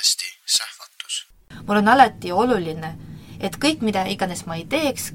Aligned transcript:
podcasti 0.00 0.38
Sähvatus. 0.46 1.28
mul 1.66 1.76
on 1.76 1.88
alati 1.88 2.32
oluline, 2.32 2.94
et 3.40 3.56
kõik, 3.60 3.82
mida 3.84 4.06
iganes 4.08 4.46
ma 4.46 4.56
ei 4.56 4.64
teeks, 4.64 5.10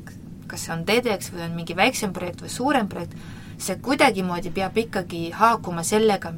kas 0.47 0.65
see 0.65 0.73
on 0.75 0.83
TEDx 0.85 1.31
või 1.33 1.41
on 1.47 1.55
mingi 1.57 1.73
väiksem 1.75 2.13
projekt 2.13 2.43
või 2.45 2.51
suurem 2.53 2.87
projekt, 2.87 3.17
see 3.57 3.79
kuidagimoodi 3.81 4.51
peab 4.53 4.77
ikkagi 4.77 5.31
haakuma 5.33 5.81
sellega, 5.83 6.29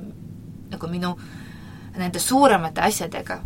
nagu 0.71 0.87
minu 0.87 1.11
nende 1.97 2.23
suuremate 2.23 2.81
asjadega. 2.87 3.41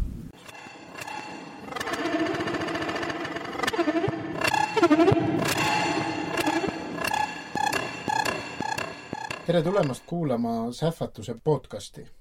tere 9.46 9.64
tulemast 9.64 10.04
kuulama 10.06 10.72
Sähvatuse 10.72 11.36
podcasti. 11.44 12.21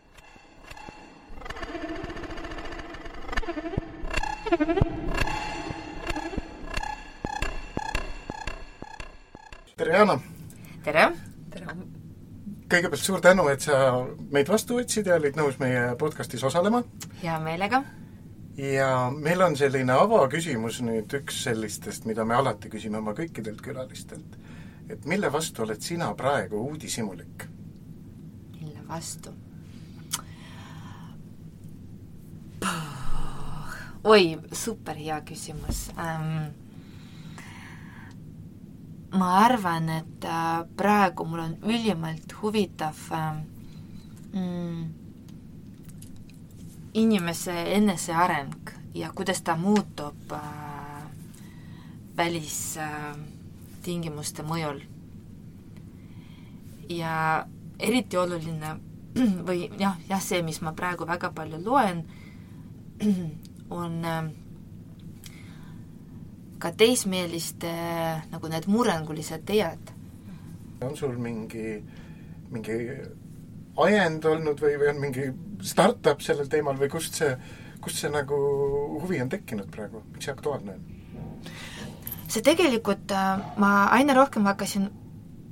Tere, 9.77 9.91
Jana! 9.95 10.17
tere! 10.83 11.05
tere! 11.53 11.75
kõigepealt 12.71 13.03
suur 13.03 13.21
tänu, 13.23 13.45
et 13.51 13.63
sa 13.63 13.77
meid 14.31 14.51
vastu 14.51 14.75
võtsid 14.79 15.07
ja 15.07 15.15
olid 15.19 15.39
nõus 15.39 15.55
meie 15.61 15.95
podcastis 15.99 16.43
osalema. 16.43 16.83
hea 17.21 17.37
meelega. 17.43 17.83
ja 18.57 18.89
meil 19.15 19.41
on 19.45 19.55
selline 19.55 19.93
avaküsimus 19.95 20.81
nüüd, 20.83 21.15
üks 21.21 21.43
sellistest, 21.47 22.05
mida 22.09 22.25
me 22.25 22.35
alati 22.35 22.69
küsime 22.73 22.99
oma 22.99 23.15
kõikidelt 23.15 23.61
külalistelt. 23.63 24.35
et 24.89 25.05
mille 25.05 25.31
vastu 25.31 25.63
oled 25.63 25.81
sina 25.81 26.11
praegu 26.15 26.57
uudishimulik? 26.67 27.47
mille 28.59 28.83
vastu? 28.89 29.31
Oi, 34.03 34.37
super 34.53 34.97
hea 34.97 35.21
küsimus 35.21 35.91
ähm, 35.97 36.49
ma 39.13 39.45
arvan, 39.45 39.89
et 39.89 40.25
äh, 40.25 40.65
praegu 40.77 41.25
mul 41.25 41.39
on 41.39 41.57
ülimalt 41.63 42.33
huvitav 42.41 42.97
äh, 43.11 43.33
mm, 44.33 44.93
inimese 46.93 47.73
eneseareng 47.75 48.69
ja 48.93 49.11
kuidas 49.15 49.41
ta 49.41 49.55
muutub 49.55 50.31
äh, 50.31 50.39
välistingimuste 52.17 54.41
äh, 54.41 54.47
mõjul. 54.47 54.81
ja 56.89 57.45
eriti 57.79 58.17
oluline 58.17 58.75
või 59.47 59.71
jah, 59.79 59.97
jah, 60.09 60.21
see, 60.21 60.41
mis 60.43 60.61
ma 60.61 60.71
praegu 60.75 61.07
väga 61.07 61.31
palju 61.35 61.57
loen, 61.63 62.03
on 63.71 64.05
äh, 64.05 64.29
ka 66.61 66.71
teismeeliste 66.77 67.71
nagu 68.31 68.51
need 68.51 68.67
murrangulised 68.69 69.45
teed. 69.45 69.91
on 70.81 70.95
sul 70.97 71.17
mingi, 71.17 71.81
mingi 72.49 72.77
ajend 73.77 74.25
olnud 74.25 74.61
või, 74.61 74.77
või 74.81 74.89
on 74.93 75.01
mingi 75.01 75.27
startup 75.61 76.21
sellel 76.25 76.49
teemal 76.49 76.77
või 76.79 76.89
kust 76.89 77.17
see, 77.21 77.35
kust 77.81 78.01
see 78.01 78.09
nagu 78.13 78.37
huvi 79.01 79.21
on 79.21 79.29
tekkinud 79.29 79.69
praegu, 79.73 80.03
miks 80.13 80.25
see 80.25 80.33
aktuaalne 80.33 80.77
on? 80.77 80.87
see 82.31 82.41
tegelikult, 82.45 83.13
ma 83.61 83.71
aina 83.93 84.15
rohkem 84.17 84.45
hakkasin 84.49 84.89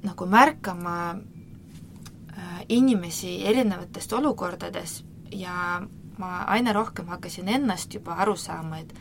nagu 0.03 0.25
märkama 0.25 0.97
äh, 1.13 2.59
inimesi 2.69 3.39
erinevatest 3.47 4.13
olukordades 4.13 5.03
ja 5.31 5.81
ma 6.19 6.43
aina 6.51 6.73
rohkem 6.75 7.07
hakkasin 7.07 7.47
ennast 7.49 7.93
juba 7.93 8.17
aru 8.23 8.35
saama, 8.37 8.79
et 8.83 8.93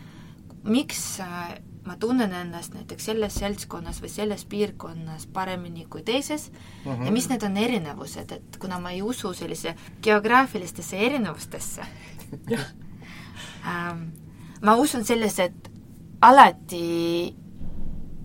miks 0.65 1.21
äh, 1.21 1.59
ma 1.87 1.97
tunnen 1.97 2.33
ennast 2.33 2.75
näiteks 2.77 3.05
selles 3.11 3.35
seltskonnas 3.41 4.03
või 4.03 4.11
selles 4.13 4.45
piirkonnas 4.45 5.27
paremini 5.33 5.87
kui 5.91 6.03
teises 6.03 6.51
mm 6.51 6.93
-hmm. 6.93 7.05
ja 7.07 7.13
mis 7.13 7.29
need 7.29 7.43
on 7.43 7.57
erinevused, 7.57 8.33
et 8.33 8.57
kuna 8.61 8.79
ma 8.79 8.91
ei 8.91 9.03
usu 9.03 9.33
sellise 9.35 9.75
geograafilistesse 10.03 10.97
erinevustesse 10.97 11.83
ähm, 13.73 14.09
ma 14.63 14.75
usun 14.75 15.05
sellesse, 15.05 15.45
et 15.45 15.71
alati 16.21 17.35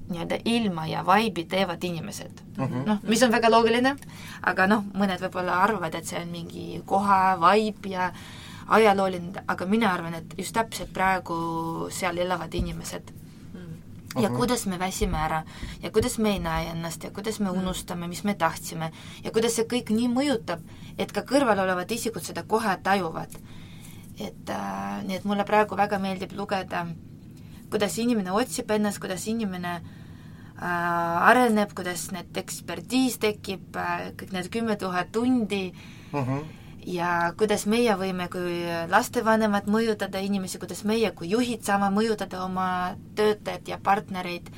nii-öelda 0.10 0.38
ilma 0.46 0.86
ja 0.88 1.06
vaibi 1.06 1.46
teevad 1.46 1.84
inimesed. 1.84 2.42
Mm 2.58 2.66
-hmm.. 2.66 2.86
noh, 2.86 2.98
mis 3.04 3.24
on 3.24 3.32
väga 3.32 3.52
loogiline, 3.52 3.96
aga 4.42 4.68
noh, 4.68 4.84
mõned 4.94 5.22
võib-olla 5.22 5.62
arvavad, 5.64 5.96
et 5.96 6.06
see 6.06 6.22
on 6.22 6.30
mingi 6.30 6.82
koha 6.86 7.38
vaib 7.40 7.86
ja 7.86 8.12
ajalooline, 8.68 9.44
aga 9.48 9.66
mina 9.66 9.94
arvan, 9.94 10.14
et 10.14 10.38
just 10.38 10.54
täpselt 10.56 10.94
praegu 10.94 11.90
seal 11.92 12.18
elavad 12.18 12.54
inimesed 12.54 13.14
ja 14.16 14.30
-huh. 14.30 14.38
kuidas 14.38 14.66
me 14.66 14.80
väsime 14.80 15.18
ära 15.18 15.44
ja 15.82 15.92
kuidas 15.92 16.18
me 16.18 16.30
ei 16.30 16.40
näe 16.40 16.70
ennast 16.70 17.04
ja 17.04 17.12
kuidas 17.12 17.40
me 17.40 17.50
unustame, 17.50 18.08
mis 18.08 18.24
me 18.24 18.34
tahtsime 18.34 18.92
ja 19.24 19.32
kuidas 19.32 19.56
see 19.56 19.66
kõik 19.66 19.90
nii 19.90 20.08
mõjutab, 20.08 20.60
et 20.98 21.12
ka 21.12 21.22
kõrval 21.22 21.60
olevad 21.60 21.92
isikud 21.92 22.24
seda 22.24 22.44
kohe 22.44 22.78
tajuvad. 22.84 23.30
et 24.20 24.50
äh, 24.50 25.04
nii, 25.04 25.16
et 25.16 25.24
mulle 25.26 25.44
praegu 25.44 25.76
väga 25.78 26.00
meeldib 26.00 26.32
lugeda, 26.32 26.88
kuidas 27.70 27.98
inimene 27.98 28.32
otsib 28.32 28.72
ennast, 28.72 29.00
kuidas 29.00 29.28
inimene 29.28 29.74
äh, 30.62 31.30
areneb, 31.30 31.74
kuidas 31.74 32.12
need 32.12 32.38
ekspertiis 32.38 33.18
tekib 33.18 33.76
äh,, 33.76 34.12
kõik 34.18 34.32
need 34.32 34.50
kümme 34.50 34.76
tuhat 34.76 35.12
tundi 35.12 35.74
uh, 36.14 36.28
-huh 36.28 36.63
ja 36.90 37.34
kuidas 37.38 37.66
meie 37.70 37.96
võime 38.00 38.28
kui 38.32 38.62
lastevanemad 38.92 39.68
mõjutada 39.72 40.22
inimesi, 40.24 40.60
kuidas 40.62 40.84
meie 40.88 41.12
kui 41.16 41.30
juhid 41.32 41.64
saame 41.66 41.90
mõjutada 41.94 42.44
oma 42.46 42.68
töötajaid 43.16 43.72
ja 43.72 43.80
partnereid 43.84 44.50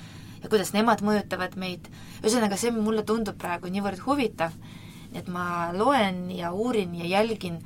ja 0.43 0.49
kuidas 0.49 0.73
nemad 0.73 1.01
mõjutavad 1.05 1.57
meid. 1.57 1.89
ühesõnaga, 2.23 2.57
see 2.57 2.71
mulle 2.71 3.03
tundub 3.03 3.37
praegu 3.37 3.71
niivõrd 3.71 4.01
huvitav, 4.05 4.53
et 5.13 5.27
ma 5.27 5.71
loen 5.73 6.29
ja 6.31 6.51
uurin 6.51 6.95
ja 6.95 7.05
jälgin, 7.17 7.59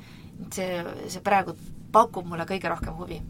see, 0.52 0.84
see 1.08 1.20
praegu 1.20 1.56
pakub 1.92 2.26
mulle 2.26 2.46
kõige 2.48 2.68
rohkem 2.70 2.96
huvi 2.96 3.20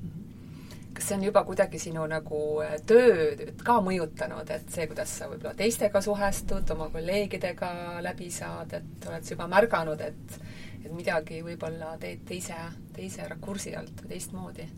kas 1.01 1.09
see 1.09 1.17
on 1.17 1.23
juba 1.25 1.43
kuidagi 1.49 1.79
sinu 1.81 2.05
nagu 2.11 2.39
tööd 2.87 3.63
ka 3.65 3.79
mõjutanud, 3.85 4.51
et 4.53 4.67
see, 4.69 4.87
kuidas 4.91 5.13
sa 5.17 5.29
võib-olla 5.31 5.55
teistega 5.57 6.03
suhestud, 6.05 6.71
oma 6.75 6.91
kolleegidega 6.93 7.71
läbi 8.05 8.29
saad, 8.35 8.75
et 8.77 9.07
oled 9.09 9.25
sa 9.25 9.35
juba 9.35 9.47
märganud, 9.49 10.03
et 10.05 10.37
et 10.85 10.93
midagi 10.93 11.43
võib-olla 11.45 11.97
teed 12.01 12.25
teise, 12.29 12.57
teise 12.97 13.29
rakursi 13.29 13.75
alt 13.77 14.05
või 14.05 14.15
teistmoodi? 14.15 14.69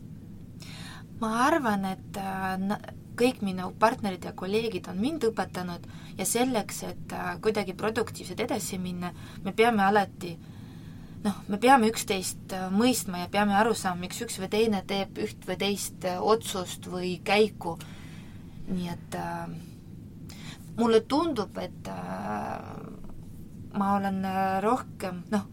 ma 1.22 1.32
arvan, 1.46 1.84
et 1.86 2.18
äh, 2.18 2.78
kõik 3.18 3.42
minu 3.46 3.70
partnerid 3.78 4.24
ja 4.26 4.32
kolleegid 4.34 4.88
on 4.90 4.98
mind 4.98 5.28
õpetanud 5.28 5.84
ja 6.18 6.26
selleks, 6.26 6.82
et 6.88 7.14
äh, 7.14 7.36
kuidagi 7.42 7.76
produktiivselt 7.78 8.40
edasi 8.40 8.78
minna, 8.82 9.12
me 9.44 9.54
peame 9.54 9.84
alati 9.86 10.36
noh, 11.22 11.42
me 11.48 11.58
peame 11.62 11.90
üksteist 11.92 12.54
äh, 12.56 12.68
mõistma 12.74 13.22
ja 13.22 13.30
peame 13.32 13.54
aru 13.58 13.74
saama, 13.78 14.04
miks 14.04 14.22
üks 14.24 14.38
või 14.42 14.50
teine 14.52 14.82
teeb 14.88 15.18
üht 15.22 15.46
või 15.48 15.58
teist 15.60 16.06
otsust 16.18 16.88
või 16.90 17.16
käiku. 17.24 17.76
nii 18.72 18.88
et 18.88 19.16
äh, 19.18 19.46
mulle 20.78 21.02
tundub, 21.08 21.58
et 21.58 21.88
äh, 21.90 22.60
ma 23.78 23.94
olen 23.96 24.22
rohkem, 24.62 25.22
noh, 25.32 25.46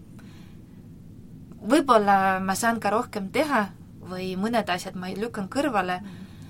võib-olla 1.62 2.40
ma 2.40 2.56
saan 2.56 2.80
ka 2.80 2.92
rohkem 2.94 3.30
teha 3.32 3.68
või 4.10 4.34
mõned 4.40 4.70
asjad 4.70 4.96
ma 4.96 5.12
lükkan 5.14 5.50
kõrvale 5.52 6.00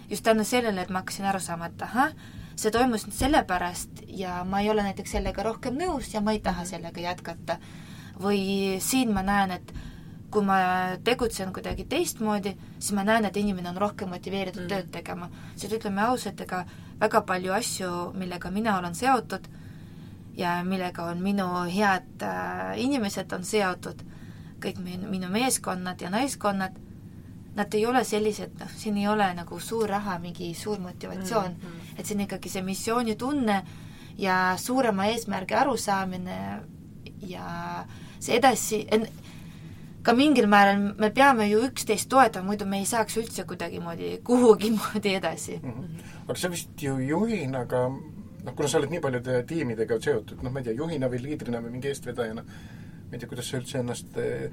just 0.09 0.23
tänu 0.23 0.44
sellele, 0.44 0.81
et 0.81 0.89
ma 0.89 1.03
hakkasin 1.03 1.25
aru 1.29 1.39
saama, 1.39 1.69
et 1.69 1.81
ahah, 1.85 2.13
see 2.59 2.71
toimus 2.71 3.06
sellepärast 3.15 4.03
ja 4.07 4.44
ma 4.44 4.61
ei 4.61 4.69
ole 4.69 4.83
näiteks 4.83 5.15
sellega 5.17 5.44
rohkem 5.44 5.77
nõus 5.79 6.13
ja 6.13 6.21
ma 6.21 6.33
ei 6.35 6.41
taha 6.44 6.65
sellega 6.65 7.01
jätkata. 7.01 7.59
või 8.19 8.79
siin 8.83 9.13
ma 9.13 9.21
näen, 9.23 9.51
et 9.51 9.73
kui 10.31 10.44
ma 10.44 10.57
tegutsen 11.03 11.53
kuidagi 11.53 11.85
teistmoodi, 11.89 12.51
siis 12.79 12.91
ma 12.91 13.03
näen, 13.03 13.25
et 13.25 13.38
inimene 13.38 13.69
on 13.69 13.77
rohkem 13.77 14.09
motiveeritud 14.09 14.63
mm. 14.63 14.69
tööd 14.69 14.91
tegema. 14.91 15.29
sest 15.55 15.73
ütleme 15.73 16.01
ausalt, 16.01 16.41
ega 16.41 16.65
väga 17.00 17.21
palju 17.21 17.53
asju, 17.53 17.91
millega 18.13 18.51
mina 18.51 18.77
olen 18.77 18.95
seotud 18.95 19.47
ja 20.38 20.63
millega 20.63 21.03
on 21.03 21.23
minu 21.23 21.47
head 21.71 22.23
äh, 22.23 22.79
inimesed 22.79 23.31
on 23.33 23.44
seotud, 23.44 24.03
kõik 24.63 24.79
minu, 24.83 25.09
minu 25.09 25.29
meeskonnad 25.31 26.01
ja 26.01 26.09
naiskonnad, 26.09 26.77
nad 27.56 27.73
ei 27.73 27.85
ole 27.85 28.03
sellised, 28.03 28.56
noh, 28.59 28.71
siin 28.77 28.97
ei 28.97 29.07
ole 29.07 29.27
nagu 29.35 29.59
suur 29.59 29.89
raha, 29.89 30.19
mingi 30.19 30.53
suur 30.56 30.79
motivatsioon 30.79 31.51
mm. 31.51 31.69
-hmm. 31.69 32.00
et 32.00 32.06
see 32.06 32.15
on 32.15 32.21
ikkagi 32.21 32.50
see 32.50 32.61
missioonitunne 32.61 33.63
ja 34.17 34.53
suurema 34.57 35.06
eesmärgi 35.06 35.56
arusaamine 35.56 36.38
ja 37.27 37.85
see 38.19 38.38
edasi, 38.38 38.88
ka 40.03 40.13
mingil 40.13 40.47
määral 40.47 40.94
me 40.97 41.09
peame 41.09 41.50
ju 41.50 41.59
üksteist 41.67 42.09
toetama, 42.09 42.47
muidu 42.47 42.65
me 42.65 42.79
ei 42.79 42.85
saaks 42.85 43.17
üldse 43.17 43.44
kuidagimoodi 43.44 44.19
kuhugi 44.23 44.71
moodi 44.71 45.15
edasi 45.15 45.59
mm. 45.63 45.71
-hmm. 45.71 46.03
aga 46.27 46.39
sa 46.39 46.51
vist 46.51 46.81
ju 46.81 46.97
juhina 47.00 47.65
ka 47.65 47.89
noh, 48.44 48.55
kuna 48.55 48.67
sa 48.67 48.77
oled 48.77 48.91
nii 48.94 49.01
paljude 49.03 49.44
tiimidega 49.47 50.00
seotud, 50.01 50.44
noh 50.44 50.51
ma 50.51 50.59
ei 50.59 50.69
tea, 50.69 50.77
juhina 50.79 51.09
või 51.12 51.21
liidrina 51.23 51.62
või 51.63 51.75
mingi 51.75 51.91
eestvedajana, 51.91 52.44
ma 53.09 53.17
ei 53.17 53.21
tea, 53.21 53.29
kuidas 53.29 53.50
sa 53.50 53.59
üldse 53.59 53.79
ennast 53.81 54.17
eh, 54.21 54.50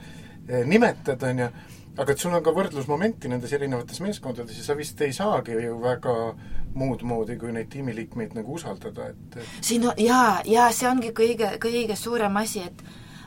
eh 0.48 0.64
nimetad, 0.66 1.22
on 1.28 1.44
ju, 1.44 1.48
aga 1.96 2.12
et 2.12 2.22
sul 2.22 2.34
on 2.36 2.42
ka 2.44 2.54
võrdlusmomenti 2.56 3.28
nendes 3.32 3.52
erinevates 3.56 4.00
meeskondades 4.04 4.58
ja 4.58 4.64
sa 4.64 4.76
vist 4.78 5.00
ei 5.04 5.12
saagi 5.16 5.56
ju 5.64 5.78
väga 5.82 6.16
muud 6.76 7.02
moodi, 7.08 7.38
kui 7.40 7.52
neid 7.52 7.70
tiimiliikmeid 7.72 8.34
nagu 8.36 8.58
usaldada, 8.58 9.08
et 9.12 9.38
siin 9.60 9.88
on, 9.88 9.96
jaa, 10.00 10.42
jaa, 10.44 10.68
see 10.72 10.88
ongi 10.90 11.14
kõige, 11.16 11.56
kõige 11.62 11.96
suurem 11.96 12.36
asi, 12.36 12.66
et 12.68 12.84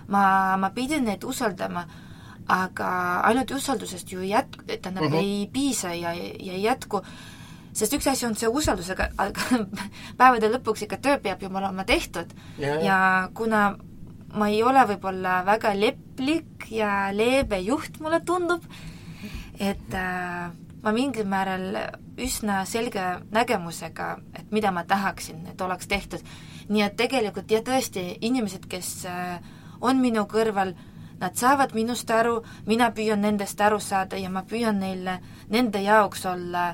ma, 0.07 0.57
ma 0.61 0.69
pidin 0.75 1.07
neid 1.09 1.25
usaldama 1.25 1.87
aga 2.49 2.87
ainult 3.29 3.51
usaldusest 3.53 4.11
ju 4.11 4.23
jät-, 4.25 4.57
tähendab 4.67 5.03
mm, 5.03 5.11
-hmm. 5.11 5.15
ei 5.15 5.49
piisa 5.53 5.93
ja, 5.93 6.13
ja 6.13 6.53
ei 6.53 6.63
jätku, 6.63 7.01
sest 7.73 7.93
üks 7.93 8.09
asi 8.09 8.25
on 8.25 8.35
see 8.35 8.49
usaldus, 8.49 8.89
aga, 8.89 9.09
aga 9.17 9.41
päevade 10.19 10.49
lõpuks 10.49 10.83
ikka 10.83 10.97
töö 10.97 11.19
peab 11.19 11.41
ju 11.41 11.49
olema 11.53 11.83
tehtud 11.83 12.33
yeah. 12.59 12.83
ja 12.83 13.29
kuna 13.33 13.77
ma 14.33 14.49
ei 14.49 14.61
ole 14.63 14.85
võib-olla 14.91 15.39
väga 15.45 15.73
leplik 15.77 16.69
ja 16.71 17.09
leebe 17.15 17.59
juht, 17.65 17.99
mulle 17.99 18.21
tundub, 18.25 18.65
et 19.59 19.95
äh, 19.97 20.51
ma 20.83 20.93
mingil 20.95 21.27
määral 21.27 21.79
üsna 22.19 22.61
selge 22.69 23.05
nägemusega, 23.31 24.11
et 24.35 24.51
mida 24.51 24.71
ma 24.75 24.83
tahaksin, 24.83 25.45
et 25.51 25.61
oleks 25.61 25.87
tehtud. 25.87 26.23
nii 26.69 26.83
et 26.85 26.95
tegelikult 26.95 27.49
jah, 27.51 27.63
tõesti, 27.65 28.05
inimesed, 28.21 28.67
kes 28.69 29.05
äh, 29.09 29.39
on 29.81 30.01
minu 30.01 30.27
kõrval 30.29 30.75
Nad 31.19 31.35
saavad 31.35 31.73
minust 31.75 32.11
aru, 32.15 32.37
mina 32.65 32.93
püüan 32.95 33.19
nendest 33.19 33.59
aru 33.61 33.79
saada 33.83 34.15
ja 34.17 34.29
ma 34.31 34.45
püüan 34.47 34.77
neile, 34.79 35.17
nende 35.51 35.81
jaoks 35.83 36.23
olla 36.31 36.69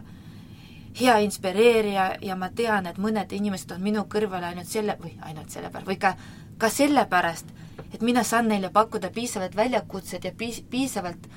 hea 0.99 1.15
inspireerija 1.25 2.05
ja 2.21 2.35
ma 2.37 2.51
tean, 2.55 2.85
et 2.85 2.99
mõned 3.01 3.33
inimesed 3.33 3.73
on 3.75 3.81
minu 3.81 4.05
kõrval 4.11 4.45
ainult 4.51 4.69
selle, 4.69 4.99
või 5.01 5.15
ainult 5.25 5.49
sellepärast, 5.49 5.89
või 5.89 5.97
ka, 5.99 6.13
ka 6.57 6.69
sellepärast, 6.69 7.47
et 7.93 8.01
mina 8.01 8.23
saan 8.23 8.47
neile 8.47 8.69
pakkuda 8.69 9.09
piisavalt 9.15 9.55
väljakutset 9.55 10.23
ja 10.23 10.31
piis-, 10.31 10.63
piisavalt 10.69 11.27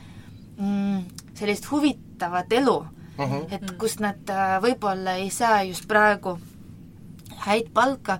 mm, 0.56 1.02
sellist 1.34 1.70
huvitavat 1.70 2.52
elu 2.52 2.76
uh, 2.76 2.86
-huh. 3.18 3.54
et 3.54 3.70
kus 3.78 3.98
nad 4.00 4.30
äh, 4.30 4.62
võib-olla 4.62 5.18
ei 5.22 5.30
saa 5.30 5.62
just 5.62 5.88
praegu 5.88 6.38
häid 7.46 7.70
palka 7.74 8.18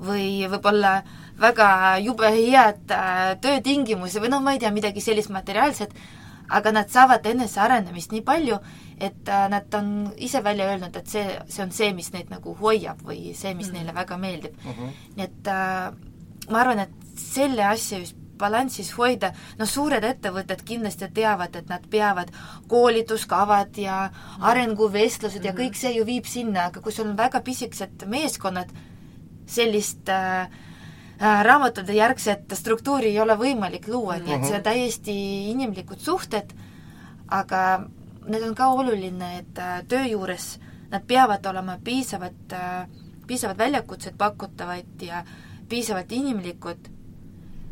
või 0.00 0.48
võib-olla 0.50 1.02
väga 1.40 1.98
jube 2.02 2.30
head 2.34 2.90
äh, 2.90 3.36
töötingimusi 3.40 4.20
või 4.20 4.32
noh, 4.32 4.42
ma 4.42 4.52
ei 4.52 4.58
tea, 4.58 4.70
midagi 4.74 5.00
sellist 5.00 5.30
materiaalset, 5.30 5.94
aga 6.48 6.72
nad 6.72 6.90
saavad 6.90 7.26
enesearenemist 7.26 8.12
nii 8.12 8.22
palju, 8.26 8.58
et 8.98 9.28
äh, 9.28 9.48
nad 9.48 9.74
on 9.74 10.12
ise 10.16 10.42
välja 10.44 10.70
öelnud, 10.72 10.96
et 10.96 11.06
see, 11.06 11.24
see 11.46 11.62
on 11.62 11.72
see, 11.74 11.92
mis 11.94 12.12
neid 12.12 12.30
nagu 12.30 12.54
hoiab 12.60 13.02
või 13.02 13.34
see, 13.34 13.54
mis 13.54 13.68
mm 13.68 13.72
-hmm. 13.72 13.78
neile 13.78 13.94
väga 13.94 14.16
meeldib 14.16 14.54
mm. 14.64 14.72
-hmm. 14.72 14.94
nii 15.16 15.24
et 15.24 15.52
ma 16.50 16.62
arvan, 16.62 16.78
et 16.86 17.20
selle 17.20 17.64
asja 17.64 17.98
just 17.98 18.16
balansis 18.38 18.92
hoida, 18.94 19.32
no 19.58 19.66
suured 19.66 20.04
ettevõtted 20.04 20.62
kindlasti 20.64 21.08
teavad, 21.14 21.56
et 21.58 21.68
nad 21.68 21.82
peavad 21.90 22.30
koolituskavad 22.70 23.76
ja 23.76 24.10
arenguvestlused 24.40 25.42
mm 25.42 25.48
-hmm. 25.48 25.58
ja 25.58 25.64
kõik 25.64 25.74
see 25.74 25.96
ju 25.96 26.04
viib 26.04 26.24
sinna, 26.24 26.66
aga 26.66 26.80
kui 26.80 26.92
sul 26.92 27.08
on 27.08 27.16
väga 27.16 27.40
pisikesed 27.40 28.06
meeskonnad, 28.06 28.70
sellist 29.46 30.08
äh, 30.08 30.48
Äh, 31.18 31.40
raamatute 31.42 31.92
järgset 31.92 32.52
struktuuri 32.54 33.08
ei 33.10 33.16
ole 33.20 33.34
võimalik 33.34 33.88
luua 33.90 34.14
mm, 34.14 34.20
-hmm. 34.20 34.26
nii 34.26 34.34
et 34.34 34.44
see 34.44 34.54
on 34.54 34.60
mhm. 34.60 34.64
täiesti 34.64 35.14
inimlikud 35.50 35.98
suhted, 35.98 36.52
aga 37.26 37.88
need 38.28 38.42
on 38.46 38.54
ka 38.54 38.68
oluline, 38.68 39.38
et 39.38 39.58
äh, 39.58 39.82
töö 39.88 40.04
juures 40.06 40.60
nad 40.92 41.02
peavad 41.06 41.46
olema 41.46 41.78
piisavalt, 41.84 42.52
äh, 42.52 42.86
piisavalt 43.26 43.58
väljakutset 43.58 44.14
pakutavad 44.18 45.02
ja 45.02 45.24
piisavalt 45.68 46.12
inimlikud, 46.12 46.88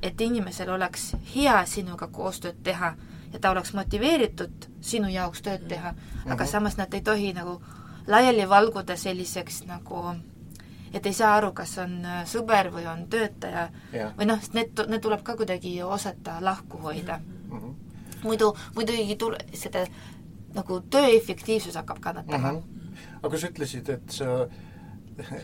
et 0.03 0.21
inimesel 0.21 0.71
oleks 0.71 1.13
hea 1.35 1.59
sinuga 1.67 2.07
koostööd 2.07 2.63
teha 2.63 2.95
ja 3.33 3.39
ta 3.41 3.51
oleks 3.51 3.73
motiveeritud 3.75 4.71
sinu 4.81 5.09
jaoks 5.09 5.43
tööd 5.43 5.67
teha 5.69 5.95
aga 6.27 6.45
mhm. 6.45 6.51
samas 6.51 6.77
nad 6.77 6.95
ei 6.95 7.03
tohi 7.03 7.33
nagu 7.33 7.61
laiali 8.07 8.49
valguda 8.49 8.97
selliseks 8.97 9.65
nagu 9.67 10.03
et 10.95 11.07
ei 11.07 11.13
saa 11.13 11.35
aru, 11.37 11.51
kas 11.57 11.77
on 11.83 11.97
äh, 12.05 12.21
sõber 12.29 12.71
või 12.73 12.87
on 12.89 13.07
töötaja 13.13 13.69
ja. 13.93 14.11
või 14.19 14.29
noh, 14.31 14.43
need, 14.57 14.79
need 14.89 15.03
tuleb 15.05 15.25
ka 15.27 15.37
kuidagi 15.37 15.75
osata 15.83 16.39
lahku 16.41 16.79
hoida 16.85 17.19
mm. 17.19 17.59
-hmm. 17.59 17.75
muidu, 18.23 18.53
muidu 18.75 18.93
ei 18.93 19.17
tule, 19.17 19.41
seda 19.53 19.87
nagu 20.55 20.81
töö 20.91 21.11
efektiivsus 21.17 21.77
hakkab 21.77 22.01
kannatama 22.01 22.53
mm. 22.53 22.59
-hmm. 22.59 23.19
aga 23.23 23.39
sa 23.39 23.51
ütlesid, 23.53 23.91
et 23.93 24.11
sa 24.11 24.47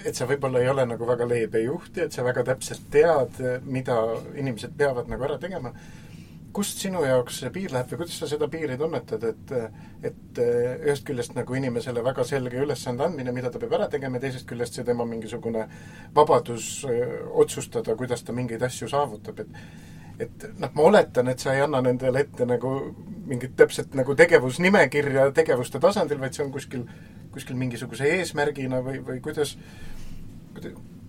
et 0.05 0.15
sa 0.17 0.29
võib-olla 0.29 0.63
ei 0.63 0.71
ole 0.73 0.87
nagu 0.89 1.07
väga 1.09 1.27
leebe 1.29 1.63
juht 1.65 1.97
ja 1.97 2.07
et 2.07 2.15
sa 2.15 2.25
väga 2.27 2.45
täpselt 2.53 2.89
tead, 2.93 3.43
mida 3.65 3.99
inimesed 4.37 4.75
peavad 4.79 5.11
nagu 5.11 5.29
ära 5.29 5.39
tegema. 5.43 5.73
Kust 6.53 6.83
sinu 6.85 7.01
jaoks 7.07 7.39
see 7.41 7.49
piir 7.53 7.73
läheb 7.73 7.89
või 7.95 8.03
kuidas 8.03 8.19
sa 8.21 8.27
seda 8.29 8.45
piiri 8.53 8.77
tunnetad, 8.77 9.23
et 9.25 9.53
et 10.05 10.41
eh, 10.43 10.83
ühest 10.83 11.07
küljest 11.09 11.37
nagu 11.37 11.55
inimesele 11.57 12.03
väga 12.05 12.27
selge 12.29 12.61
ülesande 12.61 13.07
andmine, 13.07 13.33
mida 13.33 13.51
ta 13.51 13.61
peab 13.63 13.79
ära 13.79 13.87
tegema, 13.89 14.19
ja 14.19 14.27
teisest 14.27 14.49
küljest 14.51 14.77
see 14.77 14.85
tema 14.85 15.07
mingisugune 15.09 15.65
vabadus 16.15 16.83
eh, 16.91 17.15
otsustada, 17.45 17.97
kuidas 17.97 18.27
ta 18.27 18.37
mingeid 18.37 18.67
asju 18.69 18.91
saavutab, 18.93 19.41
et 19.41 20.02
et 20.25 20.47
noh, 20.59 20.71
ma 20.75 20.87
oletan, 20.89 21.29
et 21.33 21.43
sa 21.43 21.55
ei 21.55 21.63
anna 21.65 21.83
nendele 21.85 22.25
ette 22.25 22.47
nagu 22.49 22.73
mingit 23.29 23.57
täpset 23.57 23.95
nagu 23.99 24.15
tegevusnimekirja 24.19 25.31
tegevuste 25.37 25.81
tasandil, 25.83 26.21
vaid 26.23 26.37
see 26.37 26.45
on 26.45 26.53
kuskil, 26.55 26.87
kuskil 27.35 27.59
mingisuguse 27.59 28.09
eesmärgina 28.19 28.83
või, 28.85 29.01
või 29.07 29.21
kuidas, 29.25 29.57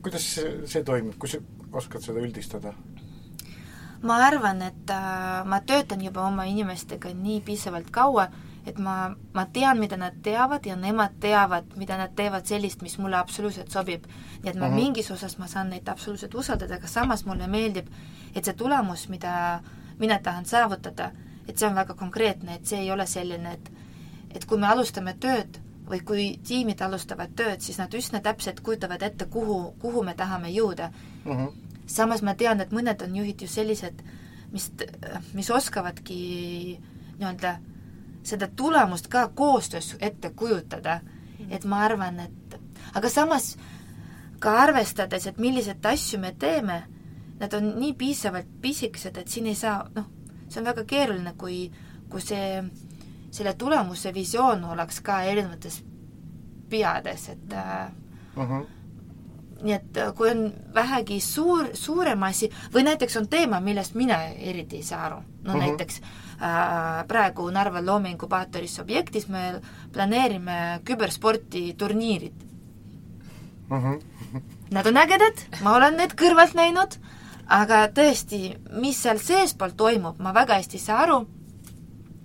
kuidas 0.04 0.28
see, 0.36 0.54
see 0.70 0.84
toimub, 0.88 1.18
kui 1.20 1.32
sa 1.32 1.42
oskad 1.74 2.06
seda 2.06 2.24
üldistada? 2.24 2.76
ma 4.04 4.18
arvan, 4.28 4.62
et 4.68 4.92
äh, 4.92 5.44
ma 5.48 5.62
töötan 5.64 6.02
juba 6.04 6.26
oma 6.28 6.44
inimestega 6.50 7.14
nii 7.16 7.40
piisavalt 7.46 7.88
kaua, 7.92 8.28
et 8.66 8.78
ma, 8.80 9.16
ma 9.34 9.46
tean, 9.52 9.80
mida 9.80 9.98
nad 9.98 10.16
teavad 10.24 10.66
ja 10.66 10.76
nemad 10.80 11.18
teavad, 11.20 11.74
mida 11.76 11.98
nad 12.00 12.14
teevad 12.16 12.48
sellist, 12.48 12.82
mis 12.82 12.98
mulle 12.98 13.18
absoluutselt 13.18 13.72
sobib. 13.72 14.06
nii 14.44 14.50
et 14.50 14.56
ma 14.56 14.68
mm 14.68 14.72
-hmm. 14.72 14.76
mingis 14.76 15.12
osas 15.12 15.38
ma 15.38 15.48
saan 15.48 15.70
neid 15.70 15.88
absoluutselt 15.88 16.36
usaldada, 16.36 16.76
aga 16.76 16.88
samas 16.88 17.26
mulle 17.26 17.48
meeldib, 17.48 17.88
et 18.36 18.46
see 18.46 18.54
tulemus, 18.54 19.10
mida 19.10 19.60
mina 20.00 20.20
tahan 20.20 20.46
saavutada, 20.46 21.12
et 21.48 21.58
see 21.58 21.70
on 21.70 21.76
väga 21.76 21.94
konkreetne, 21.94 22.56
et 22.56 22.66
see 22.66 22.80
ei 22.80 22.92
ole 22.92 23.06
selline, 23.06 23.54
et 23.54 23.72
et 24.36 24.46
kui 24.46 24.58
me 24.58 24.68
alustame 24.68 25.14
tööd 25.14 25.60
või 25.90 26.00
kui 26.04 26.40
tiimid 26.48 26.82
alustavad 26.82 27.30
tööd, 27.36 27.60
siis 27.60 27.78
nad 27.78 27.94
üsna 27.94 28.20
täpselt 28.20 28.60
kujutavad 28.60 29.02
ette, 29.02 29.26
kuhu, 29.26 29.76
kuhu 29.80 30.04
me 30.04 30.14
tahame 30.14 30.50
jõuda 30.50 30.90
mm. 31.26 31.32
-hmm 31.32 31.64
samas 31.86 32.22
ma 32.24 32.36
tean, 32.36 32.62
et 32.62 32.72
mõned 32.72 33.02
on 33.04 33.16
juhid 33.16 33.44
just 33.46 33.60
sellised, 33.60 34.02
mis, 34.54 34.70
mis 35.34 35.50
oskavadki 35.52 36.18
nii-öelda 37.20 37.58
seda 38.24 38.48
tulemust 38.56 39.08
ka 39.08 39.28
koostöös 39.28 39.96
ette 40.00 40.30
kujutada. 40.30 41.00
et 41.50 41.66
ma 41.66 41.80
arvan, 41.84 42.20
et 42.20 42.60
aga 42.94 43.10
samas 43.10 43.58
ka 44.40 44.52
arvestades, 44.62 45.28
et 45.28 45.38
milliseid 45.38 45.86
asju 45.86 46.20
me 46.20 46.32
teeme, 46.40 46.84
nad 47.40 47.54
on 47.54 47.74
nii 47.80 47.94
piisavalt 47.94 48.48
pisikesed, 48.62 49.18
et 49.18 49.28
siin 49.28 49.48
ei 49.48 49.56
saa, 49.56 49.90
noh, 49.96 50.06
see 50.48 50.62
on 50.62 50.66
väga 50.66 50.86
keeruline, 50.88 51.34
kui, 51.38 51.72
kui 52.10 52.22
see, 52.22 52.64
selle 53.32 53.54
tulemuse 53.54 54.14
visioon 54.14 54.64
oleks 54.64 55.02
ka 55.02 55.22
erinevates 55.22 55.84
peades, 56.70 57.30
et 57.30 57.54
uh 57.54 58.50
-huh 58.50 58.66
nii 59.64 59.76
et 59.76 59.98
äh, 59.98 60.12
kui 60.16 60.30
on 60.30 60.44
vähegi 60.76 61.20
suur, 61.24 61.70
suurem 61.74 62.24
asi 62.28 62.50
või 62.74 62.86
näiteks 62.88 63.18
on 63.22 63.28
teema, 63.32 63.60
millest 63.64 63.96
mina 63.96 64.20
eriti 64.34 64.82
ei 64.82 64.88
saa 64.88 65.06
aru, 65.08 65.16
no 65.16 65.24
uh 65.24 65.56
mhm. 65.56 65.56
-huh. 65.56 65.68
näiteks 65.68 66.02
äh, 66.02 67.08
praegu 67.08 67.50
Narva 67.50 67.86
loomeinkubaatoris 67.86 68.80
objektis 68.80 69.28
me 69.28 69.62
planeerime 69.94 70.82
kübersporti 70.86 71.74
turniirid 71.78 72.44
uh. 73.70 73.78
Mhm. 73.78 73.94
-huh. 73.94 74.42
Nad 74.72 74.88
on 74.88 74.98
ägedad, 74.98 75.38
ma 75.62 75.76
olen 75.76 75.98
need 75.98 76.14
kõrvalt 76.18 76.56
näinud, 76.56 76.96
aga 77.48 77.88
tõesti, 77.88 78.58
mis 78.82 79.02
seal 79.04 79.20
seespool 79.20 79.70
toimub, 79.78 80.20
ma 80.20 80.34
väga 80.34 80.54
hästi 80.54 80.78
ei 80.78 80.82
saa 80.82 81.02
aru, 81.04 81.28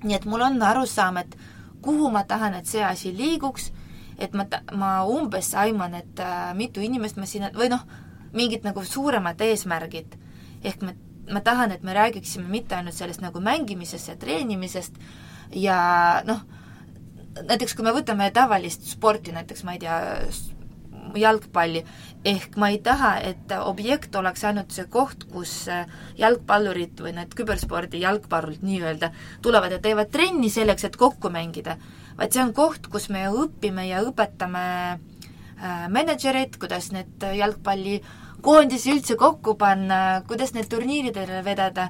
nii 0.02 0.16
et 0.16 0.24
mul 0.24 0.40
on 0.40 0.62
arusaam, 0.62 1.16
et 1.16 1.36
kuhu 1.82 2.10
ma 2.10 2.24
tahan, 2.24 2.54
et 2.54 2.66
see 2.66 2.84
asi 2.84 3.12
liiguks 3.16 3.72
et 4.18 4.34
ma, 4.34 4.46
ma 4.74 4.92
umbes 5.06 5.52
aiman, 5.54 5.94
et 5.94 6.22
äh, 6.22 6.52
mitu 6.58 6.82
inimest 6.84 7.16
ma 7.16 7.26
siin, 7.26 7.48
või 7.54 7.70
noh, 7.72 7.84
mingid 8.34 8.66
nagu 8.66 8.84
suuremad 8.84 9.40
eesmärgid. 9.40 10.18
ehk 10.64 10.82
me, 10.82 10.96
ma 11.30 11.40
tahan, 11.40 11.72
et 11.72 11.82
me 11.82 11.94
räägiksime 11.94 12.48
mitte 12.48 12.74
ainult 12.74 12.94
sellest 12.94 13.20
nagu 13.22 13.40
mängimisest 13.40 14.08
ja 14.08 14.16
treenimisest 14.16 14.96
ja 15.54 16.22
noh, 16.26 16.42
näiteks 17.46 17.74
kui 17.74 17.84
me 17.84 17.94
võtame 17.94 18.30
tavalist 18.34 18.88
sporti, 18.90 19.32
näiteks 19.32 19.64
ma 19.64 19.76
ei 19.76 19.82
tea, 19.84 19.98
jalgpalli. 21.16 21.84
ehk 22.24 22.56
ma 22.56 22.68
ei 22.68 22.78
taha, 22.82 23.12
et 23.24 23.52
objekt 23.62 24.16
oleks 24.16 24.44
ainult 24.44 24.74
see 24.74 24.84
koht, 24.90 25.24
kus 25.30 25.68
äh, 25.72 25.86
jalgpallurid 26.18 27.00
või 27.00 27.14
need 27.16 27.34
küberspordi 27.38 28.02
jalgpallurid 28.02 28.64
nii-öelda 28.66 29.12
tulevad 29.42 29.72
ja 29.72 29.78
teevad 29.78 30.10
trenni 30.12 30.50
selleks, 30.50 30.84
et 30.84 30.96
kokku 30.96 31.30
mängida, 31.30 31.78
vaid 32.18 32.34
see 32.34 32.42
on 32.42 32.52
koht, 32.54 32.88
kus 32.90 33.08
me 33.14 33.26
õpime 33.30 33.86
ja 33.88 34.02
õpetame 34.06 34.64
äh, 34.98 35.88
mänedžereid, 35.94 36.58
kuidas 36.60 36.90
need 36.94 37.24
jalgpallikoondisi 37.38 38.94
üldse 38.96 39.18
kokku 39.18 39.54
panna, 39.58 40.22
kuidas 40.28 40.54
need 40.56 40.70
turniiridele 40.70 41.42
vedada 41.46 41.88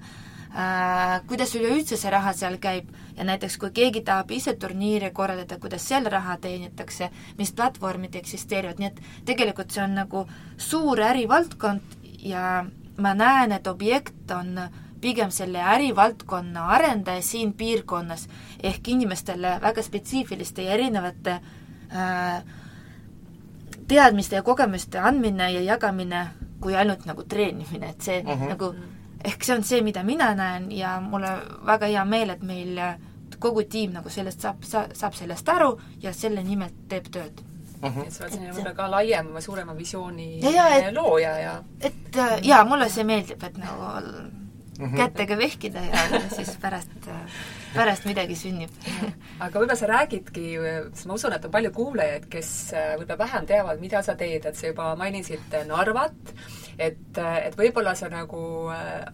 äh,, 0.52 1.18
kuidas 1.28 1.54
üleüldse 1.56 1.96
see 1.96 2.12
raha 2.12 2.34
seal 2.36 2.58
käib. 2.60 2.90
Ja 3.18 3.24
näiteks 3.26 3.56
kui 3.58 3.72
keegi 3.74 4.04
tahab 4.06 4.30
ise 4.30 4.54
turniire 4.60 5.10
korraldada, 5.10 5.58
kuidas 5.58 5.86
seal 5.88 6.06
raha 6.12 6.36
teenitakse, 6.42 7.10
mis 7.38 7.54
platvormid 7.56 8.14
eksisteerivad, 8.20 8.78
nii 8.78 8.92
et 8.92 9.00
tegelikult 9.26 9.72
see 9.74 9.82
on 9.82 9.96
nagu 10.02 10.26
suur 10.56 11.02
ärivaldkond 11.08 11.96
ja 12.22 12.66
ma 12.98 13.14
näen, 13.14 13.52
et 13.54 13.66
objekt 13.66 14.30
on 14.34 14.58
pigem 15.00 15.30
selle 15.30 15.62
ärivaldkonna 15.62 16.66
arendaja 16.76 17.22
siin 17.22 17.52
piirkonnas, 17.52 18.28
ehk 18.62 18.88
inimestele 18.88 19.58
väga 19.62 19.82
spetsiifiliste 19.82 20.62
ja 20.62 20.74
erinevate 20.74 21.40
äh, 21.92 22.42
teadmiste 23.88 24.36
ja 24.36 24.42
kogemuste 24.42 24.98
andmine 24.98 25.50
ja 25.52 25.60
jagamine 25.62 26.28
kui 26.60 26.76
ainult 26.76 27.04
nagu 27.06 27.24
treenimine, 27.24 27.90
et 27.94 28.00
see 28.00 28.20
uh 28.20 28.26
mhm. 28.26 28.42
-huh. 28.42 28.48
nagu 28.48 28.74
ehk 29.24 29.44
see 29.44 29.56
on 29.56 29.64
see, 29.64 29.82
mida 29.82 30.02
mina 30.02 30.34
näen 30.34 30.72
ja 30.72 31.00
mul 31.00 31.22
on 31.22 31.66
väga 31.66 31.86
hea 31.86 32.04
meel, 32.04 32.30
et 32.30 32.42
meil 32.42 32.80
kogu 33.38 33.62
tiim 33.62 33.92
nagu 33.92 34.10
sellest 34.10 34.40
saab, 34.40 34.62
sa-, 34.62 34.88
saab 34.92 35.14
sellest 35.14 35.48
aru 35.48 35.80
ja 36.02 36.12
selle 36.12 36.42
nimel 36.42 36.70
teeb 36.88 37.10
tööd 37.12 37.40
uh. 37.82 37.96
-huh. 37.96 38.06
et 38.06 38.12
sa 38.12 38.24
oled 38.24 38.32
selline 38.32 38.52
võib-olla 38.52 38.74
ka 38.74 38.90
laiema, 38.90 39.40
suurema 39.40 39.76
visiooni 39.76 40.40
ja, 40.40 40.50
ja, 40.50 40.68
et, 40.76 40.94
looja 40.94 41.38
ja 41.38 41.62
et 41.80 42.16
äh, 42.16 42.38
jaa, 42.42 42.64
mulle 42.64 42.88
see 42.88 43.04
meeldib, 43.04 43.42
et 43.42 43.58
nagu. 43.58 43.92
Kätega 44.78 45.38
vehkida 45.38 45.82
ja 45.82 46.20
siis 46.30 46.54
pärast 46.62 47.08
pärast 47.74 48.06
midagi 48.06 48.36
sünnib 48.38 48.70
aga 49.42 49.52
võib-olla 49.58 49.76
sa 49.78 49.88
räägidki, 49.90 50.44
sest 50.94 51.08
ma 51.08 51.18
usun, 51.18 51.34
et 51.34 51.44
on 51.46 51.54
palju 51.54 51.72
kuulajaid, 51.74 52.26
kes 52.30 52.50
äh, 52.74 52.90
võib-olla 52.98 53.18
vähem 53.24 53.48
teavad, 53.50 53.82
mida 53.82 54.02
sa 54.06 54.16
teed, 54.18 54.46
et 54.46 54.58
sa 54.58 54.70
juba 54.70 54.90
mainisid 54.98 55.58
Narvat, 55.68 56.34
et, 56.78 57.18
et 57.18 57.58
võib-olla 57.58 57.94
sa 57.98 58.10
nagu 58.12 58.42
äh, 58.74 59.06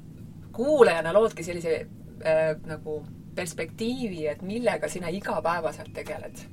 kuulajana 0.54 1.12
loodki 1.16 1.46
sellise 1.46 1.78
äh, 1.80 2.50
nagu 2.68 3.00
perspektiivi, 3.34 4.26
et 4.30 4.44
millega 4.46 4.88
sina 4.88 5.12
igapäevaselt 5.12 5.94
tegeled? 5.96 6.44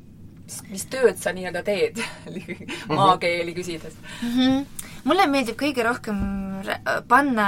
mis, 0.41 0.62
mis 0.72 0.86
tööd 0.91 1.20
sa 1.22 1.32
nii-öelda 1.36 1.62
teed 1.63 2.00
mhm. 2.27 2.96
maakeeli 2.98 3.53
küsides 3.56 3.96
mm? 3.96 4.32
-hmm. 4.36 4.88
mulle 5.08 5.27
meeldib 5.32 5.60
kõige 5.60 5.86
rohkem 5.88 6.18
panna 7.08 7.48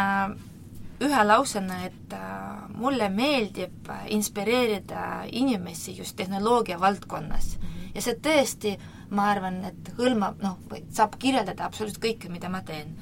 ühe 1.01 1.23
lausena, 1.25 1.83
et 1.85 2.13
äh, 2.13 2.69
mulle 2.75 3.09
meeldib 3.09 3.89
inspireerida 4.09 5.23
inimesi 5.31 5.97
just 5.97 6.15
tehnoloogia 6.15 6.79
valdkonnas 6.79 7.57
mm. 7.57 7.67
-hmm. 7.67 7.91
ja 7.95 8.01
see 8.01 8.15
tõesti, 8.15 8.77
ma 9.09 9.29
arvan, 9.31 9.63
et 9.65 9.93
hõlmab, 9.97 10.41
noh, 10.41 10.57
saab 10.91 11.17
kirjeldada 11.19 11.65
absoluutselt 11.65 12.03
kõike, 12.03 12.29
mida 12.29 12.49
ma 12.49 12.61
teen 12.61 12.97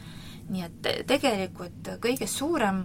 nii 0.52 0.66
et 0.66 1.08
tegelikult 1.08 1.94
kõige 2.04 2.28
suurem, 2.28 2.84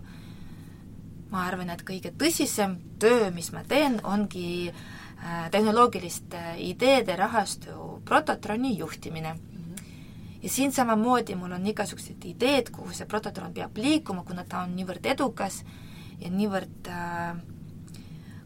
ma 1.33 1.47
arvan, 1.47 1.73
et 1.75 1.83
kõige 1.87 2.13
tõsisem 2.19 2.77
töö, 3.03 3.31
mis 3.35 3.51
ma 3.55 3.65
teen, 3.67 3.99
ongi 4.07 4.71
äh, 4.71 5.49
tehnoloogiliste 5.51 6.43
ideede 6.63 7.17
rahastu 7.19 8.01
Prototroni 8.07 8.77
juhtimine. 8.79 9.35
Ja 10.47 10.51
siin 10.53 10.71
samamoodi 10.73 11.35
mul 11.35 11.57
on 11.57 11.67
igasugused 11.67 12.23
ideed, 12.31 12.71
kuhu 12.71 12.95
see 12.95 13.09
Prototron 13.11 13.55
peab 13.55 13.75
liikuma, 13.83 14.23
kuna 14.23 14.45
ta 14.47 14.61
on 14.63 14.77
niivõrd 14.79 15.09
edukas 15.11 15.65
ja 16.21 16.31
niivõrd 16.31 16.91
äh, 16.93 17.41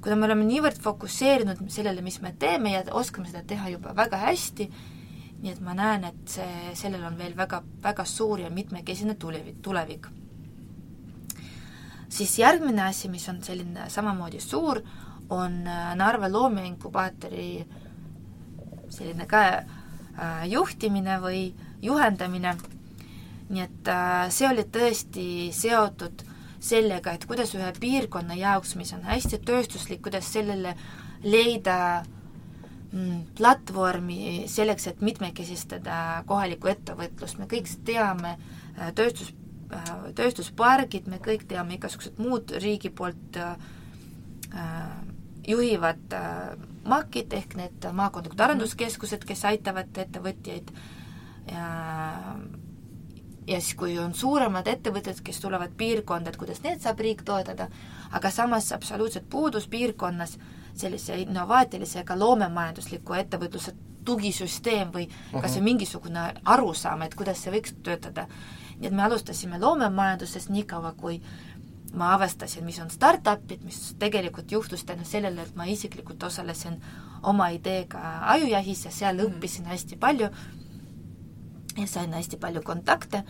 kuna 0.01 0.17
me 0.17 0.31
oleme 0.31 0.47
niivõrd 0.49 0.81
fokusseerinud 0.81 1.61
sellele, 1.69 2.01
mis 2.01 2.23
me 2.25 2.33
teeme 2.41 2.73
ja 2.73 2.81
oskame 2.97 3.29
seda 3.29 3.45
teha 3.45 3.69
juba 3.75 3.93
väga 3.97 4.23
hästi, 4.23 4.71
nii 5.43 5.53
et 5.53 5.61
ma 5.65 5.77
näen, 5.77 6.09
et 6.09 6.35
see, 6.39 6.73
sellel 6.81 7.05
on 7.05 7.21
veel 7.21 7.37
väga, 7.37 7.61
väga 7.85 8.09
suur 8.09 8.41
ja 8.41 8.51
mitmekesine 8.51 9.19
tulevik, 9.21 9.61
tulevik. 9.63 10.09
siis 12.09 12.39
järgmine 12.39 12.83
asi, 12.89 13.09
mis 13.09 13.29
on 13.29 13.43
selline 13.45 13.91
samamoodi 13.93 14.41
suur, 14.41 14.81
on 15.31 15.67
äh, 15.69 15.95
Narva 15.97 16.33
loomeinkubaatori 16.33 17.67
selline 18.89 19.27
ka 19.29 19.43
äh, 19.53 20.49
juhtimine 20.49 21.21
või 21.21 21.51
juhendamine, 21.83 22.57
nii 23.51 23.65
et 23.65 23.91
äh, 23.91 24.29
see 24.31 24.49
oli 24.49 24.67
tõesti 24.69 25.27
seotud 25.57 26.25
sellega, 26.61 27.17
et 27.17 27.25
kuidas 27.27 27.55
ühe 27.57 27.73
piirkonna 27.81 28.37
jaoks, 28.37 28.77
mis 28.77 28.93
on 28.93 29.05
hästi 29.09 29.41
tööstuslik, 29.49 30.03
kuidas 30.05 30.29
sellele 30.33 30.75
leida 31.25 31.77
äh, 32.01 32.09
Mm, 32.91 33.21
platvormi 33.39 34.49
selleks, 34.51 34.89
et 34.91 35.03
mitmekesistada 35.07 36.25
kohalikku 36.27 36.73
ettevõtlust, 36.73 37.39
me 37.39 37.47
kõik 37.47 37.69
teame 37.87 38.33
äh, 38.35 38.89
tööstus, 38.99 39.29
äh, 39.71 39.93
tööstuspargid, 40.19 41.07
me 41.07 41.21
kõik 41.23 41.45
teame 41.47 41.77
igasugused 41.77 42.19
muud 42.19 42.51
riigi 42.59 42.91
poolt 42.91 43.39
äh, 43.39 43.55
juhivad 45.47 46.17
MAK-id 46.91 47.37
ehk 47.39 47.55
need 47.61 47.87
maakondlikud 47.95 48.43
arenduskeskused, 48.43 49.23
kes 49.23 49.47
aitavad 49.47 49.95
ettevõtjaid 49.95 50.75
ja 51.49 52.37
ja 53.51 53.61
siis, 53.61 53.75
kui 53.75 53.99
on 53.99 54.15
suuremad 54.15 54.67
ettevõtted, 54.71 55.21
kes 55.25 55.41
tulevad 55.43 55.73
piirkonda, 55.77 56.31
et 56.31 56.39
kuidas 56.39 56.63
need 56.63 56.81
saab 56.83 57.01
riik 57.03 57.25
toetada, 57.27 57.69
aga 58.13 58.31
samas 58.31 58.71
absoluutselt 58.73 59.27
puudus 59.31 59.67
piirkonnas 59.69 60.37
sellise 60.79 61.19
innovaatilise 61.25 62.05
ka 62.07 62.19
loomemajandusliku 62.19 63.17
ettevõtluse 63.19 63.75
tugisüsteem 64.05 64.93
või 64.95 65.09
kas 65.33 65.57
või 65.59 65.67
mingisugune 65.73 66.31
arusaam, 66.45 67.03
et 67.03 67.15
kuidas 67.15 67.43
see 67.43 67.53
võiks 67.53 67.75
töötada. 67.83 68.27
nii 68.81 68.89
et 68.89 68.95
me 68.97 69.03
alustasime 69.03 69.59
loomemajandusest 69.61 70.49
niikaua, 70.49 70.93
kui 70.97 71.21
ma 71.95 72.15
avastasin, 72.15 72.65
mis 72.65 72.79
on 72.79 72.91
startup'id, 72.91 73.65
mis 73.65 73.95
tegelikult 73.99 74.53
juhtus 74.53 74.85
tänu 74.85 75.05
sellele, 75.05 75.43
et 75.43 75.57
ma 75.57 75.65
isiklikult 75.65 76.23
osalesin 76.23 76.81
oma 77.23 77.49
ideega 77.49 78.01
ajujahis 78.35 78.85
ja 78.85 78.91
seal 78.91 79.17
mm. 79.17 79.27
õppisin 79.27 79.67
hästi 79.67 79.97
palju 79.97 80.31
ja 81.81 81.87
sain 81.89 82.13
hästi 82.13 82.37
palju 82.41 82.63
kontakte, 82.63 83.23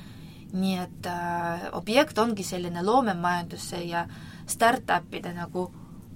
nii 0.52 0.78
et 0.83 1.07
äh, 1.07 1.69
objekt 1.73 2.19
ongi 2.19 2.45
selline 2.45 2.83
loomemajanduse 2.83 3.85
ja 3.87 4.07
startup'ide 4.47 5.35
nagu 5.37 5.69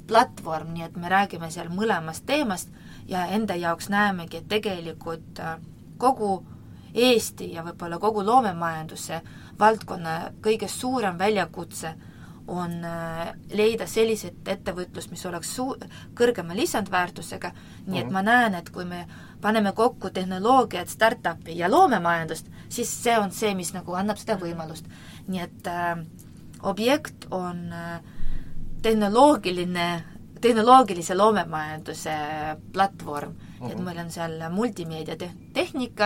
platvorm, 0.06 0.74
nii 0.74 0.88
et 0.88 0.96
me 0.96 1.08
räägime 1.08 1.50
seal 1.50 1.70
mõlemast 1.72 2.26
teemast 2.26 2.72
ja 3.08 3.26
enda 3.36 3.54
jaoks 3.56 3.88
näemegi, 3.88 4.42
et 4.42 4.48
tegelikult 4.48 5.40
äh, 5.40 5.56
kogu 5.98 6.42
Eesti 6.94 7.48
ja 7.52 7.64
võib-olla 7.66 7.98
kogu 7.98 8.22
loomemajanduse 8.22 9.20
valdkonna 9.58 10.18
kõige 10.42 10.68
suurem 10.70 11.18
väljakutse 11.18 11.94
on 12.48 12.84
äh, 12.84 13.32
leida 13.52 13.86
selliseid 13.86 14.48
ettevõtlust, 14.48 15.10
mis 15.10 15.24
oleks 15.26 15.54
suu-, 15.56 15.76
kõrgema 16.16 16.56
lisandväärtusega, 16.56 17.52
nii 17.86 18.00
et 18.00 18.06
mhm. 18.06 18.12
ma 18.12 18.22
näen, 18.22 18.54
et 18.58 18.68
kui 18.70 18.84
me 18.84 19.06
paneme 19.40 19.72
kokku 19.72 20.10
tehnoloogiat, 20.10 20.88
startup'i 20.88 21.56
ja 21.58 21.70
loomemajandust, 21.70 22.50
siis 22.68 22.90
see 23.02 23.16
on 23.18 23.32
see, 23.32 23.54
mis 23.54 23.72
nagu 23.74 23.96
annab 23.96 24.20
seda 24.20 24.36
võimalust. 24.40 24.88
nii 25.26 25.40
et 25.40 25.68
äh, 25.72 26.04
objekt 26.62 27.26
on 27.30 27.72
äh, 27.72 28.00
tehnoloogiline, 28.82 30.04
tehnoloogilise 30.40 31.14
loomemajanduse 31.14 32.14
platvorm 32.72 33.30
uh, 33.30 33.36
-huh. 33.36 33.70
et 33.70 33.76
mhm. 33.76 33.84
meil 33.84 33.98
on 33.98 34.10
seal 34.10 34.50
multimeedia 34.50 35.16
te-, 35.16 35.32
tehnika 35.52 36.04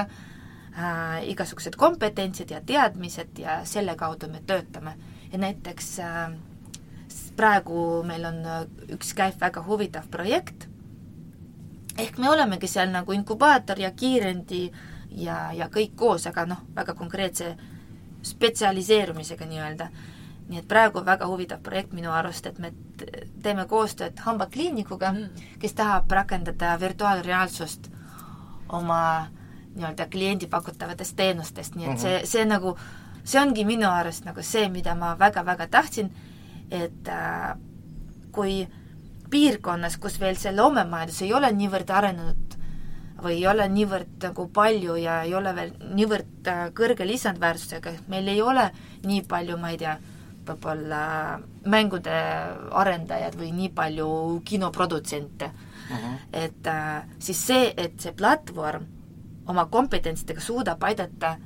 äh,, 0.79 1.29
igasugused 1.29 1.77
kompetentsid 1.77 2.51
ja 2.51 2.61
teadmised 2.67 3.39
ja 3.39 3.65
selle 3.65 3.97
kaudu 3.97 4.29
me 4.29 4.43
töötame. 4.47 4.95
Ja 5.33 5.39
näiteks 5.39 5.99
äh, 5.99 6.33
praegu 7.37 8.03
meil 8.07 8.25
on 8.25 8.45
äh, 8.47 8.61
üks 8.95 9.15
käib 9.15 9.41
väga 9.41 9.63
huvitav 9.67 10.09
projekt, 10.11 10.69
ehk 11.99 12.19
me 12.19 12.31
olemegi 12.31 12.69
seal 12.69 12.93
nagu 12.93 13.13
inkubaator 13.13 13.81
ja 13.81 13.91
kiirendi 13.91 14.69
ja, 15.11 15.53
ja 15.53 15.69
kõik 15.73 15.97
koos, 15.97 16.27
aga 16.27 16.47
noh, 16.47 16.63
väga 16.75 16.95
konkreetse 16.95 17.57
spetsialiseerumisega 18.23 19.47
nii-öelda 19.47 19.91
nii 20.49 20.63
et 20.63 20.69
praegu 20.69 21.03
väga 21.05 21.27
huvitav 21.29 21.61
projekt 21.63 21.93
minu 21.93 22.13
arust, 22.13 22.47
et 22.49 22.59
me 22.59 22.73
teeme 23.43 23.67
koostööd 23.69 24.21
hambakliinikuga 24.25 25.11
mm., 25.13 25.43
kes 25.61 25.77
tahab 25.77 26.11
rakendada 26.11 26.77
virtuaalreaalsust 26.81 27.91
oma 28.69 29.01
nii-öelda 29.75 30.07
kliendi 30.11 30.49
pakutavatest 30.51 31.17
teenustest, 31.17 31.75
nii 31.77 31.85
et 31.85 31.91
mm 31.91 31.97
-hmm. 31.97 32.01
see, 32.01 32.27
see 32.27 32.45
nagu, 32.45 32.79
see 33.29 33.41
ongi 33.41 33.65
minu 33.69 33.89
arust 33.93 34.25
nagu 34.25 34.43
see, 34.43 34.69
mida 34.73 34.95
ma 34.97 35.15
väga-väga 35.21 35.69
tahtsin, 35.71 36.11
et 36.71 37.09
äh, 37.13 37.55
kui 38.33 38.63
piirkonnas, 39.31 39.99
kus 40.01 40.17
veel 40.21 40.39
see 40.41 40.55
loomemajandus 40.57 41.23
ei 41.27 41.35
ole 41.37 41.51
niivõrd 41.53 41.91
arenenud, 41.93 42.59
või 43.23 43.41
ei 43.41 43.47
ole 43.51 43.67
niivõrd 43.73 44.23
nagu 44.23 44.47
palju 44.55 44.95
ja 45.03 45.23
ei 45.27 45.35
ole 45.35 45.53
veel 45.57 45.73
niivõrd 45.95 46.51
äh, 46.51 46.69
kõrge 46.77 47.07
lisandväärtusega, 47.09 47.97
et 47.99 48.13
meil 48.13 48.29
ei 48.31 48.41
ole 48.43 48.69
nii 49.05 49.25
palju, 49.29 49.59
ma 49.61 49.73
ei 49.75 49.81
tea, 49.81 49.97
võib-olla 50.49 51.03
mängude 51.69 52.21
arendajad 52.81 53.35
või 53.37 53.51
nii 53.53 53.73
palju 53.77 54.09
kinoprodutsente 54.49 55.51
uh. 55.51 55.91
-huh. 55.91 56.15
et 56.33 56.67
äh, 56.67 57.05
siis 57.19 57.43
see, 57.51 57.75
et 57.77 58.01
see 58.01 58.15
platvorm 58.17 58.87
oma 59.49 59.67
kompetentsidega 59.67 60.41
suudab 60.41 60.83
aidata 60.85 61.37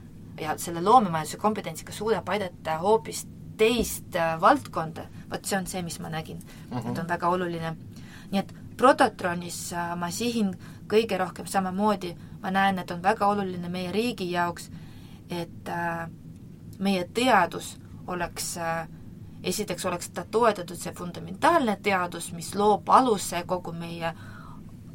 ja 0.42 0.56
selle 0.58 0.82
loomemajanduse 0.84 1.40
kompetentsiga 1.40 1.92
suudab 1.92 2.28
aidata 2.28 2.78
hoopis 2.82 3.26
teist 3.58 4.16
äh, 4.16 4.34
valdkonda, 4.40 5.06
vot 5.30 5.44
see 5.46 5.58
on 5.58 5.66
see, 5.70 5.82
mis 5.82 6.00
ma 6.00 6.11
nägin 6.12 6.38
uh. 6.70 6.78
-huh. 6.78 6.90
et 6.90 6.99
on 6.99 7.08
väga 7.08 7.28
oluline. 7.28 7.76
nii 8.30 8.40
et 8.40 8.54
Prototronis 8.76 9.72
äh, 9.72 9.96
ma 9.96 10.11
sihin 10.11 10.54
kõige 10.88 11.18
rohkem 11.18 11.46
samamoodi, 11.46 12.16
ma 12.42 12.50
näen, 12.50 12.78
et 12.78 12.90
on 12.90 13.02
väga 13.02 13.26
oluline 13.26 13.68
meie 13.68 13.92
riigi 13.92 14.30
jaoks, 14.30 14.70
et 15.30 15.68
äh, 15.68 16.08
meie 16.78 17.08
teadus 17.14 17.78
oleks 18.06 18.56
äh, 18.56 18.88
esiteks 19.42 19.87
oleks 19.87 20.11
ta 20.11 20.25
toetatud, 20.30 20.76
see 20.78 20.92
fundamentaalne 20.94 21.76
teadus, 21.82 22.32
mis 22.32 22.54
loob 22.54 22.88
aluse 22.88 23.42
kogu 23.46 23.72
meie 23.72 24.12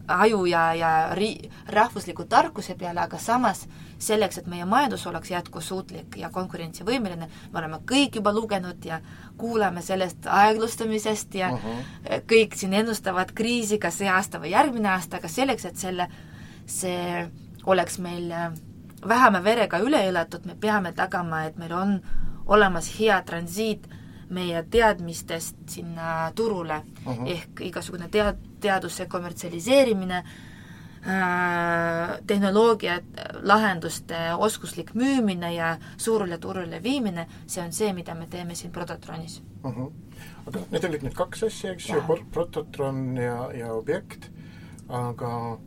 aju 0.08 0.46
ja, 0.46 0.74
ja 0.74 0.92
ri-, 1.16 1.50
rahvusliku 1.68 2.26
tarkuse 2.26 2.76
peale, 2.76 3.02
aga 3.04 3.20
samas 3.20 3.68
selleks, 4.00 4.38
et 4.38 4.48
meie 4.48 4.66
majandus 4.66 5.06
oleks 5.08 5.32
jätkusuutlik 5.32 6.18
ja 6.22 6.30
konkurentsivõimeline, 6.34 7.30
me 7.52 7.60
oleme 7.60 7.80
kõik 7.90 8.20
juba 8.20 8.34
lugenud 8.34 8.86
ja 8.86 9.00
kuuleme 9.38 9.82
sellest 9.82 10.28
aeglustamisest 10.30 11.36
ja 11.36 11.52
uh 11.54 11.60
-huh. 11.66 12.22
kõik 12.30 12.56
siin 12.56 12.74
ennustavad 12.74 13.32
kriisi 13.34 13.78
ka 13.78 13.92
see 13.92 14.10
aasta 14.10 14.40
või 14.40 14.52
järgmine 14.52 14.90
aasta, 14.90 15.18
aga 15.18 15.28
selleks, 15.28 15.66
et 15.66 15.76
selle, 15.76 16.08
see 16.66 17.30
oleks 17.66 18.00
meil 18.00 18.34
vähema 19.08 19.44
verega 19.44 19.80
üle 19.80 20.08
elatud, 20.08 20.46
me 20.46 20.56
peame 20.56 20.92
tagama, 20.92 21.44
et 21.44 21.58
meil 21.58 21.74
on 21.74 22.02
olemas 22.46 23.00
hea 23.00 23.22
transiit 23.22 23.88
meie 24.30 24.64
teadmistest 24.70 25.56
sinna 25.68 26.32
turule 26.36 26.84
uh, 27.06 27.18
-huh. 27.18 27.32
ehk 27.32 27.62
igasugune 27.62 28.08
tead-, 28.08 28.60
teaduse 28.60 29.06
kommertsialiseerimine 29.06 30.18
äh,, 30.18 30.47
tehnoloogia 32.28 32.98
lahenduste 33.48 34.18
oskuslik 34.38 34.94
müümine 34.94 35.54
ja 35.54 35.78
suurele 35.98 36.38
turule 36.38 36.82
viimine, 36.84 37.28
see 37.48 37.64
on 37.64 37.72
see, 37.72 37.94
mida 37.94 38.16
me 38.16 38.28
teeme 38.28 38.56
siin 38.56 38.72
Prototronis 38.72 39.42
uh. 39.64 39.72
-huh. 39.72 39.92
aga 40.48 40.60
need 40.72 40.84
olid 40.90 41.08
nüüd 41.08 41.16
kaks 41.16 41.44
asja, 41.44 41.72
eks 41.72 41.90
ju, 41.90 42.04
Prototron 42.32 43.18
ja, 43.18 43.52
ja 43.54 43.74
Objekt, 43.74 44.30
aga 44.90 45.60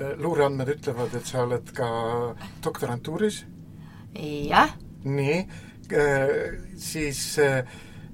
äh, 0.00 0.16
luureandmed 0.16 0.68
ütlevad, 0.68 1.14
et 1.14 1.26
sa 1.26 1.42
oled 1.42 1.72
ka 1.72 1.88
doktorantuuris? 2.64 3.44
jah. 4.48 4.72
nii 5.04 5.44
Äh, 5.90 6.58
siis 6.76 7.38
äh, 7.38 7.58
äh, 7.58 7.64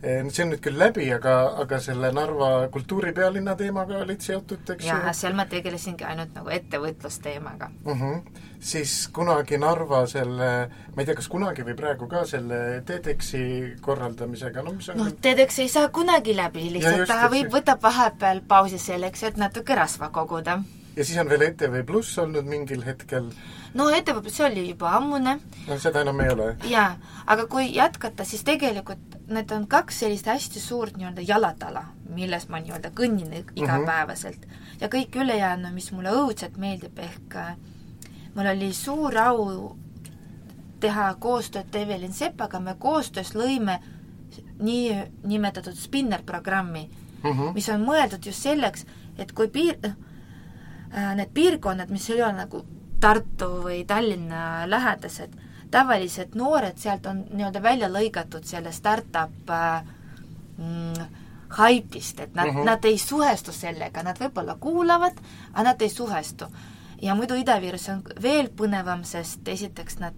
see 0.04 0.44
on 0.44 0.50
nüüd 0.52 0.62
küll 0.64 0.78
läbi, 0.78 1.06
aga, 1.14 1.34
aga 1.62 1.78
selle 1.82 2.10
Narva 2.14 2.50
kultuuripealinna 2.74 3.54
teemaga 3.58 4.02
olid 4.04 4.24
seotud, 4.24 4.64
eks 4.74 4.88
ju? 4.88 4.98
seal 5.16 5.36
ma 5.36 5.46
tegelesingi 5.50 6.06
ainult 6.08 6.34
nagu 6.36 6.52
ettevõtlusteemaga 6.54 7.70
uh. 7.70 7.94
Mhm. 7.94 8.12
-huh. 8.12 8.44
siis 8.60 9.08
kunagi 9.12 9.58
Narva 9.58 10.04
selle, 10.10 10.50
ma 10.94 11.02
ei 11.02 11.06
tea, 11.06 11.16
kas 11.20 11.28
kunagi 11.28 11.66
või 11.66 11.76
praegu 11.78 12.08
ka 12.08 12.24
selle 12.28 12.82
TEDxi 12.86 13.42
korraldamisega, 13.80 14.62
no 14.62 14.76
mis 14.76 14.88
on 14.92 15.00
noh, 15.00 15.12
TEDx 15.20 15.58
ei 15.64 15.68
saa 15.68 15.88
kunagi 15.88 16.36
läbi, 16.36 16.70
lihtsalt 16.78 17.08
ta 17.08 17.28
võib, 17.32 17.50
võtab 17.52 17.82
vahepeal 17.82 18.44
pausi 18.48 18.78
selleks, 18.78 19.22
et 19.22 19.36
natuke 19.36 19.74
rasva 19.74 20.08
koguda. 20.08 20.60
ja 20.96 21.04
siis 21.04 21.18
on 21.18 21.28
veel 21.28 21.48
ETV 21.50 21.84
Pluss 21.86 22.18
olnud 22.18 22.44
mingil 22.44 22.84
hetkel 22.84 23.32
no 23.74 23.90
ettevõte, 23.90 24.30
see 24.30 24.46
oli 24.46 24.68
juba 24.68 24.94
ammune. 24.98 25.38
no 25.68 25.78
seda 25.78 26.04
enam 26.04 26.20
ei 26.20 26.32
ole? 26.36 26.56
jaa, 26.70 26.96
aga 27.26 27.46
kui 27.46 27.70
jätkata, 27.74 28.24
siis 28.24 28.44
tegelikult 28.44 29.13
need 29.28 29.52
on 29.52 29.66
kaks 29.66 30.00
sellist 30.00 30.26
hästi 30.26 30.60
suurt 30.60 30.96
nii-öelda 30.96 31.22
jalatala, 31.24 31.84
milles 32.14 32.48
ma 32.48 32.60
nii-öelda 32.60 32.90
kõnnin 32.96 33.32
igapäevaselt. 33.56 34.46
-hmm. 34.46 34.76
ja 34.80 34.88
kõik 34.88 35.16
ülejäänu, 35.16 35.72
mis 35.72 35.92
mulle 35.92 36.10
õudselt 36.10 36.56
meeldib, 36.56 36.98
ehk 36.98 37.36
äh, 37.36 37.56
mul 38.34 38.46
oli 38.46 38.72
suur 38.72 39.18
au 39.18 39.76
teha 40.80 41.14
koostööd 41.14 41.74
Evelin 41.74 42.12
Sepaga, 42.12 42.60
me 42.60 42.74
koostöös 42.78 43.34
lõime 43.34 43.78
nii 44.58 44.96
nimetatud 45.24 45.74
spinner-programmi 45.74 46.90
mm, 47.22 47.30
-hmm. 47.30 47.54
mis 47.54 47.68
on 47.68 47.80
mõeldud 47.80 48.26
just 48.26 48.42
selleks, 48.42 48.86
et 49.18 49.32
kui 49.32 49.48
piir, 49.48 49.78
äh, 49.84 51.14
need 51.16 51.30
piirkonnad, 51.34 51.90
mis 51.90 52.10
ei 52.10 52.22
ole 52.22 52.32
nagu 52.32 52.64
Tartu 53.00 53.46
või 53.64 53.84
Tallinna 53.84 54.70
lähedased, 54.70 55.34
tavalised 55.74 56.36
noored 56.38 56.78
sealt 56.78 57.06
on 57.10 57.24
nii-öelda 57.30 57.62
välja 57.62 57.88
lõigatud 57.90 58.46
selle 58.46 58.72
startup 58.72 59.50
äh, 59.50 59.82
mm, 60.58 61.16
haipist, 61.58 62.20
et 62.20 62.34
nad 62.34 62.48
uh, 62.48 62.52
mhm. 62.52 62.60
-huh. 62.60 62.66
nad 62.66 62.84
ei 62.84 62.98
suhestu 62.98 63.52
sellega, 63.52 64.02
nad 64.02 64.18
võib-olla 64.20 64.56
kuulavad, 64.60 65.18
aga 65.52 65.62
nad 65.70 65.82
ei 65.82 65.88
suhestu. 65.88 66.46
ja 67.02 67.14
muidu 67.14 67.34
Ida-Virus 67.34 67.88
on 67.88 68.02
veel 68.22 68.48
põnevam, 68.56 69.04
sest 69.04 69.48
esiteks 69.48 69.98
nad 69.98 70.14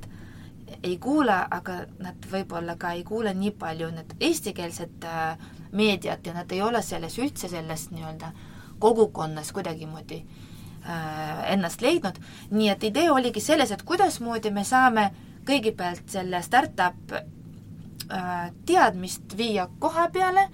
ei 0.83 0.99
kuula, 0.99 1.47
aga 1.51 1.73
nad 1.99 2.27
võib-olla 2.33 2.77
ka 2.77 2.93
ei 2.93 3.05
kuule 3.05 3.35
nii 3.35 3.51
palju 3.51 3.91
need 3.91 4.15
eestikeelset 4.21 5.05
äh, 5.05 5.39
meediat 5.73 6.27
ja 6.27 6.35
nad 6.35 6.53
ei 6.53 6.63
ole 6.63 6.83
selles 6.83 7.19
üldse 7.19 7.49
selles 7.49 7.91
nii-öelda 7.91 8.33
kogukonnas 8.79 9.53
kuidagimoodi 9.53 10.17
äh, 10.17 10.57
Äh, 10.87 11.53
ennast 11.53 11.81
leidnud, 11.83 12.15
nii 12.55 12.69
et 12.71 12.85
idee 12.87 13.09
oligi 13.11 13.41
selles, 13.43 13.73
et 13.75 13.81
kuidasmoodi 13.83 14.53
me 14.55 14.63
saame 14.65 15.09
kõigepealt 15.47 16.09
selle 16.11 16.43
startup 16.43 17.13
äh, 17.17 18.53
teadmist 18.67 19.37
viia 19.39 19.69
koha 19.79 20.09
peale, 20.13 20.49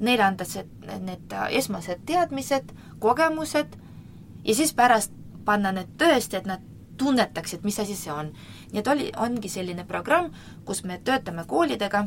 neile 0.00 0.26
anda 0.26 0.46
see, 0.48 0.64
need 1.00 1.34
esmased 1.50 2.04
teadmised, 2.06 2.72
kogemused 3.00 3.76
ja 4.44 4.54
siis 4.54 4.74
pärast 4.74 5.12
panna 5.44 5.72
need 5.72 5.94
tõesti, 6.00 6.40
et 6.40 6.48
nad 6.48 6.62
tunnetaksid, 6.98 7.64
mis 7.66 7.78
asi 7.82 7.96
see 7.98 8.12
on. 8.12 8.32
nii 8.72 8.80
et 8.80 8.88
oli, 8.88 9.10
ongi 9.16 9.48
selline 9.48 9.84
programm, 9.84 10.30
kus 10.64 10.84
me 10.84 11.00
töötame 11.04 11.44
koolidega, 11.46 12.06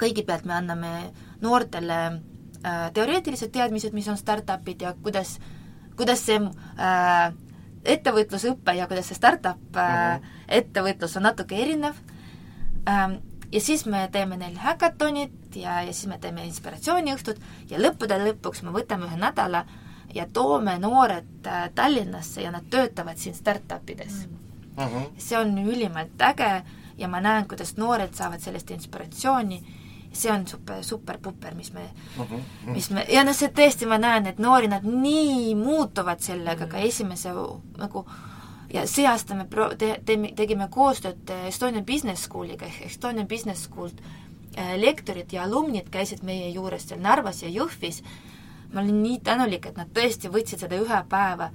kõigepealt 0.00 0.46
me 0.46 0.54
anname 0.54 0.92
noortele 1.42 1.98
äh, 2.06 2.86
teoreetilised 2.94 3.52
teadmised, 3.52 3.92
mis 3.92 4.08
on 4.08 4.18
startup'id 4.18 4.82
ja 4.82 4.94
kuidas 5.02 5.38
kuidas 5.96 6.26
see 6.26 6.38
äh, 6.38 7.32
ettevõtlusõpe 7.84 8.74
ja 8.78 8.88
kuidas 8.88 9.08
see 9.08 9.18
startup 9.18 9.76
uh 9.76 9.82
-huh. 9.82 10.26
ettevõtlus 10.48 11.16
on 11.16 11.22
natuke 11.22 11.56
erinev 11.62 11.94
ähm,, 12.88 13.20
ja 13.52 13.60
siis 13.60 13.86
me 13.86 14.08
teeme 14.12 14.36
neil 14.36 14.56
häkatonid 14.58 15.56
ja, 15.56 15.82
ja 15.82 15.92
siis 15.92 16.06
me 16.06 16.18
teeme 16.18 16.44
inspiratsiooniõhtud 16.46 17.40
ja 17.70 17.78
lõppude 17.78 18.18
lõpuks 18.18 18.62
me 18.62 18.72
võtame 18.74 19.06
ühe 19.06 19.16
nädala 19.16 19.64
ja 20.14 20.26
toome 20.32 20.78
noored 20.78 21.46
äh, 21.46 21.70
Tallinnasse 21.74 22.42
ja 22.42 22.50
nad 22.50 22.66
töötavad 22.70 23.16
siin 23.16 23.34
startup 23.34 23.90
ides 23.90 24.26
uh. 24.78 24.84
-huh. 24.84 25.06
see 25.18 25.38
on 25.38 25.58
ülimalt 25.58 26.22
äge 26.22 26.62
ja 26.98 27.08
ma 27.08 27.20
näen, 27.20 27.48
kuidas 27.48 27.76
noored 27.76 28.14
saavad 28.14 28.40
sellest 28.40 28.70
inspiratsiooni 28.70 29.62
see 30.14 30.32
on 30.32 30.46
super, 30.46 30.82
super-puper, 30.82 31.54
mis 31.54 31.72
me 31.72 31.88
uh, 32.18 32.24
-huh. 32.24 32.40
mis 32.72 32.90
me, 32.90 33.06
ja 33.08 33.24
noh, 33.24 33.34
see 33.34 33.48
tõesti, 33.48 33.88
ma 33.88 33.98
näen, 33.98 34.26
et 34.26 34.38
noori, 34.38 34.68
nad 34.68 34.84
nii 34.84 35.54
muutuvad 35.54 36.20
sellega 36.20 36.66
ka 36.66 36.78
esimese 36.78 37.32
nagu 37.78 38.06
ja 38.74 38.86
see 38.90 39.06
aasta 39.06 39.34
me 39.34 39.46
pro-, 39.50 39.74
te-, 39.78 40.00
te-, 40.04 40.32
tegime 40.36 40.68
koostööd 40.70 41.30
Estonian 41.46 41.84
Business 41.86 42.26
Schooliga 42.26 42.66
ehk 42.66 42.86
Estonian 42.86 43.28
Business 43.28 43.68
School'd. 43.68 44.00
Äh, 44.54 44.76
lektorid 44.78 45.32
ja 45.34 45.42
alumnid 45.48 45.88
käisid 45.90 46.22
meie 46.22 46.48
juures 46.54 46.84
seal 46.86 47.00
Narvas 47.02 47.42
ja 47.42 47.48
Jõhvis, 47.50 48.04
ma 48.70 48.84
olin 48.84 49.00
nii 49.02 49.16
tänulik, 49.26 49.66
et 49.66 49.78
nad 49.78 49.90
tõesti 49.94 50.30
võtsid 50.30 50.62
seda 50.62 50.78
ühe 50.78 51.00
päeva, 51.10 51.48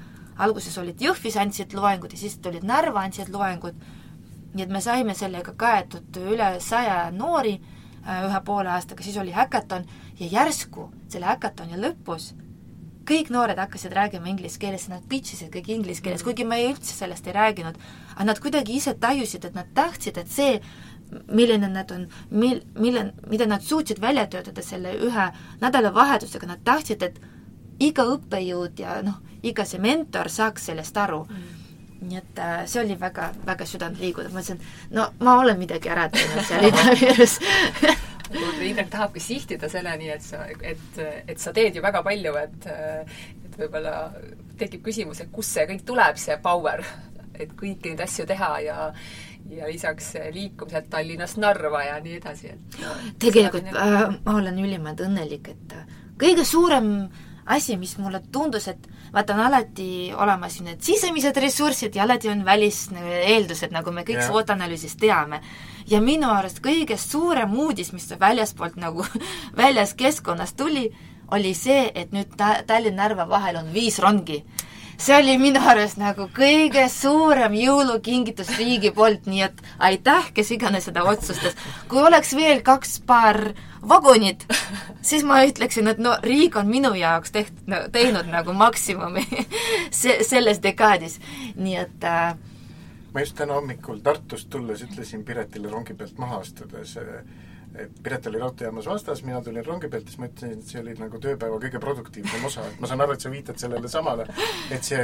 alguses 0.44 0.76
olid 0.82 1.00
Jõhvis, 1.00 1.38
andsid 1.40 1.76
loengud 1.78 2.12
ja 2.12 2.20
siis 2.20 2.36
tulid 2.44 2.66
Narva, 2.68 3.06
andsid 3.08 3.32
loengud, 3.32 3.80
nii 4.52 4.66
et 4.66 4.74
me 4.74 4.82
saime 4.84 5.16
sellega 5.16 5.54
kaetud 5.56 6.20
üle 6.26 6.58
saja 6.64 7.06
noori 7.16 7.56
ühe 8.28 8.42
poole 8.46 8.72
aastaga, 8.74 9.04
siis 9.04 9.18
oli 9.18 9.32
häkaton 9.36 9.88
ja 10.20 10.30
järsku 10.32 10.90
selle 11.10 11.30
häkatoni 11.30 11.80
lõpus 11.82 12.34
kõik 13.10 13.32
noored 13.34 13.58
hakkasid 13.58 13.94
rääkima 13.96 14.30
inglise 14.30 14.60
keeles, 14.62 14.86
nad 14.92 15.06
pitch 15.10 15.34
isid 15.34 15.50
kõik 15.54 15.70
inglise 15.74 16.04
keeles, 16.06 16.24
kuigi 16.26 16.46
ma 16.46 16.60
ei 16.60 16.70
üldse 16.70 16.94
sellest 16.94 17.28
ei 17.28 17.34
rääkinud. 17.34 17.78
aga 18.16 18.28
nad 18.28 18.40
kuidagi 18.40 18.76
ise 18.78 18.94
tajusid, 18.94 19.46
et 19.46 19.56
nad 19.56 19.70
tahtsid, 19.74 20.18
et 20.18 20.30
see, 20.30 20.60
milline 21.32 21.72
nad 21.74 21.92
on, 21.92 22.08
mil-, 22.30 22.62
mille, 22.78 23.14
mida 23.30 23.48
nad 23.50 23.66
suutsid 23.66 24.02
välja 24.02 24.28
töötada 24.28 24.62
selle 24.62 24.94
ühe 24.94 25.30
nädalavahetusega, 25.62 26.48
nad 26.48 26.62
tahtsid, 26.64 27.04
et 27.04 27.22
iga 27.80 28.06
õppejõud 28.14 28.80
ja 28.80 29.00
noh, 29.02 29.22
iga 29.44 29.66
see 29.66 29.80
mentor 29.82 30.30
saaks 30.30 30.70
sellest 30.70 30.98
aru. 30.98 31.24
Mm 31.30 31.59
nii 32.02 32.20
et 32.20 32.40
äh, 32.40 32.62
see 32.70 32.84
oli 32.84 32.96
väga, 33.00 33.32
väga 33.48 33.68
südantliigudav, 33.68 34.32
ma 34.32 34.40
mõtlesin, 34.40 34.62
no 34.96 35.10
ma 35.26 35.40
olen 35.42 35.60
midagi 35.60 35.92
ära 35.92 36.08
teinud 36.14 36.46
seal 36.48 36.68
Ida-Virus 36.70 37.40
Indrek 38.30 38.92
tahabki 38.94 39.22
sihtida 39.24 39.70
selleni, 39.70 40.10
et 40.14 40.22
sa, 40.22 40.44
et, 40.46 41.00
et 41.00 41.40
sa 41.42 41.54
teed 41.56 41.76
ju 41.76 41.82
väga 41.82 42.04
palju, 42.06 42.36
et 42.38 42.68
et 42.70 43.58
võib-olla 43.58 44.12
tekib 44.60 44.84
küsimus, 44.86 45.24
et 45.24 45.32
kust 45.34 45.56
see 45.56 45.66
kõik 45.72 45.82
tuleb, 45.88 46.20
see 46.22 46.38
power, 46.44 46.84
et 47.34 47.52
kõiki 47.58 47.94
neid 47.94 48.06
asju 48.06 48.28
teha 48.30 48.52
ja 48.68 48.78
ja 49.50 49.66
lisaks 49.66 50.12
liikumised 50.34 50.92
Tallinnast 50.92 51.40
Narva 51.42 51.82
ja 51.88 51.96
nii 52.04 52.20
edasi, 52.20 52.52
et 52.54 52.78
tegelikult 53.24 53.72
äh, 53.74 53.98
ma 54.26 54.36
olen 54.38 54.60
ülimalt 54.62 55.02
õnnelik, 55.02 55.50
et 55.56 55.74
äh, 55.74 55.98
kõige 56.22 56.46
suurem 56.46 56.92
asi, 57.50 57.78
mis 57.78 57.96
mulle 57.98 58.22
tundus, 58.32 58.68
et 58.70 58.88
vaata, 59.14 59.34
on 59.34 59.42
alati 59.48 59.90
olemas 60.14 60.60
ju 60.60 60.66
need 60.68 60.82
sisemised 60.86 61.38
ressursid 61.42 61.96
ja 61.98 62.06
alati 62.06 62.30
on 62.30 62.46
väliseeldused, 62.46 63.74
nagu 63.74 63.94
me 63.96 64.06
kõik 64.08 64.22
Jah. 64.22 64.30
SWOT-analüüsis 64.30 64.96
teame. 65.02 65.42
ja 65.90 66.02
minu 66.02 66.30
arust 66.30 66.62
kõige 66.62 66.98
suurem 66.98 67.54
uudis, 67.58 67.94
mis 67.94 68.10
väljaspoolt 68.20 68.78
nagu 68.78 69.06
väljas 69.62 69.96
keskkonnast 69.98 70.58
tuli, 70.58 70.90
oli 71.32 71.54
see, 71.54 71.92
et 71.96 72.14
nüüd 72.14 72.38
Ta-, 72.38 72.62
Tallinn-Narva 72.66 73.26
vahel 73.30 73.58
on 73.58 73.74
viis 73.74 74.00
rongi 74.00 74.44
see 75.00 75.16
oli 75.16 75.38
minu 75.40 75.62
arust 75.72 75.98
nagu 76.00 76.28
kõige 76.36 76.84
suurem 76.92 77.56
jõulukingitus 77.56 78.52
riigi 78.58 78.92
poolt, 78.96 79.30
nii 79.32 79.42
et 79.48 79.64
aitäh, 79.90 80.32
kes 80.36 80.52
iganes 80.52 80.90
seda 80.90 81.06
otsustas. 81.08 81.56
kui 81.88 82.04
oleks 82.04 82.36
veel 82.36 82.62
kaks 82.62 83.00
paar 83.08 83.40
vagunit, 83.82 84.46
siis 85.02 85.24
ma 85.24 85.42
ütleksin, 85.48 85.88
et 85.88 85.98
no 86.04 86.18
riik 86.24 86.56
on 86.60 86.68
minu 86.68 86.94
jaoks 87.00 87.32
teht- 87.32 87.66
no,, 87.68 87.86
teinud 87.92 88.28
nagu 88.28 88.54
maksimumi 88.54 89.26
se-, 90.02 90.20
selles 90.28 90.60
dekaadis. 90.64 91.20
nii 91.56 91.76
et 91.86 92.04
äh, 92.04 92.36
ma 93.14 93.24
just 93.24 93.38
täna 93.40 93.56
hommikul 93.58 94.04
Tartust 94.04 94.50
tulles 94.50 94.84
ütlesin 94.84 95.24
Piretile 95.24 95.72
rongi 95.72 95.94
pealt 95.94 96.18
maha 96.18 96.44
astudes, 96.44 96.98
et 96.98 97.49
Piret 98.04 98.28
oli 98.28 98.40
raudteejaamas 98.42 98.88
vastas, 98.90 99.22
mina 99.24 99.42
tulin 99.46 99.66
rongi 99.66 99.88
pealt, 99.88 100.08
siis 100.10 100.20
ma 100.20 100.28
ütlesin, 100.30 100.56
et 100.58 100.72
see 100.72 100.80
oli 100.82 100.96
nagu 100.98 101.20
tööpäeva 101.22 101.60
kõige 101.62 101.82
produktiivsem 101.84 102.46
osa, 102.50 102.66
et 102.66 102.80
ma 102.82 102.90
saan 102.90 103.04
aru, 103.06 103.14
et 103.14 103.26
sa 103.26 103.32
viitad 103.32 103.62
sellele 103.62 103.92
samale, 103.92 104.26
et 104.74 104.88
see 104.88 105.04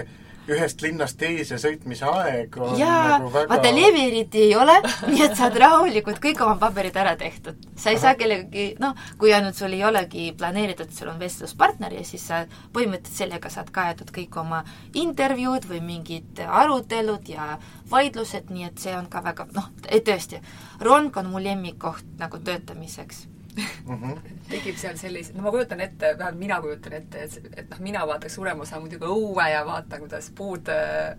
ühest 0.52 0.82
linnast 0.84 1.18
teise 1.20 1.58
sõitmise 1.62 2.08
aeg 2.10 2.56
on 2.62 2.76
jaa 2.80 3.16
nagu 3.16 3.32
väga 3.34 3.50
vaata 3.52 3.72
levi 3.74 4.04
eriti 4.10 4.44
ei 4.48 4.56
ole, 4.58 4.76
nii 5.12 5.24
et 5.26 5.36
saad 5.38 5.58
rahulikult 5.62 6.22
kõik 6.24 6.42
oma 6.46 6.58
paberid 6.62 6.98
ära 7.02 7.16
tehtud. 7.20 7.60
sa 7.76 7.94
ei 7.94 8.00
saa 8.02 8.16
kellegagi, 8.20 8.68
noh, 8.82 8.96
kui 9.22 9.34
ainult 9.34 9.58
sul 9.58 9.74
ei 9.76 9.84
olegi 9.88 10.32
planeeritud, 10.38 10.92
sul 10.94 11.12
on 11.14 11.20
vestluspartner 11.22 11.98
ja 11.98 12.06
siis 12.08 12.28
sa 12.30 12.44
põhimõtteliselt 12.74 13.24
sellega 13.26 13.52
saad 13.54 13.72
kaetud 13.76 14.12
kõik 14.16 14.40
oma 14.42 14.64
intervjuud 14.94 15.70
või 15.70 15.82
mingid 15.86 16.42
arutelud 16.46 17.30
ja 17.30 17.56
vaidlused, 17.92 18.52
nii 18.54 18.70
et 18.70 18.82
see 18.82 18.96
on 18.98 19.10
ka 19.12 19.24
väga, 19.26 19.48
noh, 19.56 19.72
tõesti, 19.86 20.42
rong 20.82 21.16
on 21.22 21.32
mu 21.32 21.42
lemmikkoht 21.42 22.18
nagu 22.20 22.42
töötamiseks 22.44 23.26
mm 23.56 23.96
-hmm. 24.02 24.18
tekib 24.50 24.76
seal 24.78 24.98
sellise, 24.98 25.34
no 25.34 25.44
ma 25.44 25.52
kujutan 25.52 25.80
ette, 25.82 26.14
vähemalt 26.18 26.40
mina 26.40 26.58
kujutan 26.62 26.94
ette, 26.94 27.24
et, 27.24 27.38
et 27.58 27.70
noh, 27.70 27.80
mina 27.80 28.06
vaataks 28.08 28.36
suurema 28.36 28.62
osa 28.62 28.80
muidugi 28.80 29.06
õue 29.06 29.48
ja 29.52 29.64
vaatan, 29.66 30.00
kuidas 30.00 30.30
puud 30.36 30.70
äh, 30.70 31.16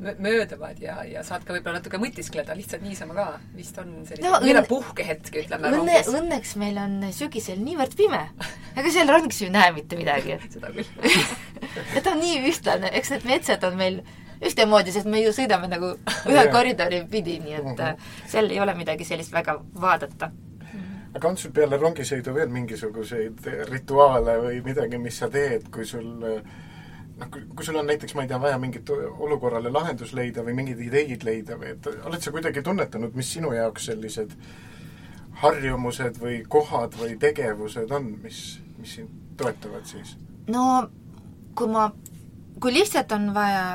mö- 0.00 0.16
mööduvad 0.18 0.80
ja, 0.82 1.04
ja 1.04 1.22
saad 1.24 1.44
ka 1.44 1.52
võib-olla 1.54 1.78
natuke 1.78 1.98
mõtiskleda 2.02 2.56
lihtsalt 2.56 2.82
niisama 2.82 3.14
ka, 3.14 3.26
vist 3.56 3.78
on 3.78 3.94
selline 4.06 4.28
No 4.28 4.36
õnne 4.40 4.66
puhkehetk, 4.68 5.34
ütleme 5.44 5.68
õnne, 5.70 6.02
õnneks 6.20 6.56
meil 6.56 6.78
on 6.78 7.00
sügisel 7.12 7.58
niivõrd 7.64 7.96
pime. 7.96 8.28
ega 8.76 8.90
seal 8.90 9.08
rongis 9.08 9.40
ju 9.40 9.46
ei 9.46 9.52
näe 9.52 9.72
mitte 9.72 9.96
midagi, 9.96 10.32
et 10.32 10.52
seda 10.58 10.68
küll. 10.74 10.86
ja 11.94 12.00
ta 12.02 12.10
on 12.10 12.18
nii 12.20 12.40
ühtlane, 12.50 12.90
eks 12.92 13.10
need 13.10 13.24
metsad 13.24 13.64
on 13.64 13.76
meil 13.76 14.02
ühtemoodi, 14.44 14.92
sest 14.92 15.06
me 15.08 15.20
ju 15.22 15.30
sõidame 15.32 15.68
nagu 15.68 15.94
ühe 16.28 16.42
koridori 16.52 17.04
pidi, 17.10 17.38
nii 17.40 17.54
et 17.54 17.64
Mhm. 17.64 18.02
seal 18.28 18.50
ei 18.50 18.60
ole 18.60 18.74
midagi 18.74 19.04
sellist 19.04 19.32
väga 19.32 19.54
vaadata. 19.80 20.30
Aga 21.16 21.32
on 21.32 21.40
sul 21.40 21.52
peale 21.56 21.78
rongisõidu 21.80 22.34
veel 22.36 22.52
mingisuguseid 22.52 23.50
rituaale 23.70 24.36
või 24.42 24.62
midagi, 24.64 25.00
mis 25.00 25.18
sa 25.22 25.30
teed, 25.32 25.70
kui 25.72 25.86
sul 25.88 26.10
noh, 27.16 27.30
kui 27.30 27.64
sul 27.64 27.78
on 27.80 27.88
näiteks, 27.88 28.14
ma 28.16 28.26
ei 28.26 28.30
tea, 28.30 28.40
vaja 28.40 28.58
mingit 28.60 28.90
olukorrale 28.92 29.72
lahendus 29.72 30.12
leida 30.16 30.44
või 30.44 30.56
mingeid 30.60 30.82
ideid 30.84 31.24
leida 31.26 31.56
või 31.60 31.72
et 31.74 31.88
oled 31.96 32.22
sa 32.22 32.32
kuidagi 32.34 32.62
tunnetanud, 32.64 33.16
mis 33.16 33.32
sinu 33.38 33.52
jaoks 33.56 33.88
sellised 33.90 34.36
harjumused 35.42 36.20
või 36.20 36.40
kohad 36.48 36.96
või 37.00 37.16
tegevused 37.20 37.92
on, 37.92 38.12
mis, 38.22 38.42
mis 38.80 38.98
sind 39.00 39.22
toetavad 39.40 39.88
siis? 39.88 40.16
no 40.52 40.86
kui 41.56 41.68
ma, 41.72 41.88
kui 42.60 42.76
lihtsalt 42.76 43.12
on 43.16 43.32
vaja 43.36 43.66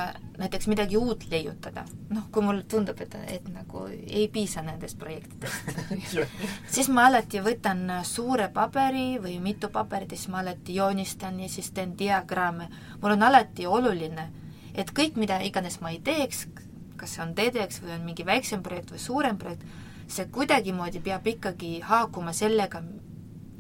näiteks 0.42 0.68
midagi 0.72 0.98
uut 0.98 1.24
leiutada, 1.32 1.84
noh, 2.10 2.24
kui 2.34 2.44
mulle 2.44 2.64
tundub, 2.70 3.00
et, 3.04 3.16
et 3.30 3.48
nagu 3.54 3.86
ei 3.92 4.28
piisa 4.34 4.64
nendest 4.66 4.98
projektidest, 5.00 5.70
siis 6.74 6.90
ma 6.90 7.06
alati 7.10 7.42
võtan 7.46 7.86
suure 8.08 8.50
paberi 8.54 9.20
või 9.22 9.38
mitu 9.44 9.70
paberit 9.70 10.12
ja 10.12 10.18
siis 10.18 10.32
ma 10.34 10.42
alati 10.42 10.76
joonistan 10.76 11.40
ja 11.40 11.50
siis 11.50 11.72
teen 11.72 11.94
diagramme. 12.00 12.70
mul 13.02 13.12
on 13.12 13.24
alati 13.24 13.68
oluline, 13.68 14.28
et 14.74 14.92
kõik, 14.92 15.16
mida 15.16 15.40
iganes 15.46 15.80
ma 15.82 15.92
ei 15.94 16.00
teeks, 16.00 16.48
kas 16.98 17.16
see 17.16 17.24
on 17.24 17.36
TEDx 17.36 17.82
või 17.82 17.96
on 17.96 18.04
mingi 18.06 18.26
väiksem 18.26 18.64
projekt 18.64 18.92
või 18.92 19.00
suurem 19.00 19.38
projekt, 19.38 19.64
see 20.08 20.26
kuidagimoodi 20.26 21.00
peab 21.00 21.28
ikkagi 21.28 21.80
haakuma 21.88 22.34
sellega, 22.34 22.82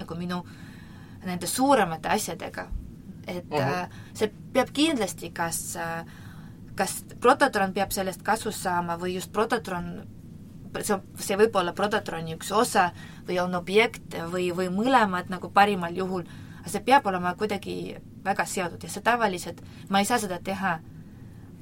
nagu 0.02 0.16
minu 0.20 0.42
nende 1.26 1.48
suuremate 1.48 2.10
asjadega. 2.10 2.68
et 3.28 3.46
Mhm. 3.46 3.60
-huh. 3.60 3.90
see 4.14 4.32
peab 4.54 4.70
kindlasti 4.74 5.30
kas 5.30 5.76
äh, 5.76 6.06
kas 6.76 7.02
Prototron 7.20 7.74
peab 7.74 7.92
sellest 7.92 8.24
kasu 8.24 8.52
saama 8.52 8.98
või 8.98 9.16
just 9.18 9.32
Prototron 9.32 9.92
see, 10.80 10.98
see 11.20 11.38
võib 11.40 11.56
olla 11.60 11.74
Prototroni 11.76 12.36
üks 12.38 12.52
osa 12.56 12.92
või 13.28 13.40
on 13.44 13.56
objekt 13.60 14.16
või, 14.32 14.50
või 14.56 14.70
mõlemad 14.74 15.32
nagu 15.32 15.52
parimal 15.54 15.96
juhul, 15.96 16.24
aga 16.62 16.72
see 16.72 16.86
peab 16.86 17.08
olema 17.12 17.34
kuidagi 17.40 17.98
väga 18.24 18.46
seotud 18.48 18.84
ja 18.84 18.90
see 18.92 19.04
tavaliselt, 19.04 19.62
ma 19.90 20.02
ei 20.02 20.08
saa 20.08 20.22
seda 20.22 20.40
teha 20.44 20.80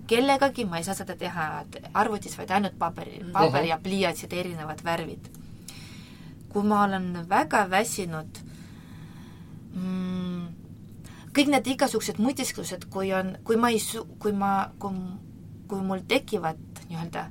kellegagi, 0.09 0.65
ma 0.65 0.79
ei 0.79 0.85
saa 0.85 0.97
seda 0.97 1.15
teha 1.17 1.49
arvutis, 1.93 2.35
vaid 2.37 2.51
ainult 2.53 2.77
paberi, 2.81 3.21
paber 3.33 3.67
ja 3.69 3.77
pliiatsid, 3.81 4.33
erinevad 4.33 4.81
värvid. 4.85 5.29
kui 6.49 6.63
ma 6.65 6.83
olen 6.83 7.11
väga 7.29 7.67
väsinud 7.69 8.39
mm, 9.73 10.47
kõik 11.35 11.51
need 11.53 11.67
igasugused 11.75 12.19
mõtisklused, 12.21 12.87
kui 12.91 13.13
on, 13.13 13.35
kui 13.45 13.57
ma 13.59 13.71
ei 13.73 13.79
su-, 13.83 14.05
kui 14.19 14.33
ma, 14.35 14.71
kui, 14.81 14.95
kui 15.69 15.85
mul 15.85 16.03
tekivad 16.09 16.59
nii-öelda 16.89 17.27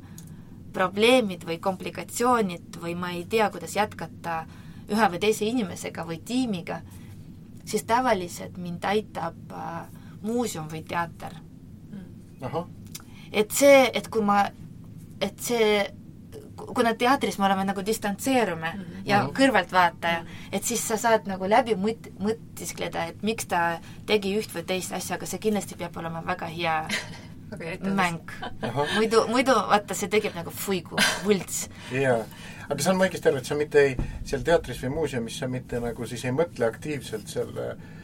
probleemid 0.74 1.44
või 1.48 1.58
komplikatsioonid 1.62 2.78
või 2.82 2.94
ma 2.98 3.12
ei 3.16 3.24
tea, 3.30 3.48
kuidas 3.50 3.74
jätkata 3.76 4.42
ühe 4.88 5.10
või 5.12 5.20
teise 5.20 5.48
inimesega 5.48 6.04
või 6.06 6.20
tiimiga, 6.24 6.80
siis 7.68 7.84
tavaliselt 7.88 8.56
mind 8.60 8.84
aitab 8.88 9.52
äh, 9.52 9.80
muuseum 10.22 10.68
või 10.70 10.84
teater. 10.88 11.34
ahah, 12.40 12.66
et 13.32 13.50
see, 13.50 13.90
et 13.92 14.08
kui 14.08 14.22
ma, 14.22 14.44
et 15.20 15.40
see, 15.42 15.82
kuna 16.74 16.94
teatris 16.98 17.38
me 17.38 17.46
oleme 17.46 17.64
nagu 17.68 17.84
distantseerume 17.86 18.72
mm 18.74 18.80
-hmm. 18.82 19.02
ja 19.04 19.22
kõrvaltvaataja, 19.38 20.24
et 20.52 20.64
siis 20.64 20.88
sa 20.88 20.96
saad 20.96 21.26
nagu 21.26 21.48
läbi 21.48 21.74
mõt-, 21.74 22.10
mõtiskleda, 22.18 23.08
et 23.08 23.22
miks 23.22 23.46
ta 23.46 23.80
tegi 24.06 24.38
üht 24.38 24.54
või 24.54 24.64
teist 24.66 24.92
asja, 24.92 25.16
aga 25.16 25.26
see 25.26 25.38
kindlasti 25.38 25.74
peab 25.74 25.96
olema 25.96 26.24
väga 26.26 26.46
hea 26.46 26.88
mäng. 28.02 28.30
muidu, 28.94 29.26
muidu 29.28 29.54
vaata, 29.54 29.94
see 29.94 30.08
tekib 30.08 30.34
nagu 30.34 30.50
fuigu, 30.50 30.96
võlts. 31.24 31.68
jaa. 31.92 32.24
aga 32.68 32.82
saan 32.82 32.96
ma 32.96 33.06
õigesti 33.06 33.28
aru, 33.28 33.36
et 33.36 33.44
sa 33.44 33.54
mitte 33.54 33.80
ei, 33.80 33.96
seal 34.24 34.42
teatris 34.42 34.82
või 34.82 34.94
muuseumis 35.00 35.38
sa 35.38 35.48
mitte 35.48 35.80
nagu 35.80 36.06
siis 36.06 36.24
ei 36.24 36.32
mõtle 36.32 36.66
aktiivselt 36.66 37.28
selle 37.28 37.70
eh, 37.70 37.97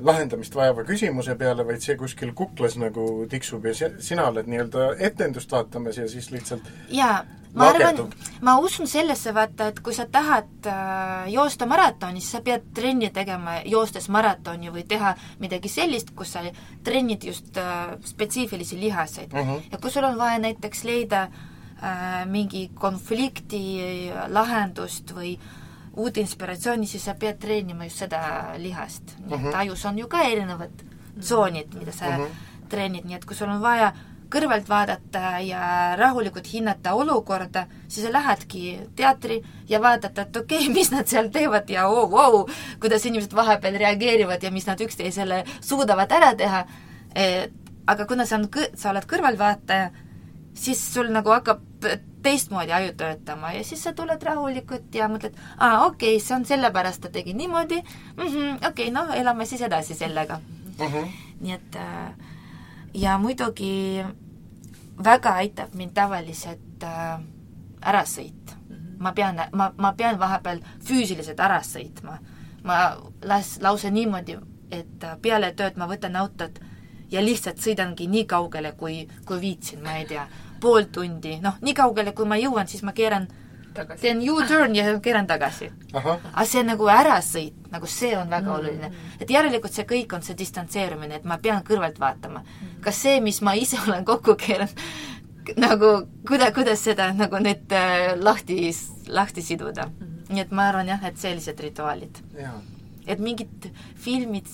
lahendamist 0.00 0.54
vajava 0.54 0.84
küsimuse 0.84 1.34
peale, 1.40 1.64
vaid 1.66 1.80
see 1.80 1.96
kuskil 1.96 2.32
kuklas 2.36 2.76
nagu 2.76 3.26
tiksub 3.30 3.64
ja 3.64 3.74
si- 3.74 3.94
sina 3.98 4.26
oled 4.28 4.46
nii-öelda 4.46 4.94
etendust 4.98 5.52
vaatamas 5.52 5.96
ja 5.96 6.08
siis 6.08 6.30
lihtsalt 6.30 6.62
jaa, 6.92 7.22
ma 7.54 7.68
arvan 7.70 8.10
ma 8.42 8.58
usun 8.58 8.86
sellesse, 8.86 9.32
vaata, 9.34 9.66
et 9.72 9.80
kui 9.80 9.94
sa 9.96 10.04
tahad 10.06 10.66
äh, 10.66 11.30
joosta 11.32 11.66
maratoni, 11.66 12.20
siis 12.20 12.32
sa 12.36 12.40
pead 12.44 12.68
trenni 12.74 13.08
tegema 13.10 13.56
joostes 13.64 14.08
maratoni 14.08 14.68
või 14.70 14.84
teha 14.88 15.14
midagi 15.40 15.68
sellist, 15.68 16.12
kus 16.14 16.32
sa 16.36 16.42
trennid 16.84 17.24
just 17.24 17.56
äh, 17.56 17.96
spetsiifilisi 18.04 18.78
lihaseid 18.80 19.32
Mhm. 19.32 19.64
ja 19.72 19.78
kui 19.78 19.90
sul 19.90 20.04
on 20.04 20.18
vaja 20.18 20.38
näiteks 20.38 20.84
leida 20.84 21.22
äh, 21.82 22.26
mingi 22.28 22.68
konflikti 22.74 24.10
lahendust 24.28 25.10
või 25.16 25.38
uut 25.96 26.16
inspiratsiooni, 26.16 26.86
siis 26.86 27.04
sa 27.04 27.14
pead 27.14 27.38
treenima 27.38 27.84
just 27.84 27.98
seda 27.98 28.20
lihast. 28.58 29.16
nii 29.18 29.34
et 29.34 29.40
Mhm. 29.40 29.54
ajus 29.54 29.84
on 29.86 29.98
ju 29.98 30.08
ka 30.08 30.22
erinevad 30.22 30.70
tsoonid, 31.20 31.74
mida 31.74 31.92
sa 31.92 32.10
Mhm. 32.10 32.26
treenid, 32.68 33.04
nii 33.04 33.14
et 33.16 33.24
kui 33.24 33.36
sul 33.36 33.48
on 33.48 33.60
vaja 33.60 33.92
kõrvalt 34.30 34.68
vaadata 34.68 35.40
ja 35.42 35.96
rahulikult 35.96 36.46
hinnata 36.52 36.94
olukorda, 36.94 37.66
siis 37.88 38.06
sa 38.06 38.12
lähedki 38.12 38.80
teatri 38.96 39.42
ja 39.68 39.80
vaatad, 39.80 40.18
et 40.18 40.36
okei 40.36 40.58
okay, 40.58 40.68
mis 40.78 40.90
nad 40.90 41.06
seal 41.06 41.28
teevad 41.28 41.70
ja 41.70 41.88
oo 41.88 42.02
oh,, 42.02 42.10
wow, 42.10 42.46
kuidas 42.80 43.06
inimesed 43.06 43.34
vahepeal 43.34 43.78
reageerivad 43.78 44.42
ja 44.42 44.50
mis 44.50 44.66
nad 44.66 44.80
üksteisele 44.80 45.44
suudavad 45.60 46.12
ära 46.12 46.34
teha. 46.34 46.64
et 47.14 47.52
aga 47.86 48.06
kuna 48.06 48.26
sa 48.26 48.36
on 48.36 48.48
sa 48.74 48.90
oled 48.90 49.04
kõrvaltvaataja, 49.06 49.90
siis 50.54 50.94
sul 50.94 51.10
nagu 51.12 51.30
hakkab 51.30 51.60
teistmoodi 52.22 52.72
aju 52.72 52.92
töötama 52.96 53.52
ja 53.52 53.64
siis 53.64 53.82
sa 53.84 53.92
tuled 53.96 54.22
rahulikult 54.22 54.94
ja 54.94 55.08
mõtled, 55.08 55.36
aa 55.58 55.86
okei 55.86 56.16
okay,, 56.16 56.24
see 56.24 56.36
on 56.36 56.44
sellepärast 56.44 57.00
ta 57.00 57.08
tegi 57.08 57.34
niimoodi 57.34 57.80
mm 57.80 58.26
-hmm,, 58.26 58.56
okei 58.56 58.88
okay,, 58.88 58.90
noh, 58.90 59.14
elame 59.16 59.46
siis 59.46 59.62
edasi 59.62 59.94
sellega 59.94 60.40
uh 60.80 60.94
-huh. 60.94 61.08
nii 61.40 61.52
et 61.52 61.76
äh, 61.76 62.14
ja 62.94 63.18
muidugi 63.18 64.04
väga 65.04 65.30
aitab 65.30 65.74
mind 65.74 65.92
tavaliselt 65.94 66.82
äh, 66.82 67.20
ärasõit 67.80 68.56
mm. 68.68 68.76
-hmm. 68.76 68.96
ma 68.98 69.12
pean, 69.12 69.40
ma, 69.52 69.72
ma 69.76 69.92
pean 69.92 70.18
vahepeal 70.18 70.60
füüsiliselt 70.84 71.40
ära 71.40 71.60
sõitma. 71.60 72.18
ma 72.62 72.96
las-, 73.22 73.58
lausa 73.62 73.90
niimoodi, 73.90 74.38
et 74.70 75.04
peale 75.22 75.52
tööd 75.52 75.76
ma 75.76 75.86
võtan 75.86 76.16
autot 76.16 76.60
ja 77.10 77.24
lihtsalt 77.24 77.58
sõidangi 77.58 78.08
nii 78.08 78.24
kaugele, 78.30 78.72
kui, 78.72 79.08
kui 79.26 79.40
viitsin, 79.40 79.82
ma 79.82 79.96
ei 79.98 80.06
tea, 80.06 80.26
pool 80.60 80.88
tundi, 80.92 81.38
noh, 81.42 81.58
nii 81.60 81.74
kaugele, 81.74 82.12
kui 82.12 82.28
ma 82.28 82.38
jõuan, 82.40 82.68
siis 82.68 82.82
ma 82.86 82.92
keeran 82.96 83.28
tagasi. 83.74 84.02
teen 84.02 84.22
U-turn 84.30 84.74
ja 84.76 84.98
keeran 85.02 85.26
tagasi. 85.26 85.70
aga 85.94 86.44
see 86.46 86.62
nagu 86.66 86.88
ärasõit, 86.90 87.54
nagu 87.70 87.86
see 87.86 88.16
on 88.18 88.30
väga 88.30 88.46
mm 88.46 88.48
-hmm. 88.48 88.58
oluline. 88.58 88.92
et 89.20 89.30
järelikult 89.30 89.72
see 89.72 89.84
kõik 89.84 90.14
on 90.14 90.22
see 90.22 90.38
distantseerumine, 90.38 91.14
et 91.14 91.24
ma 91.24 91.38
pean 91.38 91.62
kõrvalt 91.62 92.00
vaatama 92.00 92.38
mm. 92.38 92.44
-hmm. 92.44 92.80
kas 92.80 93.02
see, 93.02 93.20
mis 93.20 93.40
ma 93.42 93.54
ise 93.54 93.78
olen 93.88 94.04
kokku 94.04 94.34
keeranud, 94.34 94.76
nagu 95.56 95.86
kuida-, 96.28 96.52
kuidas 96.54 96.84
seda 96.84 97.12
nagu 97.12 97.36
nüüd 97.36 97.72
äh, 97.72 98.18
lahti, 98.18 98.70
lahti 99.08 99.42
siduda 99.42 99.86
mm. 99.86 99.92
-hmm. 100.00 100.34
nii 100.34 100.40
et 100.40 100.50
ma 100.50 100.68
arvan 100.68 100.88
jah, 100.88 101.04
et 101.04 101.16
sellised 101.16 101.60
rituaalid. 101.60 102.18
et 103.06 103.18
mingid 103.18 103.72
filmid, 103.96 104.46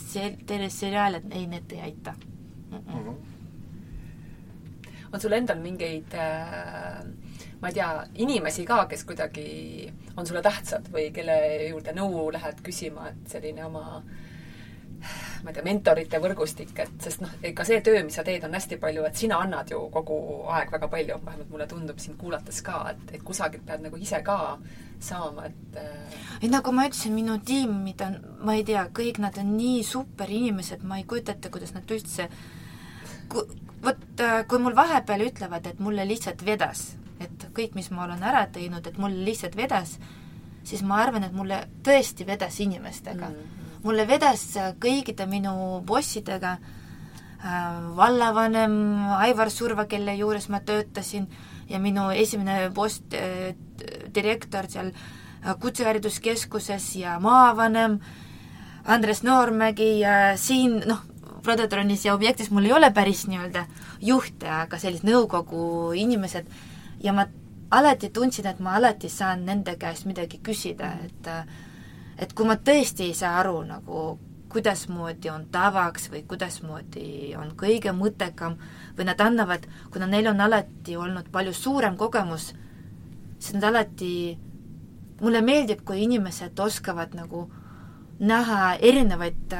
teleseriaalid, 0.46 1.24
ei, 1.30 1.46
need 1.46 1.72
ei 1.72 1.80
aita 1.80 2.14
mm. 2.70 2.78
-mm. 2.78 3.14
on 5.12 5.20
sul 5.20 5.32
endal 5.32 5.60
mingeid 5.60 6.14
äh, 6.14 7.04
ma 7.60 7.68
ei 7.68 7.74
tea, 7.74 8.06
inimesi 8.14 8.64
ka, 8.68 8.84
kes 8.86 9.04
kuidagi 9.04 9.92
on 10.16 10.26
sulle 10.26 10.42
tähtsad 10.44 10.88
või 10.92 11.10
kelle 11.14 11.36
juurde 11.68 11.94
nõu 11.96 12.28
lähed 12.32 12.60
küsima, 12.64 13.08
et 13.08 13.32
selline 13.32 13.64
oma 13.64 14.02
ma 15.44 15.50
ei 15.50 15.54
tea, 15.56 15.64
mentorite 15.66 16.20
võrgustik, 16.22 16.72
et 16.82 17.06
sest 17.06 17.22
noh, 17.24 17.32
ega 17.46 17.64
see 17.68 17.80
töö, 17.84 18.02
mis 18.06 18.16
sa 18.18 18.24
teed, 18.26 18.44
on 18.46 18.56
hästi 18.56 18.78
palju, 18.82 19.04
et 19.08 19.20
sina 19.20 19.38
annad 19.44 19.70
ju 19.70 19.80
kogu 19.94 20.18
aeg 20.56 20.72
väga 20.72 20.88
palju, 20.92 21.20
vähemalt 21.26 21.52
mulle 21.52 21.68
tundub 21.70 22.00
sind 22.02 22.18
kuulates 22.20 22.62
ka, 22.66 22.82
et, 22.92 23.14
et 23.18 23.24
kusagilt 23.26 23.66
pead 23.66 23.84
nagu 23.86 24.00
ise 24.00 24.22
ka 24.26 24.38
saama, 25.00 25.46
et 25.50 25.80
äh, 25.80 26.18
ei, 26.40 26.50
nagu 26.52 26.72
ma 26.72 26.86
ütlesin, 26.88 27.14
minu 27.16 27.38
tiimid 27.44 28.02
on, 28.06 28.18
ma 28.48 28.56
ei 28.56 28.64
tea, 28.66 28.86
kõik 28.96 29.20
nad 29.22 29.38
on 29.42 29.56
nii 29.56 29.82
super 29.86 30.30
inimesed, 30.32 30.84
ma 30.86 31.00
ei 31.00 31.08
kujuta 31.08 31.36
ette, 31.36 31.52
kuidas 31.52 31.74
nad 31.76 31.96
üldse 31.96 32.28
ku-, 33.32 33.46
vot 33.84 34.22
äh, 34.24 34.38
kui 34.48 34.62
mul 34.62 34.76
vahepeal 34.76 35.26
ütlevad, 35.28 35.68
et 35.68 35.82
mulle 35.82 36.06
lihtsalt 36.08 36.44
vedas, 36.46 36.88
et 37.20 37.48
kõik, 37.56 37.76
mis 37.76 37.90
ma 37.92 38.06
olen 38.06 38.24
ära 38.24 38.46
teinud, 38.52 38.86
et 38.86 38.98
mul 39.00 39.14
lihtsalt 39.26 39.56
vedas, 39.58 39.96
siis 40.66 40.82
ma 40.86 41.00
arvan, 41.04 41.26
et 41.26 41.36
mulle 41.36 41.62
tõesti 41.86 42.26
vedas 42.26 42.60
inimestega 42.60 43.28
mm. 43.28 43.34
-hmm. 43.34 43.65
Mulle 43.86 44.06
vedas 44.08 44.48
kõikide 44.82 45.28
minu 45.30 45.80
bossidega. 45.86 46.56
Äh,, 47.36 47.82
vallavanem 47.94 48.72
Aivar 49.20 49.50
Surva, 49.52 49.84
kelle 49.86 50.16
juures 50.16 50.48
ma 50.50 50.62
töötasin, 50.64 51.28
ja 51.68 51.78
minu 51.78 52.08
esimene 52.10 52.70
boss 52.74 53.02
äh,, 53.14 53.52
direktor 54.14 54.66
seal 54.72 54.90
äh, 54.90 55.54
Kutsehariduskeskuses 55.60 56.94
ja 56.96 57.18
maavanem 57.20 58.00
Andres 58.86 59.22
Noormägi 59.22 59.98
ja 60.00 60.36
siin 60.40 60.80
noh, 60.88 61.04
Prodotronis 61.42 62.04
ja 62.06 62.14
Objektis 62.14 62.50
mul 62.50 62.66
ei 62.66 62.72
ole 62.74 62.90
päris 62.90 63.26
nii-öelda 63.30 63.66
juhte, 64.02 64.48
aga 64.50 64.78
sellised 64.82 65.06
nõukogu 65.06 65.92
inimesed, 65.94 66.48
ja 67.04 67.14
ma 67.14 67.28
alati 67.70 68.10
tundsin, 68.14 68.48
et 68.50 68.58
ma 68.62 68.74
alati 68.80 69.10
saan 69.12 69.44
nende 69.46 69.76
käest 69.78 70.06
midagi 70.08 70.40
küsida, 70.42 70.90
et 71.06 71.30
et 72.18 72.32
kui 72.32 72.46
ma 72.48 72.56
tõesti 72.56 73.10
ei 73.10 73.14
saa 73.14 73.38
aru 73.40 73.60
nagu, 73.66 74.06
kuidasmoodi 74.52 75.30
on 75.30 75.46
tavaks 75.52 76.08
või 76.12 76.22
kuidasmoodi 76.28 77.34
on 77.36 77.50
kõige 77.58 77.92
mõttekam 77.92 78.56
või 78.96 79.08
nad 79.08 79.20
annavad, 79.20 79.66
kuna 79.92 80.06
neil 80.08 80.30
on 80.30 80.40
alati 80.40 80.96
olnud 80.96 81.28
palju 81.32 81.52
suurem 81.52 81.96
kogemus, 81.96 82.52
siis 83.38 83.56
nad 83.58 83.68
alati, 83.72 84.38
mulle 85.20 85.42
meeldib, 85.44 85.82
kui 85.84 86.04
inimesed 86.06 86.58
oskavad 86.58 87.14
nagu 87.18 87.46
näha 88.20 88.76
erinevaid 88.80 89.56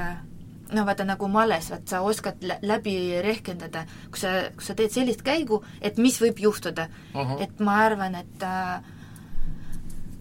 no 0.72 0.84
vaata, 0.86 1.04
nagu 1.06 1.28
males, 1.30 1.68
vaat 1.70 1.86
sa 1.90 2.00
oskad 2.02 2.42
läbi 2.62 2.96
rehkendada, 3.22 3.84
kui 4.10 4.20
sa, 4.20 4.32
kui 4.56 4.66
sa 4.66 4.74
teed 4.78 4.94
sellist 4.94 5.22
käigu, 5.26 5.60
et 5.80 5.98
mis 6.02 6.18
võib 6.22 6.40
juhtuda 6.42 6.88
uh. 6.88 7.20
-huh. 7.20 7.42
et 7.42 7.60
ma 7.60 7.78
arvan, 7.84 8.14
et 8.14 8.42
äh, 8.42 8.82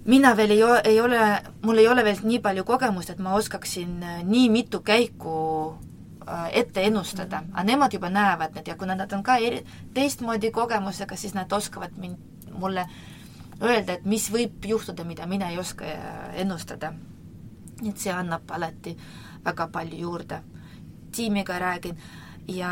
mina 0.06 0.36
veel 0.38 0.52
ei, 0.52 0.62
ei 0.84 1.02
ole, 1.02 1.20
mul 1.62 1.78
ei 1.78 1.88
ole 1.88 2.04
veel 2.04 2.22
nii 2.24 2.40
palju 2.40 2.64
kogemust, 2.64 3.10
et 3.10 3.20
ma 3.20 3.34
oskaksin 3.36 4.04
äh, 4.04 4.22
nii 4.24 4.50
mitu 4.50 4.80
käiku 4.86 5.36
äh, 6.28 6.48
ette 6.52 6.86
ennustada, 6.86 7.44
aga 7.54 7.64
nemad 7.64 7.94
juba 7.94 8.10
näevad 8.10 8.56
need 8.56 8.68
ja 8.68 8.78
kuna 8.78 8.96
nad 8.96 9.14
on 9.14 9.24
ka 9.24 9.38
eri, 9.38 9.66
teistmoodi 9.94 10.52
kogemusega, 10.52 11.16
siis 11.16 11.34
nad 11.34 11.52
oskavad 11.52 11.98
mind, 11.98 12.18
mulle 12.52 12.88
öelda, 13.62 13.94
et 13.94 14.06
mis 14.06 14.30
võib 14.32 14.66
juhtuda, 14.66 15.04
mida 15.04 15.26
mina 15.26 15.50
ei 15.50 15.60
oska 15.60 15.86
äh, 15.86 16.42
ennustada. 16.42 16.94
et 17.86 17.98
see 17.98 18.12
annab 18.12 18.52
alati 18.56 18.96
äh, 18.96 19.26
väga 19.46 19.68
palju 19.68 19.98
juurde. 19.98 20.42
tiimiga 21.16 21.60
räägin 21.60 21.98
ja 22.48 22.70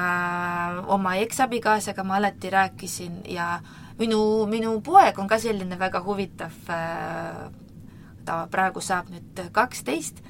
oma 0.87 1.15
eksabikaasaga 1.15 2.03
ma 2.03 2.15
alati 2.15 2.49
rääkisin 2.49 3.21
ja 3.25 3.59
minu, 4.03 4.19
minu 4.51 4.75
poeg 4.85 5.17
on 5.19 5.29
ka 5.31 5.39
selline 5.41 5.79
väga 5.79 6.03
huvitav, 6.05 6.55
äh, 6.71 7.43
ta 8.27 8.37
praegu 8.51 8.83
saab 8.83 9.09
nüüd 9.11 9.41
kaksteist 9.55 10.21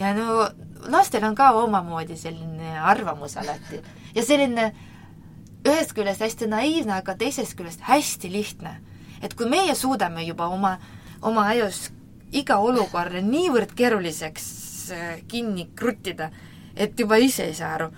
ja 0.00 0.12
no 0.16 0.46
lastel 0.92 1.24
on 1.28 1.36
ka 1.36 1.52
omamoodi 1.60 2.16
selline 2.16 2.76
arvamus 2.80 3.36
alati 3.40 3.80
ja 4.14 4.24
selline 4.24 4.70
ühest 5.64 5.92
küljest 5.96 6.24
hästi 6.24 6.48
naiivne, 6.48 6.96
aga 7.00 7.14
teisest 7.20 7.56
küljest 7.56 7.84
hästi 7.84 8.32
lihtne. 8.32 8.80
et 9.22 9.34
kui 9.36 9.48
meie 9.48 9.74
suudame 9.74 10.24
juba 10.24 10.48
oma, 10.48 10.78
oma 11.22 11.46
ajus 11.52 11.90
iga 12.32 12.56
olukorra 12.64 13.20
niivõrd 13.20 13.76
keeruliseks 13.76 14.48
Äh, 14.90 15.22
kinni 15.28 15.68
kruttida, 15.76 16.30
et 16.76 16.98
juba 16.98 17.18
ise 17.22 17.44
ei 17.46 17.54
saa 17.54 17.74
aru. 17.76 17.90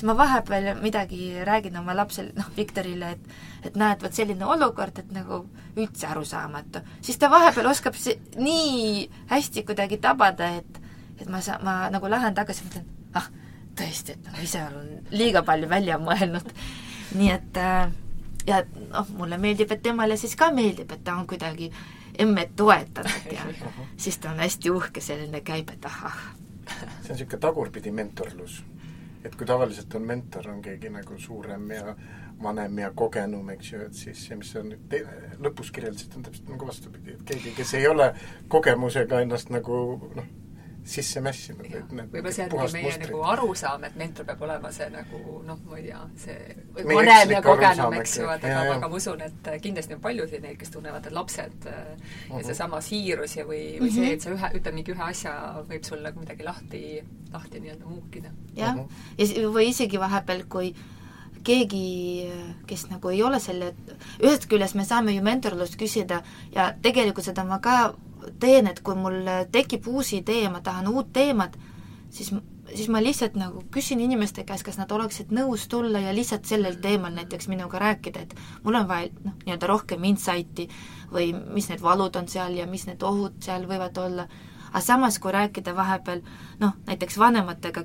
Siis 0.00 0.06
ma 0.08 0.16
vahepeal 0.16 0.78
midagi 0.80 1.44
räägin 1.44 1.76
oma 1.76 1.92
lapsele, 1.96 2.32
noh, 2.36 2.46
Viktorile, 2.56 3.10
et 3.10 3.66
et 3.68 3.74
näed, 3.76 4.00
vot 4.00 4.14
selline 4.16 4.46
olukord, 4.48 4.98
et 4.98 5.10
nagu 5.12 5.42
üldse 5.76 6.06
arusaamatu. 6.08 6.80
siis 7.02 7.18
ta 7.18 7.28
vahepeal 7.30 7.66
oskab 7.66 7.94
see 7.94 8.16
nii 8.36 9.10
hästi 9.28 9.64
kuidagi 9.68 9.98
tabada, 9.98 10.48
et 10.56 10.80
et 11.20 11.28
ma 11.28 11.40
saa-, 11.40 11.60
ma 11.62 11.90
nagu 11.90 12.08
lähen 12.08 12.34
tagasi, 12.34 12.64
mõtlen, 12.64 12.86
ah, 13.14 13.28
tõesti, 13.76 14.16
et 14.16 14.32
ma 14.32 14.40
ise 14.40 14.62
olen 14.64 15.04
liiga 15.10 15.42
palju 15.42 15.68
välja 15.68 15.98
mõelnud. 15.98 16.48
nii 17.14 17.30
et 17.30 17.60
äh, 17.60 17.92
ja 18.46 18.64
noh, 18.88 19.12
mulle 19.18 19.36
meeldib, 19.36 19.72
et 19.72 19.82
temale 19.82 20.16
siis 20.16 20.36
ka 20.36 20.50
meeldib, 20.50 20.92
et 20.92 21.04
ta 21.04 21.18
on 21.20 21.26
kuidagi 21.26 21.70
emmet 22.18 22.56
toetanud 22.56 23.32
ja 23.36 23.44
siis 24.02 24.18
ta 24.18 24.32
on 24.32 24.40
hästi 24.40 24.70
uhke 24.70 25.04
selline, 25.04 25.44
käib, 25.44 25.76
et 25.76 25.84
ahah. 25.84 26.20
see 26.64 27.12
on 27.12 27.16
niisugune 27.18 27.40
tagurpidi 27.40 27.92
mentorlus. 27.92 28.62
Et 29.24 29.36
kui 29.36 29.46
tavaliselt 29.46 29.94
on 29.94 30.06
mentor, 30.08 30.48
on 30.50 30.62
keegi 30.64 30.90
nagu 30.92 31.18
suurem 31.20 31.70
ja 31.74 31.94
vanem 32.42 32.78
ja 32.78 32.90
kogenum, 32.96 33.50
eks 33.52 33.72
ju, 33.72 33.80
et 33.84 33.96
siis 33.96 34.26
see, 34.26 34.36
mis 34.40 34.52
sa 34.54 34.62
nüüd 34.64 34.86
te-, 34.88 35.04
lõpus 35.44 35.72
kirjeldasid, 35.76 36.16
on 36.16 36.24
täpselt 36.28 36.52
nagu 36.54 36.68
vastupidi, 36.68 37.16
et 37.18 37.24
keegi, 37.28 37.52
kes 37.56 37.74
ei 37.76 37.88
ole 37.88 38.12
kogemusega 38.48 39.20
ennast 39.24 39.52
nagu 39.52 39.80
noh, 40.16 40.30
sisse 40.90 41.20
mässinud. 41.24 41.66
võib-olla 41.90 42.32
see 42.34 42.46
ongi 42.46 42.74
meie 42.74 42.84
mustrit. 42.86 43.06
nagu 43.06 43.22
arusaam, 43.32 43.86
et 43.88 43.96
mentor 44.00 44.26
peab 44.28 44.44
olema 44.46 44.72
see 44.74 44.88
nagu 44.92 45.40
noh, 45.46 45.62
ma 45.70 45.78
ei 45.78 45.86
tea, 45.86 46.02
see 46.24 46.84
vanem 46.90 47.34
ja 47.36 47.42
kogenum, 47.44 47.96
eks 48.00 48.16
ju, 48.18 48.28
et 48.34 48.46
aga, 48.50 48.76
aga 48.76 48.90
ma 48.90 49.00
usun, 49.00 49.24
et 49.26 49.50
kindlasti 49.64 49.96
on 49.96 50.04
paljusid 50.04 50.44
neid, 50.44 50.58
kes 50.60 50.74
tunnevad, 50.76 51.06
et 51.06 51.16
lapsed 51.16 51.58
uh 51.64 51.72
-huh. 51.72 51.96
ja 52.28 52.36
mhm. 52.36 52.46
seesama 52.50 52.80
siirus 52.84 53.36
ja 53.36 53.46
või, 53.48 53.64
või 53.80 53.94
see, 53.94 54.12
et 54.14 54.26
sa 54.26 54.34
ühe, 54.34 54.52
ütled 54.60 54.74
mingi 54.74 54.94
ühe 54.94 55.04
asja, 55.08 55.34
võib 55.68 55.84
sul 55.86 56.02
nagu 56.06 56.20
midagi 56.20 56.44
lahti, 56.44 56.84
lahti 57.32 57.60
nii-öelda 57.60 57.86
muukida. 57.86 58.30
jah 58.56 58.76
uh, 58.76 58.86
-huh. 58.86 59.36
ja 59.42 59.48
või 59.48 59.68
isegi 59.70 60.00
vahepeal, 60.00 60.44
kui 60.48 60.74
keegi, 61.44 62.28
kes 62.66 62.86
nagu 62.90 63.08
ei 63.08 63.22
ole 63.22 63.40
selle, 63.40 63.72
ühest 64.20 64.46
küljest 64.50 64.76
me 64.76 64.84
saame 64.84 65.14
ju 65.14 65.22
mentorlust 65.22 65.78
küsida 65.80 66.22
ja 66.54 66.74
tegelikult 66.82 67.24
seda 67.24 67.44
ma 67.44 67.60
ka 67.64 67.94
teen, 68.40 68.66
et 68.70 68.80
kui 68.84 68.94
mul 68.94 69.22
tekib 69.52 69.88
uus 69.90 70.12
idee 70.16 70.44
ja 70.44 70.50
ma 70.50 70.60
tahan 70.64 70.88
uut 70.88 71.12
teemat, 71.12 71.56
siis, 72.10 72.32
siis 72.74 72.88
ma 72.88 73.02
lihtsalt 73.02 73.36
nagu 73.38 73.64
küsin 73.74 74.00
inimeste 74.00 74.44
käest, 74.48 74.64
kas 74.66 74.78
nad 74.80 74.92
oleksid 74.92 75.32
nõus 75.34 75.66
tulla 75.70 76.02
ja 76.02 76.14
lihtsalt 76.14 76.48
sellel 76.48 76.78
teemal 76.82 77.14
näiteks 77.16 77.48
minuga 77.50 77.80
rääkida, 77.82 78.26
et 78.26 78.34
mul 78.64 78.78
on 78.80 78.88
vaja 78.88 79.10
noh, 79.24 79.36
nii-öelda 79.44 79.70
rohkem 79.70 80.04
insight'i 80.10 80.68
või 81.12 81.32
mis 81.54 81.70
need 81.70 81.82
valud 81.82 82.16
on 82.16 82.28
seal 82.30 82.56
ja 82.58 82.66
mis 82.70 82.86
need 82.88 83.02
ohud 83.02 83.40
seal 83.44 83.66
võivad 83.70 83.98
olla, 83.98 84.26
aga 84.70 84.84
samas, 84.84 85.18
kui 85.18 85.32
rääkida 85.34 85.74
vahepeal 85.76 86.22
noh, 86.60 86.76
näiteks 86.86 87.18
vanematega, 87.18 87.84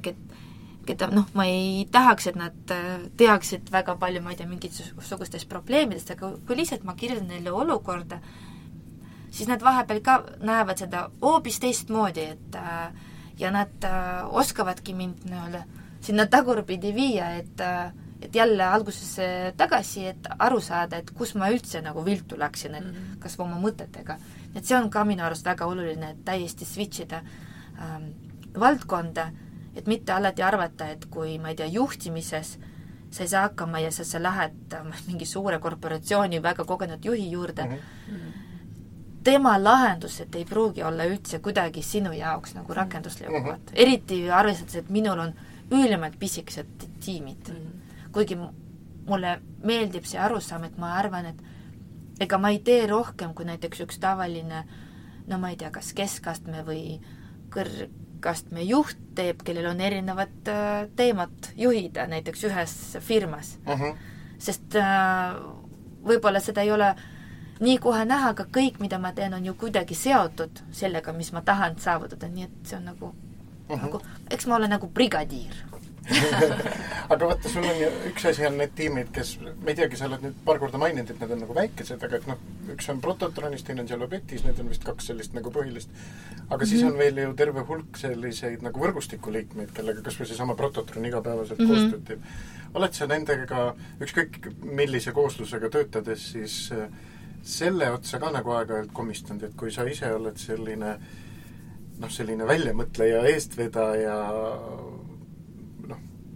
keda 0.85 1.09
noh, 1.13 1.27
ma 1.37 1.47
ei 1.49 1.85
tahaks, 1.91 2.29
et 2.29 2.39
nad 2.39 2.73
äh, 2.73 3.05
teaksid 3.17 3.71
väga 3.73 3.97
palju, 4.01 4.21
ma 4.21 4.33
ei 4.33 4.39
tea, 4.39 4.49
mingisugustest 4.49 5.49
probleemidest, 5.49 6.13
aga 6.13 6.35
kui 6.45 6.59
lihtsalt 6.59 6.85
ma 6.85 6.95
kirjeldan 6.97 7.31
neile 7.33 7.53
olukorda, 7.53 8.21
siis 9.35 9.49
nad 9.51 9.63
vahepeal 9.63 9.99
ka 10.01 10.21
näevad 10.39 10.79
seda 10.79 11.09
hoopis 11.21 11.59
teistmoodi, 11.59 12.29
et 12.35 12.55
äh, 12.55 12.93
ja 13.37 13.51
nad 13.51 13.83
äh, 13.83 14.23
oskavadki 14.31 14.93
mind 14.95 15.27
nii-öelda 15.27 15.63
sinna 16.05 16.25
tagurpidi 16.31 16.93
viia, 16.95 17.35
et 17.41 17.61
et 18.25 18.35
jälle 18.35 18.63
algusesse 18.63 19.53
tagasi, 19.57 20.05
et 20.07 20.27
aru 20.39 20.59
saada, 20.61 20.97
et 20.97 21.11
kus 21.11 21.35
ma 21.35 21.49
üldse 21.53 21.81
nagu 21.83 22.05
viltu 22.05 22.39
läksin, 22.39 22.75
et 22.75 22.85
mm 22.85 22.91
-hmm. 22.91 23.17
kas 23.19 23.37
või 23.39 23.43
oma 23.45 23.59
mõtetega. 23.69 24.17
et 24.55 24.65
see 24.65 24.77
on 24.77 24.89
ka 24.89 25.03
minu 25.03 25.23
arust 25.23 25.45
väga 25.45 25.65
oluline, 25.65 26.09
et 26.09 26.25
täiesti 26.25 26.65
switch 26.65 27.01
ida 27.01 27.21
ähm, 27.79 28.03
valdkonda, 28.59 29.31
et 29.75 29.87
mitte 29.87 30.13
alati 30.13 30.43
arvata, 30.43 30.87
et 30.87 31.05
kui 31.05 31.37
ma 31.39 31.49
ei 31.49 31.55
tea, 31.55 31.65
juhtimises 31.65 32.59
sa 33.11 33.23
ei 33.23 33.27
saa 33.27 33.41
hakkama 33.41 33.79
ja 33.79 33.91
sa, 33.91 34.03
sa 34.03 34.23
lähed 34.23 34.73
äh, 34.73 34.85
mingi 35.07 35.25
suure 35.25 35.59
korporatsiooni 35.59 36.41
väga 36.43 36.65
kogenud 36.65 37.05
juhi 37.05 37.31
juurde 37.31 37.63
mm, 37.63 37.71
-hmm. 37.71 38.24
Tema 39.25 39.55
lahendused 39.57 40.35
ei 40.37 40.45
pruugi 40.45 40.83
olla 40.85 41.07
üldse 41.09 41.39
kuidagi 41.41 41.81
sinu 41.81 42.13
jaoks 42.13 42.53
nagu 42.55 42.73
rakenduslikumad 42.73 43.59
mm. 43.59 43.65
-hmm. 43.65 43.81
eriti 43.85 44.31
arvestades, 44.31 44.75
et 44.75 44.89
minul 44.89 45.19
on 45.19 45.33
ülimalt 45.71 46.19
pisikesed 46.19 46.87
tiimid 47.01 47.49
mm. 47.49 47.55
-hmm 47.55 47.85
kuigi 48.15 48.37
mulle 49.05 49.35
meeldib 49.67 50.07
see 50.07 50.21
arusaam, 50.21 50.65
et 50.67 50.79
ma 50.81 50.95
arvan, 50.99 51.29
et 51.33 52.23
ega 52.23 52.39
ma 52.39 52.53
ei 52.53 52.61
tee 52.63 52.85
rohkem 52.89 53.35
kui 53.35 53.47
näiteks 53.47 53.83
üks 53.85 53.99
tavaline 54.01 54.63
no 55.27 55.39
ma 55.41 55.51
ei 55.51 55.59
tea, 55.59 55.71
kas 55.73 55.91
keskastme 55.97 56.63
või 56.67 56.99
kõrgastme 57.53 58.63
juht 58.63 59.01
teeb, 59.17 59.43
kellel 59.45 59.67
on 59.73 59.83
erinevad 59.83 60.51
äh, 60.51 60.85
teemad 60.95 61.51
juhida 61.59 62.07
näiteks 62.11 62.45
ühes 62.47 62.77
firmas 63.03 63.57
uh. 63.65 63.75
-huh. 63.75 63.99
sest 64.39 64.77
äh, 64.79 65.35
võib-olla 66.05 66.39
seda 66.39 66.63
ei 66.63 66.71
ole 66.71 66.93
nii 67.59 67.77
kohe 67.77 68.05
näha, 68.05 68.33
aga 68.35 68.47
kõik, 68.57 68.79
mida 68.79 68.99
ma 68.99 69.13
teen, 69.13 69.33
on 69.33 69.45
ju 69.45 69.53
kuidagi 69.53 69.95
seotud 69.95 70.63
sellega, 70.71 71.13
mis 71.13 71.31
ma 71.31 71.41
tahan 71.41 71.79
saavutada, 71.79 72.27
nii 72.27 72.43
et 72.43 72.57
see 72.63 72.77
on 72.77 72.85
nagu 72.91 73.05
uh, 73.05 73.15
-huh. 73.69 73.81
nagu, 73.81 74.01
eks 74.29 74.47
ma 74.47 74.55
olen 74.55 74.69
nagu 74.69 74.87
brigadiir 74.87 75.55
aga 77.13 77.25
vaata, 77.25 77.49
sul 77.49 77.65
on 77.65 77.79
ju, 77.79 77.87
üks 78.11 78.25
asi 78.29 78.45
on 78.45 78.57
need 78.59 78.73
tiimid, 78.77 79.09
kes, 79.13 79.31
ma 79.41 79.71
ei 79.71 79.77
teagi, 79.79 79.97
sa 79.97 80.05
oled 80.05 80.25
nüüd 80.25 80.35
paar 80.45 80.59
korda 80.61 80.77
maininud, 80.81 81.09
et 81.09 81.21
need 81.21 81.33
on 81.33 81.41
nagu 81.41 81.55
väikesed, 81.57 82.03
aga 82.07 82.19
et 82.19 82.27
noh, 82.29 82.43
üks 82.75 82.89
on 82.93 82.99
Prototronis, 83.01 83.63
teine 83.65 83.81
on 83.81 83.89
seal 83.89 84.05
Objektis, 84.05 84.43
need 84.45 84.59
on 84.61 84.69
vist 84.69 84.85
kaks 84.85 85.09
sellist 85.09 85.33
nagu 85.37 85.53
põhilist. 85.55 85.89
aga 85.89 86.55
mm 86.55 86.61
-hmm. 86.61 86.69
siis 86.69 86.81
mhm. 86.81 86.91
on 86.91 86.97
veel 86.97 87.17
ju 87.17 87.33
terve 87.33 87.61
hulk 87.69 87.97
selliseid 87.97 88.61
nagu 88.61 88.79
võrgustikuliikmeid, 88.79 89.73
kellega 89.73 90.01
kas 90.01 90.19
või 90.19 90.27
seesama 90.27 90.55
Prototron 90.55 91.05
igapäevaselt 91.05 91.59
mm 91.59 91.65
-hmm. 91.65 91.73
koostööd 91.73 92.05
teeb. 92.05 92.21
oled 92.73 92.93
sa 92.93 93.07
nendega, 93.07 93.75
ükskõik 93.99 94.53
millise 94.61 95.11
kooslusega 95.11 95.69
töötades, 95.69 96.31
siis 96.31 96.71
äh, 96.71 96.87
selle 97.45 97.91
otsa 97.93 98.19
ka 98.19 98.31
nagu 98.33 98.55
aeg-ajalt 98.57 98.93
komistanud, 98.93 99.43
et 99.45 99.55
kui 99.57 99.71
sa 99.71 99.85
ise 99.89 100.09
oled 100.13 100.37
selline 100.41 100.95
noh, 101.95 102.11
selline 102.11 102.47
väljamõtleja, 102.47 103.21
eestvedaja, 103.31 104.15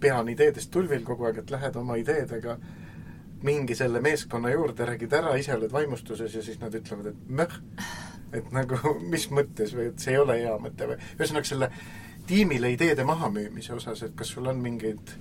pean 0.00 0.30
ideedest 0.32 0.70
tulvil 0.72 1.02
kogu 1.04 1.28
aeg, 1.28 1.42
et 1.42 1.50
lähed 1.52 1.76
oma 1.76 1.98
ideedega 2.00 2.56
mingi 3.44 3.74
selle 3.76 4.00
meeskonna 4.04 4.52
juurde, 4.52 4.84
räägid 4.88 5.12
ära, 5.16 5.34
ise 5.40 5.54
oled 5.56 5.72
vaimustuses 5.72 6.34
ja 6.34 6.42
siis 6.44 6.60
nad 6.60 6.74
ütlevad, 6.76 7.10
et 7.12 7.28
möh, 7.40 7.58
et 8.36 8.52
nagu 8.52 8.94
mis 9.12 9.26
mõttes 9.32 9.74
või 9.76 9.90
et 9.90 10.00
see 10.00 10.14
ei 10.14 10.22
ole 10.22 10.38
hea 10.42 10.56
mõte 10.60 10.88
või 10.90 10.98
ühesõnaga 11.18 11.48
selle 11.48 11.70
tiimile 12.28 12.72
ideede 12.72 13.04
mahamüümise 13.04 13.74
osas, 13.76 14.04
et 14.06 14.16
kas 14.16 14.32
sul 14.36 14.48
on 14.50 14.60
mingeid 14.62 15.14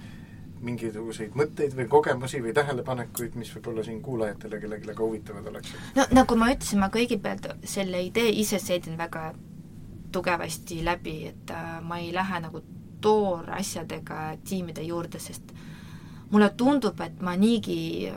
mingisuguseid 0.65 1.35
mõtteid 1.39 1.75
või 1.77 1.87
kogemusi 1.91 2.41
või 2.43 2.53
tähelepanekuid, 2.57 3.35
mis 3.39 3.51
võib-olla 3.55 3.83
siin 3.85 4.01
kuulajatele 4.03 4.59
kellelegi 4.59 4.95
ka 4.95 5.03
huvitavad 5.03 5.47
oleksid? 5.51 5.85
no 5.95 6.07
nagu 6.15 6.39
ma 6.39 6.51
ütlesin, 6.53 6.81
ma 6.81 6.89
kõigepealt 6.93 7.47
selle 7.63 8.01
idee 8.03 8.33
ise 8.41 8.59
seedin 8.59 8.97
väga 8.99 9.31
tugevasti 10.11 10.81
läbi, 10.85 11.15
et 11.29 11.51
äh, 11.53 11.77
ma 11.85 11.99
ei 12.01 12.13
lähe 12.13 12.39
nagu 12.43 12.63
toorasjadega 13.01 14.37
tiimide 14.43 14.83
juurde, 14.83 15.19
sest 15.19 15.53
mulle 16.31 16.49
tundub, 16.57 16.99
et 17.01 17.21
ma 17.21 17.35
niigi 17.39 18.09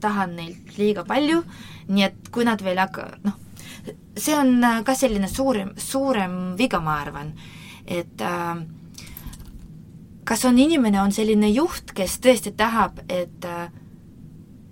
tahan 0.00 0.36
neilt 0.36 0.78
liiga 0.78 1.04
palju, 1.08 1.42
nii 1.88 2.06
et 2.06 2.30
kui 2.32 2.46
nad 2.46 2.62
veel 2.62 2.80
hakka-, 2.80 3.10
noh, 3.24 3.36
see 4.16 4.36
on 4.36 4.58
ka 4.84 4.94
selline 4.94 5.28
suurem, 5.30 5.74
suurem 5.76 6.56
viga, 6.58 6.80
ma 6.80 7.00
arvan, 7.02 7.32
et 7.86 8.22
äh, 8.24 8.64
kas 10.26 10.44
on 10.44 10.58
inimene, 10.58 11.00
on 11.00 11.12
selline 11.12 11.48
juht, 11.54 11.92
kes 11.94 12.18
tõesti 12.20 12.50
tahab, 12.58 12.98
et 13.08 13.44
äh, 13.46 13.68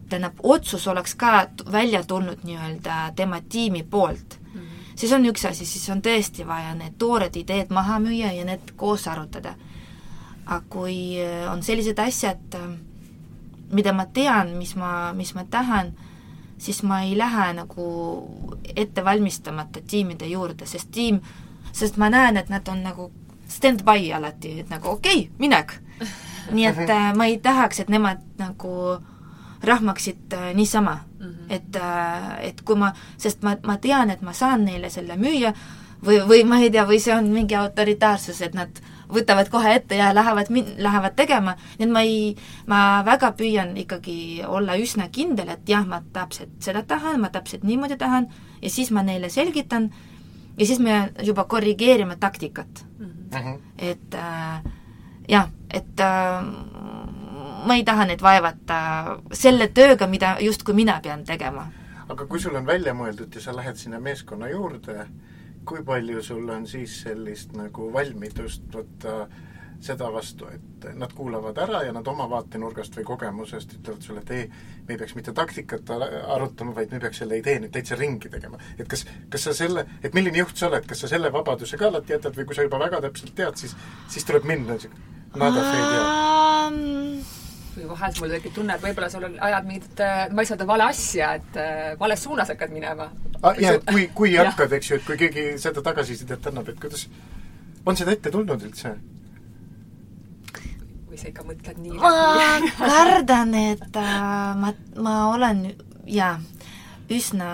tähendab, 0.09 0.41
otsus 0.43 0.87
oleks 0.91 1.15
ka 1.15 1.47
välja 1.73 2.03
tulnud 2.05 2.43
nii-öelda 2.45 3.13
tema 3.17 3.41
tiimi 3.41 3.83
poolt 3.83 4.41
siis 4.97 5.13
on 5.13 5.27
üks 5.27 5.45
asi, 5.49 5.67
siis 5.67 5.89
on 5.91 6.03
tõesti 6.03 6.47
vaja 6.47 6.75
need 6.79 6.99
toored 6.99 7.37
ideed 7.37 7.73
maha 7.75 7.99
müüa 8.03 8.33
ja 8.35 8.45
need 8.47 8.75
koos 8.77 9.09
arutada. 9.09 9.55
aga 10.47 10.65
kui 10.69 11.17
äh, 11.25 11.53
on 11.53 11.63
sellised 11.63 11.99
asjad, 11.99 12.55
äh, 12.55 12.65
mida 13.73 13.93
ma 13.93 14.05
tean, 14.07 14.59
mis 14.59 14.75
ma, 14.77 15.13
mis 15.17 15.35
ma 15.35 15.45
tahan, 15.51 15.95
siis 16.59 16.83
ma 16.83 17.01
ei 17.03 17.17
lähe 17.19 17.53
nagu 17.57 17.87
ettevalmistamata 18.77 19.81
tiimide 19.87 20.27
juurde, 20.27 20.67
sest 20.67 20.91
tiim, 20.93 21.21
sest 21.73 21.97
ma 21.97 22.11
näen, 22.11 22.37
et 22.37 22.53
nad 22.53 22.69
on 22.69 22.83
nagu 22.85 23.11
stand-by 23.55 24.13
alati, 24.17 24.59
et 24.65 24.71
nagu 24.73 24.95
okei 24.97 25.27
okay,, 25.27 25.31
minek. 25.39 25.79
nii 26.53 26.67
et 26.69 26.91
äh, 26.91 27.11
ma 27.17 27.29
ei 27.31 27.39
tahaks, 27.43 27.81
et 27.81 27.93
nemad 27.93 28.21
nagu 28.39 28.99
rahmaksid 29.65 30.35
äh, 30.37 30.51
niisama 30.55 30.99
mm. 31.19 31.27
-hmm. 31.27 31.47
et 31.49 31.77
äh,, 31.77 32.49
et 32.49 32.61
kui 32.63 32.77
ma, 32.77 32.93
sest 33.17 33.43
ma, 33.43 33.57
ma 33.67 33.77
tean, 33.77 34.11
et 34.11 34.23
ma 34.23 34.33
saan 34.33 34.65
neile 34.65 34.91
selle 34.91 35.17
müüa 35.17 35.55
või, 36.05 36.21
või 36.29 36.45
ma 36.45 36.59
ei 36.61 36.71
tea, 36.71 36.85
või 36.87 37.01
see 37.01 37.15
on 37.15 37.31
mingi 37.33 37.57
autoritaarsus, 37.57 38.41
et 38.43 38.55
nad 38.55 38.81
võtavad 39.15 39.49
kohe 39.53 39.75
ette 39.75 39.97
ja 39.97 40.15
lähevad 40.15 40.51
min-, 40.51 40.75
lähevad 40.79 41.17
tegema, 41.17 41.57
nii 41.79 41.87
et 41.87 41.93
ma 41.93 42.03
ei, 42.03 42.35
ma 42.67 42.81
väga 43.07 43.33
püüan 43.39 43.77
ikkagi 43.81 44.43
olla 44.47 44.77
üsna 44.81 45.09
kindel, 45.13 45.49
et 45.55 45.69
jah, 45.69 45.87
ma 45.87 46.03
täpselt 46.13 46.57
seda 46.65 46.83
tahan, 46.83 47.21
ma 47.21 47.31
täpselt 47.35 47.65
niimoodi 47.65 47.97
tahan 48.01 48.29
ja 48.63 48.71
siis 48.71 48.91
ma 48.91 49.03
neile 49.03 49.31
selgitan 49.31 49.91
ja 50.59 50.67
siis 50.67 50.79
me 50.81 51.13
juba 51.23 51.45
korrigeerime 51.45 52.17
taktikat 52.17 52.87
mm. 52.99 53.11
-hmm. 53.33 53.61
et 53.79 54.15
äh, 54.15 54.73
jah, 55.29 55.49
et 55.71 56.01
äh, 56.01 56.45
ma 57.67 57.75
ei 57.75 57.85
taha 57.85 58.05
neid 58.05 58.23
vaevata 58.23 58.79
selle 59.33 59.69
tööga, 59.69 60.07
mida 60.07 60.37
justkui 60.41 60.75
mina 60.75 61.01
pean 61.03 61.25
tegema. 61.25 61.67
aga 62.09 62.27
kui 62.27 62.41
sul 62.41 62.55
on 62.55 62.67
välja 62.67 62.95
mõeldud 62.95 63.35
ja 63.35 63.41
sa 63.41 63.57
lähed 63.57 63.77
sinna 63.77 64.01
meeskonna 64.01 64.49
juurde, 64.49 65.07
kui 65.65 65.83
palju 65.85 66.23
sul 66.23 66.49
on 66.49 66.67
siis 66.67 67.01
sellist 67.03 67.53
nagu 67.57 67.93
valmidust 67.93 68.63
võtta 68.75 69.29
seda 69.85 70.09
vastu, 70.13 70.49
et 70.49 70.87
nad 70.97 71.13
kuulavad 71.13 71.59
ära 71.61 71.83
ja 71.85 71.93
nad 71.93 72.07
oma 72.09 72.27
vaatenurgast 72.31 72.97
või 72.99 73.05
kogemusest 73.09 73.77
ütlevad 73.79 74.07
sulle, 74.07 74.23
et 74.25 74.33
ei, 74.35 74.47
me 74.87 74.95
ei 74.95 75.01
peaks 75.01 75.17
mitte 75.19 75.35
taktikat 75.37 75.91
arutama, 75.95 76.75
vaid 76.77 76.95
me 76.95 77.01
peaks 77.03 77.21
selle 77.23 77.39
idee 77.41 77.59
nüüd 77.61 77.75
täitsa 77.75 77.99
ringi 78.01 78.33
tegema. 78.33 78.61
et 78.79 78.89
kas, 78.89 79.05
kas 79.31 79.49
sa 79.49 79.55
selle, 79.55 79.87
et 80.03 80.17
milline 80.17 80.41
juht 80.41 80.57
sa 80.57 80.71
oled, 80.71 80.87
kas 80.89 81.05
sa 81.05 81.13
selle 81.13 81.33
vabaduse 81.33 81.81
ka 81.81 81.91
alati 81.91 82.17
jätad 82.17 82.37
või 82.39 82.49
kui 82.49 82.57
sa 82.57 82.67
juba 82.67 82.81
väga 82.81 83.03
täpselt 83.05 83.35
tead, 83.37 83.61
siis, 83.61 83.77
siis 84.09 84.25
tuleb 84.25 84.49
minna 84.49 84.79
niisugune 84.79 85.13
nada 85.35 85.63
fade 85.69 85.95
ja 85.99 87.33
või 87.75 87.89
vahel 87.91 88.13
mul 88.21 88.35
tekib 88.37 88.53
tunne, 88.55 88.77
et 88.77 88.83
võib-olla 88.85 89.09
sul 89.11 89.25
on, 89.27 89.33
ajad 89.43 89.65
mingit, 89.67 90.03
äh, 90.03 90.29
ma 90.31 90.43
ei 90.43 90.47
saa 90.49 90.55
öelda 90.55 90.67
vale 90.69 90.85
asja, 90.87 91.33
et 91.41 91.57
äh, 91.59 91.81
vales 91.99 92.23
suunas 92.23 92.53
hakkad 92.53 92.71
minema 92.75 93.09
ah,. 93.43 93.59
jah, 93.59 93.79
et 93.81 93.89
kui, 93.89 94.07
kui 94.15 94.37
hakkad, 94.41 94.77
eks 94.79 94.91
ju, 94.91 95.01
et 95.01 95.09
kui 95.09 95.19
keegi 95.25 95.47
seda 95.63 95.83
tagasisidet 95.83 96.47
annab, 96.51 96.71
et 96.71 96.79
kuidas, 96.81 97.09
on 97.85 97.99
seda 97.99 98.15
ette 98.15 98.33
tulnud 98.35 98.63
üldse? 98.69 98.95
Või 101.15 101.23
sa 101.23 101.31
ikka 101.31 101.45
mõtled 101.47 101.79
nii 101.79 101.99
ma 102.03 102.11
kardan, 102.91 103.55
et 103.55 103.99
äh, 104.01 104.55
ma, 104.59 104.73
ma 104.99 105.15
olen 105.31 105.63
jaa, 106.11 106.39
üsna 107.15 107.51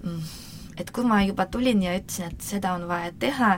mm, 0.00 0.20
et 0.80 0.92
kui 0.94 1.04
ma 1.04 1.20
juba 1.26 1.44
tulin 1.52 1.82
ja 1.84 1.96
ütlesin, 1.98 2.32
et 2.32 2.46
seda 2.46 2.72
on 2.78 2.86
vaja 2.88 3.10
teha, 3.20 3.50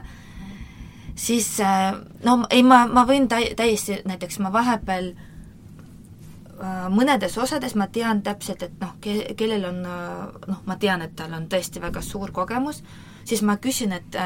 siis 1.15 1.53
äh, 1.63 1.93
no 2.27 2.41
ei, 2.51 2.65
ma, 2.67 2.83
ma 2.91 3.05
võin 3.07 3.29
täi-, 3.31 3.53
täiesti, 3.59 4.01
näiteks 4.11 4.41
ma 4.43 4.51
vahepeal 4.55 5.13
äh, 5.13 6.89
mõnedes 6.91 7.39
osades 7.39 7.77
ma 7.79 7.87
tean 7.95 8.25
täpselt, 8.27 8.65
et 8.67 8.75
noh, 8.83 8.97
ke-, 9.05 9.37
kellel 9.39 9.69
on 9.71 9.79
noh, 9.87 10.65
ma 10.67 10.79
tean, 10.83 11.07
et 11.07 11.15
tal 11.15 11.39
on 11.39 11.47
tõesti 11.53 11.85
väga 11.85 12.03
suur 12.03 12.35
kogemus, 12.35 12.83
siis 13.23 13.45
ma 13.47 13.55
küsin, 13.63 13.95
et 13.95 14.19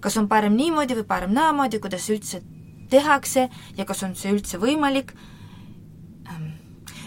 kas 0.00 0.16
on 0.16 0.30
parem 0.32 0.56
niimoodi 0.56 0.96
või 0.96 1.04
parem 1.04 1.36
naamoodi, 1.36 1.76
kuidas 1.82 2.08
üldse 2.08 2.40
tehakse 2.90 3.48
ja 3.78 3.86
kas 3.88 4.02
on 4.06 4.16
see 4.18 4.32
üldse 4.34 4.60
võimalik, 4.62 5.14
ähm, 6.30 6.52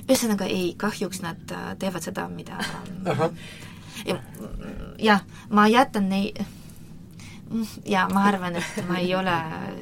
ühesõnaga 0.07 0.49
ei, 0.49 0.73
kahjuks 0.79 1.23
nad 1.25 1.55
teevad 1.79 2.05
seda, 2.05 2.27
mida 2.31 2.59
jah, 4.99 5.23
ma 5.49 5.67
jätan 5.71 6.09
neid 6.11 6.43
jaa, 7.85 8.07
ma 8.09 8.25
arvan, 8.29 8.57
et 8.57 8.83
ma 8.87 8.99
ei 9.01 9.13
ole 9.15 9.35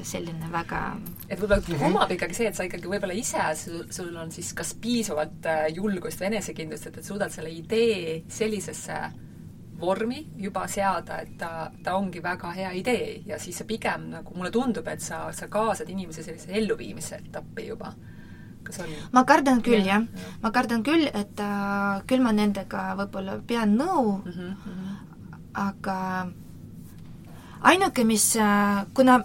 selline 0.06 0.50
väga 0.52 0.82
et 1.28 1.40
võib-olla 1.40 1.78
kumab 1.80 2.12
ikkagi 2.12 2.36
see, 2.36 2.50
et 2.50 2.58
sa 2.58 2.66
ikkagi 2.66 2.90
võib-olla 2.90 3.16
ise, 3.16 3.42
sul, 3.58 3.84
sul 3.94 4.12
on 4.20 4.32
siis 4.34 4.52
kas 4.56 4.74
piisavalt 4.82 5.48
äh, 5.48 5.66
julgust 5.74 6.20
või 6.20 6.32
enesekindlust, 6.32 6.90
et, 6.90 6.98
et 7.00 7.08
suudad 7.08 7.32
selle 7.32 7.52
idee 7.54 8.22
sellisesse 8.32 8.98
vormi 9.82 10.20
juba 10.38 10.66
seada, 10.70 11.18
et 11.22 11.34
ta, 11.38 11.70
ta 11.84 11.96
ongi 11.98 12.22
väga 12.22 12.52
hea 12.56 12.70
idee 12.78 13.22
ja 13.26 13.38
siis 13.42 13.58
sa 13.60 13.66
pigem 13.68 14.08
nagu, 14.14 14.34
mulle 14.36 14.52
tundub, 14.54 14.88
et 14.88 15.02
sa, 15.02 15.24
sa 15.34 15.48
kaasad 15.52 15.90
inimese 15.90 16.24
sellise 16.24 16.54
elluviimise 16.60 17.18
etappi 17.18 17.66
juba. 17.68 17.92
kas 18.62 18.78
on? 18.84 18.94
ma 19.12 19.24
kardan 19.26 19.62
küll, 19.62 19.82
jah 19.82 20.06
ja.. 20.06 20.28
ma 20.42 20.52
kardan 20.54 20.84
küll, 20.86 21.08
et 21.10 21.40
äh, 21.42 22.02
küll 22.06 22.22
ma 22.22 22.32
nendega 22.36 22.92
võib-olla 23.00 23.40
pean 23.46 23.76
nõu 23.76 24.22
mm, 24.22 24.32
-hmm. 24.32 24.96
aga 25.66 25.98
ainuke, 27.72 28.04
mis 28.04 28.36
äh,, 28.36 28.86
kuna 28.94 29.20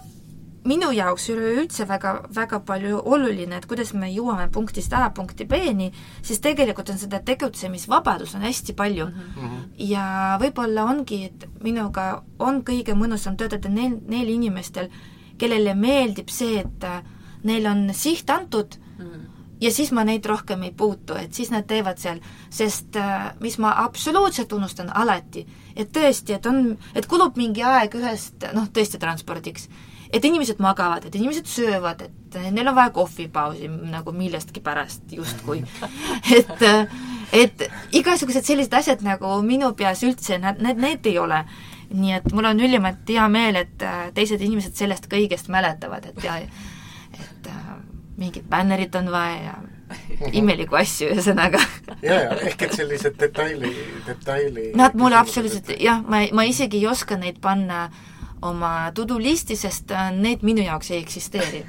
minu 0.68 0.90
jaoks 0.92 1.28
üleüldse 1.32 1.86
väga, 1.88 2.14
väga 2.34 2.60
palju 2.66 3.00
oluline, 3.08 3.58
et 3.58 3.66
kuidas 3.68 3.94
me 3.96 4.10
jõuame 4.12 4.48
punktist 4.52 4.92
A 4.96 5.08
punkti 5.14 5.46
B-ni, 5.48 5.90
siis 6.22 6.42
tegelikult 6.44 6.90
on 6.92 7.00
seda 7.00 7.20
tegutsemisvabadust 7.24 8.36
on 8.38 8.44
hästi 8.46 8.74
palju 8.76 9.06
mm. 9.06 9.30
-hmm. 9.36 9.62
ja 9.90 10.36
võib-olla 10.42 10.84
ongi, 10.92 11.24
et 11.30 11.48
minuga 11.64 12.22
on 12.38 12.62
kõige 12.64 12.96
mõnusam 12.98 13.36
töötada 13.36 13.68
neil, 13.68 13.98
neil 14.06 14.28
inimestel, 14.34 14.90
kellele 15.38 15.74
meeldib 15.74 16.28
see, 16.28 16.60
et 16.60 16.84
äh, 16.84 17.02
neil 17.44 17.66
on 17.66 17.90
siht 17.94 18.30
antud 18.30 18.78
mm 18.98 19.04
-hmm. 19.04 19.26
ja 19.60 19.70
siis 19.72 19.92
ma 19.92 20.04
neid 20.04 20.26
rohkem 20.26 20.62
ei 20.62 20.72
puutu, 20.72 21.14
et 21.14 21.34
siis 21.34 21.50
nad 21.50 21.66
teevad 21.66 21.98
seal, 21.98 22.20
sest 22.50 22.96
äh, 22.96 23.32
mis 23.40 23.58
ma 23.58 23.74
absoluutselt 23.84 24.52
unustan 24.52 24.90
alati, 24.96 25.46
et 25.76 25.92
tõesti, 25.92 26.34
et 26.34 26.46
on, 26.46 26.76
et 26.94 27.06
kulub 27.06 27.36
mingi 27.36 27.62
aeg 27.62 27.94
ühest, 27.94 28.52
noh, 28.52 28.68
tõesti 28.68 28.98
transpordiks 28.98 29.68
et 30.12 30.24
inimesed 30.24 30.60
magavad, 30.62 31.04
et 31.04 31.14
inimesed 31.14 31.48
söövad, 31.48 32.02
et 32.06 32.38
neil 32.52 32.68
on 32.68 32.76
vaja 32.76 32.92
kohvipausi 32.96 33.68
nagu 33.68 34.12
millestki 34.16 34.62
pärast 34.64 35.12
justkui. 35.12 35.62
et, 36.38 36.64
et 37.32 37.66
igasugused 37.96 38.46
sellised 38.46 38.74
asjad 38.74 39.04
nagu 39.04 39.38
minu 39.44 39.72
peas 39.76 40.02
üldse, 40.06 40.40
nad, 40.42 40.60
need, 40.64 40.80
need 40.82 41.10
ei 41.12 41.18
ole. 41.20 41.44
nii 41.88 42.12
et 42.18 42.26
mul 42.36 42.44
on 42.44 42.58
ülimalt 42.60 43.08
hea 43.08 43.22
meel, 43.32 43.56
et 43.56 43.82
äh, 43.82 44.10
teised 44.12 44.42
inimesed 44.44 44.74
sellest 44.76 45.06
kõigest 45.08 45.48
mäletavad, 45.48 46.04
et 46.10 46.24
ja 46.24 46.34
et 46.36 47.48
äh, 47.48 47.70
mingit 48.20 48.44
bännerit 48.44 48.94
on 49.00 49.08
vaja 49.08 49.38
ja 49.40 49.54
imelikku 50.36 50.76
asju, 50.76 51.08
ühesõnaga. 51.14 51.62
ja, 52.02 52.18
ja 52.26 52.36
ehk 52.44 52.66
et 52.66 52.76
sellised 52.76 53.16
detaili, 53.20 53.72
detaili 54.04 54.66
Nad 54.76 55.00
mulle 55.00 55.16
absoluutselt, 55.16 55.72
jah, 55.80 56.04
ma, 56.04 56.26
ma 56.32 56.44
isegi 56.44 56.82
ei 56.82 56.90
oska 56.92 57.16
neid 57.16 57.40
panna 57.40 57.86
äh, 57.86 58.17
oma 58.42 58.90
to-do 58.94 59.18
listi, 59.18 59.56
sest 59.56 59.90
äh, 59.90 60.10
need 60.14 60.44
minu 60.46 60.62
jaoks 60.64 60.90
ei 60.90 61.02
eksisteeri. 61.02 61.64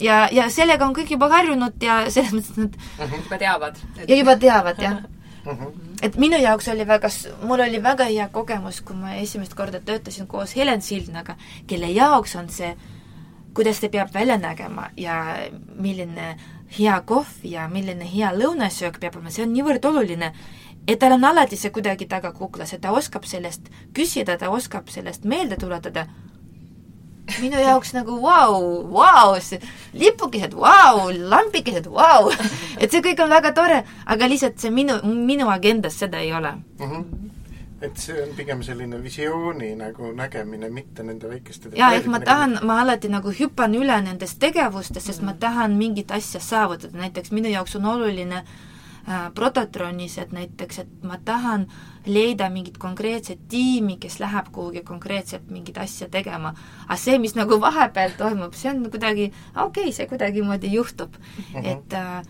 ja, 0.00 0.26
ja 0.32 0.48
sellega 0.50 0.86
on 0.86 0.94
kõik 0.96 1.14
juba 1.16 1.28
harjunud 1.32 1.82
ja 1.82 2.04
selles 2.10 2.32
mõttes, 2.34 2.56
et 2.56 2.78
nad 2.98 3.08
mhm. 3.08 3.22
juba 3.24 3.38
teavad. 3.44 3.84
ja 4.06 4.22
juba 4.22 4.36
teavad, 4.36 4.82
jah. 4.82 5.04
Mhm. 5.46 5.66
et 6.02 6.16
minu 6.18 6.40
jaoks 6.42 6.66
oli 6.72 6.82
väga, 6.82 7.06
mul 7.46 7.60
oli 7.62 7.78
väga 7.82 8.08
hea 8.08 8.24
kogemus, 8.34 8.80
kui 8.82 8.96
ma 8.98 9.12
esimest 9.14 9.54
korda 9.54 9.78
töötasin 9.78 10.26
koos 10.26 10.56
Helen 10.56 10.82
Sildnaga, 10.82 11.36
kelle 11.70 11.86
jaoks 11.86 12.34
on 12.34 12.48
see, 12.50 12.72
kuidas 13.54 13.78
ta 13.78 13.88
peab 13.88 14.10
välja 14.14 14.40
nägema 14.42 14.88
ja 14.96 15.36
milline 15.78 16.34
hea 16.78 17.00
kohv 17.06 17.44
ja 17.46 17.68
milline 17.70 18.08
hea 18.10 18.32
lõunasöök 18.34 18.98
peab 18.98 19.20
olema, 19.20 19.30
see 19.30 19.46
on 19.46 19.54
niivõrd 19.54 19.86
oluline 19.86 20.32
et 20.86 20.98
tal 20.98 21.12
on 21.16 21.24
alati 21.24 21.56
see 21.58 21.72
kuidagi 21.74 22.06
taga 22.06 22.32
kuklas, 22.32 22.72
et 22.74 22.80
ta 22.80 22.92
oskab 22.94 23.26
sellest 23.26 23.68
küsida, 23.96 24.38
ta 24.38 24.50
oskab 24.50 24.88
sellest 24.92 25.24
meelde 25.24 25.56
tuletada. 25.60 26.06
minu 27.40 27.58
jaoks 27.58 27.90
nagu 27.92 28.20
vau, 28.22 28.86
vau, 28.92 29.34
lipukesed, 29.92 30.52
vau, 30.54 31.10
lambikesed, 31.10 31.88
vau. 31.90 32.30
et 32.80 32.90
see 32.90 33.02
kõik 33.02 33.22
on 33.24 33.30
väga 33.30 33.52
tore, 33.52 33.80
aga 34.06 34.28
lihtsalt 34.28 34.60
see 34.62 34.70
minu, 34.70 35.00
minu 35.02 35.50
agendas 35.50 35.98
seda 35.98 36.22
ei 36.22 36.32
ole 36.32 36.52
mm. 36.52 36.90
-hmm 36.90 37.04
et 37.82 37.96
see 37.96 38.22
on 38.22 38.30
pigem 38.36 38.62
selline 38.62 39.02
visiooni 39.02 39.74
nagu 39.76 40.12
nägemine, 40.12 40.70
mitte 40.70 41.02
nende 41.02 41.28
väikeste 41.28 41.68
jaa, 41.76 41.92
ehk 41.92 42.06
ma 42.06 42.20
tahan, 42.20 42.58
ma 42.62 42.80
alati 42.80 43.08
nagu 43.08 43.28
hüppan 43.28 43.74
üle 43.74 44.00
nendest 44.00 44.38
tegevustest, 44.38 45.06
sest 45.06 45.20
mm 45.20 45.26
ma 45.26 45.34
tahan 45.34 45.76
mingit 45.76 46.10
asja 46.10 46.40
saavutada, 46.40 46.98
näiteks 46.98 47.30
minu 47.30 47.48
jaoks 47.48 47.76
on 47.76 47.84
oluline 47.84 48.44
Äh, 48.44 48.75
Prototronis, 49.34 50.16
et 50.18 50.32
näiteks, 50.34 50.78
et 50.82 51.04
ma 51.06 51.18
tahan 51.24 51.68
leida 52.06 52.48
mingit 52.50 52.78
konkreetset 52.78 53.44
tiimi, 53.48 54.00
kes 54.02 54.18
läheb 54.18 54.48
kuhugi 54.52 54.82
konkreetselt 54.82 55.50
mingit 55.50 55.78
asja 55.78 56.08
tegema. 56.10 56.54
aga 56.88 56.96
see, 56.98 57.18
mis 57.18 57.36
nagu 57.38 57.60
vahepeal 57.60 58.16
toimub, 58.18 58.54
see 58.54 58.70
on 58.70 58.82
kuidagi, 58.90 59.30
okei 59.54 59.84
okay,, 59.84 59.92
see 59.92 60.06
kuidagimoodi 60.10 60.72
juhtub 60.72 61.14
mm. 61.14 61.44
-hmm. 61.54 61.66
et 61.66 61.92
äh, 61.92 62.22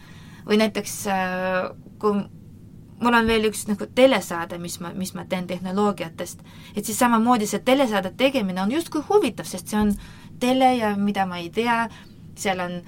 või 0.46 0.60
näiteks 0.60 1.06
äh, 1.06 1.70
kui 1.98 2.12
mul 3.00 3.14
on 3.14 3.26
veel 3.26 3.48
üks 3.50 3.66
nagu 3.68 3.86
telesaade, 3.94 4.58
mis 4.58 4.78
ma, 4.80 4.92
mis 4.96 5.14
ma 5.14 5.24
teen 5.28 5.46
tehnoloogiatest, 5.46 6.40
et 6.76 6.84
siis 6.84 6.98
samamoodi 6.98 7.46
see 7.46 7.60
telesaade 7.64 8.12
tegemine 8.16 8.62
on 8.62 8.72
justkui 8.72 9.04
huvitav, 9.08 9.48
sest 9.48 9.68
see 9.68 9.80
on 9.80 9.92
tele 10.40 10.74
ja 10.76 10.96
mida 10.96 11.26
ma 11.26 11.40
ei 11.42 11.50
tea, 11.50 11.86
seal 12.36 12.60
on, 12.60 12.80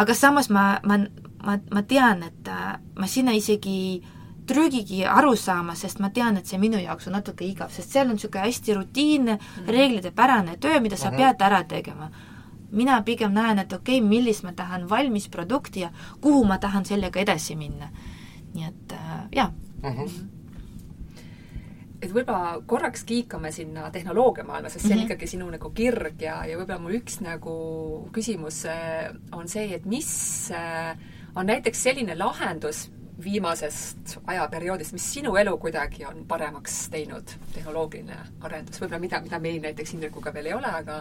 aga 0.00 0.14
samas 0.14 0.50
ma, 0.50 0.78
ma 0.84 0.98
ma, 1.44 1.58
ma 1.70 1.82
tean, 1.82 2.22
et 2.22 2.48
äh, 2.48 2.74
ma 2.98 3.06
sinna 3.06 3.32
isegi 3.36 4.02
trügigi 4.46 5.04
aru 5.08 5.34
saama, 5.36 5.74
sest 5.78 6.00
ma 6.04 6.10
tean, 6.12 6.36
et 6.36 6.48
see 6.48 6.60
minu 6.60 6.80
jaoks 6.80 7.08
on 7.08 7.16
natuke 7.16 7.46
igav, 7.46 7.72
sest 7.72 7.94
seal 7.94 8.10
on 8.10 8.18
niisugune 8.18 8.44
hästi 8.44 8.76
rutiinne 8.76 9.38
mm 9.38 9.72
reeglitepärane 9.74 10.56
töö, 10.60 10.80
mida 10.80 10.96
sa 10.96 11.10
mm 11.10 11.16
-hmm. 11.16 11.16
pead 11.16 11.42
ära 11.42 11.64
tegema. 11.64 12.10
mina 12.70 13.02
pigem 13.02 13.32
näen, 13.32 13.58
et 13.58 13.72
okei 13.72 13.98
okay,, 13.98 14.08
millist 14.08 14.42
ma 14.42 14.52
tahan 14.52 14.88
valmis 14.90 15.28
produkti 15.28 15.80
ja 15.80 15.90
kuhu 16.20 16.44
ma 16.44 16.58
tahan 16.58 16.84
sellega 16.84 17.20
edasi 17.20 17.56
minna. 17.56 17.88
nii 18.54 18.64
et 18.64 18.92
äh, 18.92 19.28
jaa 19.32 19.52
mm. 19.82 19.90
-hmm 19.90 20.34
et 22.02 22.12
võib-olla 22.12 22.62
korraks 22.66 23.04
kiikame 23.04 23.52
sinna 23.52 23.90
tehnoloogiamaailma, 23.90 24.68
sest 24.68 24.86
see 24.86 24.92
on 24.92 24.98
mm 24.98 25.00
-hmm. 25.00 25.04
ikkagi 25.04 25.26
sinu 25.26 25.50
nagu 25.50 25.70
kirg 25.70 26.22
ja, 26.22 26.44
ja 26.46 26.58
võib-olla 26.58 26.78
mul 26.78 26.98
üks 27.00 27.20
nagu 27.20 27.54
küsimus 28.12 28.64
äh, 28.64 29.14
on 29.32 29.48
see, 29.48 29.74
et 29.74 29.86
mis 29.86 30.50
äh, 30.50 30.96
on 31.34 31.46
näiteks 31.46 31.82
selline 31.82 32.18
lahendus 32.18 32.88
viimasest 33.24 34.18
ajaperioodist, 34.26 34.92
mis 34.92 35.06
sinu 35.12 35.36
elu 35.38 35.54
kuidagi 35.58 36.04
on 36.06 36.24
paremaks 36.28 36.88
teinud, 36.90 37.36
tehnoloogiline 37.54 38.16
arendus, 38.42 38.80
võib-olla 38.82 39.00
mida, 39.02 39.20
mida 39.22 39.38
meil 39.42 39.60
näiteks 39.62 39.94
Indrekuga 39.94 40.32
veel 40.34 40.50
ei 40.50 40.56
ole, 40.56 40.72
aga 40.80 40.98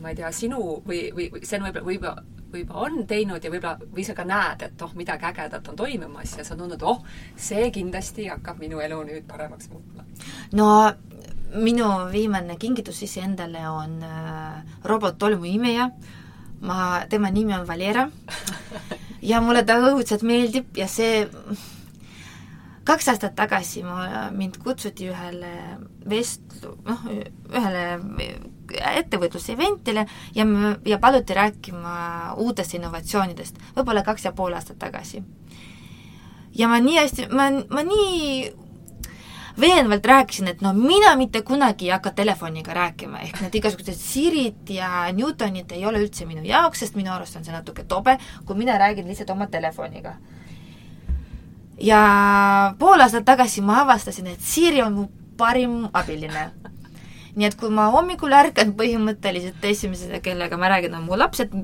ma 0.00 0.12
ei 0.12 0.20
tea, 0.20 0.30
sinu 0.32 0.60
või, 0.86 1.08
või, 1.16 1.26
või 1.34 1.42
see 1.42 1.58
on 1.58 1.66
võib-olla, 1.66 1.88
võib-olla, 1.88 2.24
võib-olla 2.54 2.86
on 2.86 3.02
teinud 3.10 3.44
ja 3.44 3.52
võib-olla, 3.52 3.90
või 3.96 4.06
sa 4.06 4.14
ka 4.16 4.26
näed, 4.28 4.64
et 4.68 4.86
oh, 4.86 4.94
midagi 4.98 5.26
ägedat 5.32 5.72
on 5.72 5.82
toimumas 5.82 6.36
ja 6.38 6.46
sa 6.46 6.56
tundnud, 6.58 6.86
oh, 6.86 7.02
see 7.36 7.68
kindlasti 7.74 8.30
hakkab 8.30 8.62
minu 8.62 8.80
elu 8.86 9.02
nüüd 9.10 9.28
paremaks 9.28 9.70
muutma? 9.74 10.06
no 10.54 10.70
minu 11.58 11.90
viimane 12.12 12.54
kingitus 12.62 13.02
iseendale 13.02 13.66
on 13.68 13.98
äh, 14.06 14.74
robot-tolmuimeja, 14.86 15.90
ma, 16.62 16.80
tema 17.10 17.34
nimi 17.34 17.58
on 17.58 17.66
Valera 17.66 18.06
ja 19.22 19.40
mulle 19.44 19.64
ta 19.66 19.76
õudselt 19.90 20.24
meeldib 20.26 20.76
ja 20.76 20.88
see 20.88 21.26
kaks 22.88 23.10
aastat 23.12 23.36
tagasi 23.38 23.82
ma, 23.84 24.30
mind 24.34 24.58
kutsuti 24.62 25.10
ühele 25.10 25.52
vestlu-, 26.08 26.76
noh, 26.86 27.04
ühele 27.52 27.84
ettevõtluse-eventile 28.70 30.06
ja, 30.34 30.46
ja 30.86 30.98
paluti 31.02 31.36
rääkima 31.36 31.94
uutest 32.40 32.74
innovatsioonidest, 32.78 33.60
võib-olla 33.76 34.04
kaks 34.06 34.26
ja 34.28 34.32
pool 34.32 34.56
aastat 34.56 34.78
tagasi. 34.82 35.22
ja 36.54 36.68
ma 36.68 36.80
nii 36.82 36.98
hästi, 36.98 37.28
ma, 37.34 37.50
ma 37.70 37.84
nii 37.86 38.50
veenvalt 39.60 40.06
rääkisin, 40.06 40.48
et 40.48 40.60
no 40.60 40.72
mina 40.72 41.14
mitte 41.16 41.42
kunagi 41.42 41.88
ei 41.88 41.94
hakka 41.94 42.12
telefoniga 42.16 42.74
rääkima, 42.74 43.20
ehk 43.26 43.40
need 43.44 43.56
igasugused 43.60 43.96
Sirid 43.98 44.70
ja 44.74 45.06
Newtonid 45.12 45.72
ei 45.76 45.86
ole 45.86 46.02
üldse 46.04 46.26
minu 46.28 46.44
jaoks, 46.46 46.84
sest 46.84 46.98
minu 46.98 47.12
arust 47.12 47.36
on 47.36 47.46
see 47.46 47.54
natuke 47.54 47.84
tobe, 47.88 48.16
kui 48.46 48.58
mina 48.58 48.78
räägin 48.78 49.08
lihtsalt 49.08 49.30
oma 49.30 49.46
telefoniga. 49.46 50.14
ja 51.80 52.74
pool 52.78 53.00
aastat 53.00 53.24
tagasi 53.24 53.60
ma 53.64 53.80
avastasin, 53.82 54.26
et 54.26 54.40
Siri 54.40 54.82
on 54.82 54.92
mu 54.92 55.08
parim 55.36 55.88
abiline. 55.92 56.50
nii 57.36 57.46
et 57.46 57.54
kui 57.56 57.70
ma 57.70 57.90
hommikul 57.94 58.32
ärkan, 58.32 58.74
põhimõtteliselt 58.76 59.64
esimesed, 59.64 60.20
kellega 60.22 60.56
ma 60.56 60.68
räägin, 60.68 60.94
on 60.94 61.04
mu 61.06 61.18
lapsed, 61.18 61.54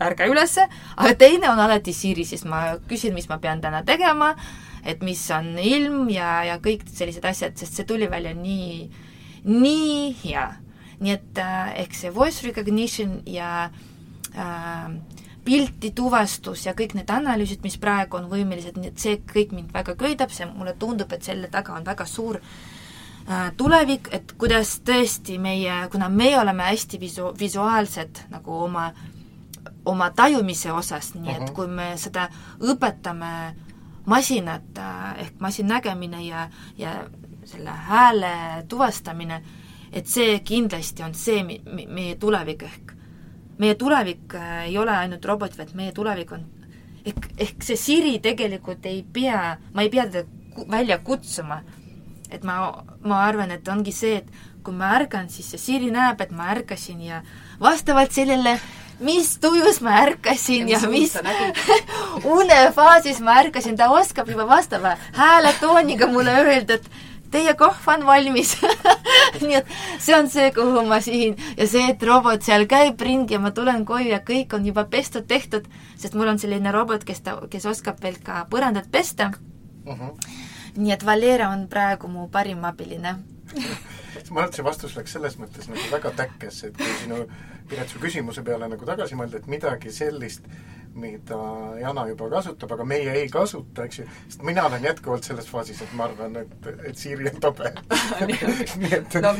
ärge 0.00 0.26
ülesse, 0.28 0.68
aga 0.96 1.14
teine 1.14 1.50
on 1.50 1.60
alati 1.60 1.92
Siri, 1.92 2.24
siis 2.24 2.44
ma 2.44 2.76
küsin, 2.88 3.14
mis 3.14 3.28
ma 3.28 3.38
pean 3.38 3.60
täna 3.60 3.82
tegema, 3.86 4.34
et 4.86 5.02
mis 5.02 5.20
on 5.34 5.56
ilm 5.58 6.06
ja, 6.14 6.44
ja 6.46 6.60
kõik 6.62 6.86
sellised 6.92 7.24
asjad, 7.26 7.56
sest 7.58 7.74
see 7.78 7.88
tuli 7.88 8.08
välja 8.10 8.34
nii, 8.34 8.86
nii 9.50 10.14
hea. 10.22 10.46
nii 11.00 11.12
et 11.12 11.38
äh, 11.42 11.74
ehk 11.82 11.94
see 11.94 12.10
voice 12.14 12.46
recognition 12.46 13.18
ja 13.28 13.68
äh, 14.32 14.86
piltituvastus 15.46 16.64
ja 16.66 16.74
kõik 16.78 16.96
need 16.96 17.10
analüüsid, 17.12 17.60
mis 17.62 17.76
praegu 17.78 18.18
on 18.18 18.30
võimelised, 18.30 18.78
nii 18.80 18.90
et 18.90 19.02
see 19.02 19.18
kõik 19.20 19.52
mind 19.54 19.74
väga 19.74 19.94
köidab, 19.98 20.32
see, 20.34 20.48
mulle 20.50 20.74
tundub, 20.78 21.12
et 21.12 21.26
selle 21.26 21.50
taga 21.52 21.76
on 21.76 21.86
väga 21.86 22.06
suur 22.10 22.40
äh, 22.40 23.50
tulevik, 23.58 24.10
et 24.16 24.34
kuidas 24.38 24.78
tõesti 24.86 25.38
meie, 25.42 25.84
kuna 25.92 26.08
me 26.10 26.32
oleme 26.40 26.66
hästi 26.70 27.02
visu-, 27.02 27.34
visuaalsed 27.38 28.24
nagu 28.32 28.58
oma, 28.66 28.88
oma 29.86 30.10
tajumise 30.16 30.72
osas, 30.72 31.12
nii 31.14 31.36
et 31.36 31.46
-huh. 31.48 31.54
kui 31.54 31.68
me 31.68 31.92
seda 32.00 32.28
õpetame 32.58 33.32
masinat 34.06 34.78
ehk 35.22 35.40
masinnägemine 35.40 36.22
ja, 36.26 36.48
ja 36.78 36.96
selle 37.44 37.70
hääle 37.70 38.64
tuvastamine, 38.68 39.42
et 39.92 40.06
see 40.06 40.40
kindlasti 40.40 41.02
on 41.02 41.14
see 41.14 41.42
mi-, 41.46 41.62
mi-, 41.66 41.86
meie 41.86 42.16
tulevik 42.20 42.62
ehk 42.66 42.96
meie 43.58 43.74
tulevik 43.74 44.34
äh, 44.34 44.66
ei 44.66 44.78
ole 44.78 44.92
ainult 44.96 45.24
robot, 45.24 45.56
vaid 45.58 45.72
meie 45.74 45.92
tulevik 45.96 46.32
on 46.36 46.44
ehk, 47.06 47.28
ehk 47.38 47.64
see 47.64 47.78
Siri 47.80 48.18
tegelikult 48.22 48.86
ei 48.90 49.02
pea, 49.12 49.56
ma 49.74 49.84
ei 49.84 49.92
pea 49.92 50.06
teda 50.10 50.68
välja 50.70 50.98
kutsuma. 50.98 51.62
et 52.30 52.42
ma, 52.42 52.82
ma 53.06 53.20
arvan, 53.22 53.52
et 53.54 53.68
ongi 53.70 53.92
see, 53.94 54.16
et 54.18 54.30
kui 54.66 54.74
ma 54.74 54.88
ärgan, 54.96 55.28
siis 55.30 55.46
see 55.52 55.60
Siri 55.62 55.92
näeb, 55.94 56.20
et 56.20 56.32
ma 56.34 56.48
ärkasin 56.50 57.04
ja 57.06 57.20
vastavalt 57.62 58.10
sellele, 58.12 58.56
mis 59.00 59.38
tujus 59.40 59.80
ma 59.84 59.98
ärkasin 60.02 60.68
ja, 60.68 60.78
ja 60.82 60.88
mis 60.90 61.16
unefaasis 62.38 63.20
ma 63.20 63.40
ärkasin, 63.42 63.76
ta 63.76 63.90
oskab 63.92 64.28
juba 64.30 64.46
vastava 64.48 64.96
hääletooniga 65.12 66.06
mulle 66.06 66.32
öelda, 66.44 66.74
et 66.80 66.90
teie 67.30 67.54
kohv 67.58 67.88
on 67.92 68.06
valmis 68.06 68.54
nii 69.42 69.58
et 69.58 69.74
see 70.00 70.16
on 70.16 70.30
see, 70.32 70.50
kuhu 70.56 70.84
ma 70.88 71.00
sihin 71.04 71.36
ja 71.56 71.66
see, 71.68 71.84
et 71.92 72.02
robot 72.02 72.42
seal 72.46 72.66
käib 72.70 73.00
ringi 73.00 73.36
ja 73.36 73.42
ma 73.42 73.52
tulen 73.56 73.84
koju 73.88 74.08
ja 74.14 74.22
kõik 74.24 74.56
on 74.56 74.66
juba 74.66 74.86
pestud-tehtud, 74.90 75.68
sest 75.98 76.16
mul 76.16 76.32
on 76.32 76.40
selline 76.40 76.72
robot, 76.72 77.04
kes 77.04 77.20
ta, 77.26 77.36
kes 77.50 77.68
oskab 77.68 78.00
veel 78.02 78.18
ka 78.24 78.46
põrandat 78.50 78.90
pesta 78.92 79.32
uh. 79.32 79.92
Mhm. 79.92 80.00
-huh. 80.00 80.42
nii 80.76 80.92
et 80.92 81.06
Valera 81.06 81.50
on 81.50 81.68
praegu 81.68 82.08
mu 82.08 82.28
parim 82.28 82.64
abiline 82.64 83.16
ma 84.30 84.42
arvan, 84.42 84.50
et 84.52 84.58
see 84.58 84.66
vastus 84.66 84.96
läks 84.96 85.16
selles 85.16 85.36
mõttes 85.40 85.68
nagu 85.70 85.90
väga 85.92 86.12
täkkes, 86.22 86.62
et 86.68 86.78
kui 86.78 86.96
sinu, 87.02 87.24
Piret, 87.66 87.90
su 87.90 87.98
küsimuse 87.98 88.44
peale 88.46 88.68
nagu 88.70 88.86
tagasi 88.86 89.16
mõelda, 89.18 89.40
et 89.40 89.48
midagi 89.50 89.90
sellist, 89.94 90.44
mida 90.96 91.38
Jana 91.80 92.06
juba 92.08 92.28
kasutab, 92.30 92.72
aga 92.72 92.84
meie 92.88 93.12
ei 93.20 93.28
kasuta, 93.32 93.84
eks 93.84 94.00
ju, 94.00 94.06
sest 94.28 94.44
mina 94.46 94.64
olen 94.68 94.84
jätkuvalt 94.88 95.28
selles 95.28 95.48
faasis, 95.50 95.82
et 95.84 95.92
ma 95.96 96.06
arvan, 96.08 96.38
et, 96.40 96.68
et 96.88 96.96
Siiri 96.96 97.28
on 97.30 97.40
tobe. 97.42 97.72
Nii 98.80 98.92
et 98.96 99.16
no, 99.20 99.32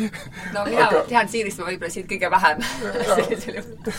no 0.55 0.65
mina 0.69 0.87
aga... 0.91 1.03
tean 1.09 1.31
Siirist 1.33 1.63
võib-olla 1.63 1.93
siit 1.93 2.09
kõige 2.11 2.31
vähem. 2.33 2.63
Sellisel 3.13 3.61
juhul. 3.61 3.95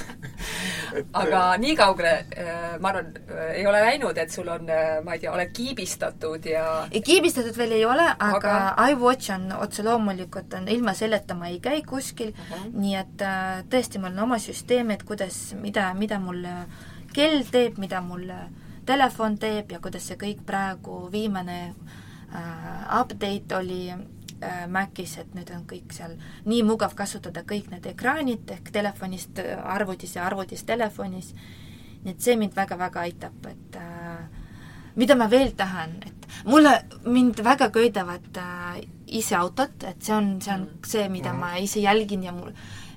aga 1.18 1.42
nii 1.62 1.76
kaugele, 1.80 2.14
äh, 2.38 2.76
ma 2.82 2.92
arvan, 2.94 3.10
äh, 3.26 3.56
ei 3.60 3.66
ole 3.70 3.82
läinud, 3.84 4.18
et 4.22 4.34
sul 4.34 4.50
on, 4.54 4.70
äh, 4.70 5.00
ma 5.06 5.18
ei 5.18 5.24
tea, 5.24 5.34
oled 5.34 5.54
kiibistatud 5.58 6.46
ja 6.50 6.68
kiibistatud 6.94 7.58
veel 7.58 7.78
ei 7.80 7.86
ole, 7.90 8.06
aga, 8.14 8.54
aga... 8.70 8.90
iWatch 8.94 9.34
on 9.36 9.50
otse 9.58 9.86
loomulikult, 9.88 10.54
on 10.60 10.70
ilma 10.72 10.94
selleta 10.98 11.38
ma 11.38 11.50
ei 11.50 11.60
käi 11.64 11.82
kuskil. 11.88 12.34
Uh, 12.38 12.54
-huh. 12.54 12.70
nii 12.78 12.96
et 13.00 13.26
tõesti, 13.72 14.02
mul 14.02 14.14
on 14.14 14.28
oma 14.28 14.38
süsteem, 14.42 14.92
et 14.94 15.04
kuidas, 15.08 15.56
mida, 15.62 15.90
mida 15.98 16.20
mul 16.22 16.46
kell 17.14 17.44
teeb, 17.52 17.78
mida 17.82 18.02
mul 18.02 18.30
telefon 18.88 19.38
teeb 19.42 19.72
ja 19.72 19.82
kuidas 19.84 20.08
see 20.08 20.20
kõik 20.20 20.44
praegu, 20.48 21.08
viimane 21.12 21.60
äh, 21.68 23.00
update 23.00 23.58
oli 23.58 23.82
äh, 23.92 24.66
Macis, 24.72 25.18
et 25.22 25.36
nüüd 25.36 25.52
on 25.56 25.66
kõik 25.70 25.94
seal 25.96 26.16
nii 26.48 26.64
mugav 26.68 26.96
kasutada 26.98 27.44
kõik 27.48 27.72
need 27.74 27.88
ekraanid 27.92 28.56
ehk 28.58 28.72
telefonist 28.74 29.42
arvutis 29.44 30.16
ja 30.16 30.26
arvutist 30.28 30.68
telefonis, 30.70 31.34
nii 32.04 32.16
et 32.16 32.24
see 32.24 32.38
mind 32.40 32.56
väga-väga 32.56 33.06
aitab, 33.08 33.40
et 33.52 33.80
äh, 33.82 34.44
mida 34.98 35.16
ma 35.20 35.30
veel 35.32 35.54
tahan, 35.58 36.00
et 36.08 36.28
mulle, 36.48 36.74
mind 37.06 37.44
väga 37.46 37.70
köidavad 37.76 38.42
äh, 38.42 38.84
ise 39.20 39.36
autod, 39.36 39.76
et 39.88 40.04
see 40.04 40.16
on, 40.16 40.38
see 40.42 40.54
on 40.54 40.68
see, 40.86 41.08
mida 41.12 41.34
mm. 41.34 41.40
ma 41.44 41.58
ise 41.64 41.84
jälgin 41.84 42.24
ja 42.28 42.36
mul, 42.36 42.54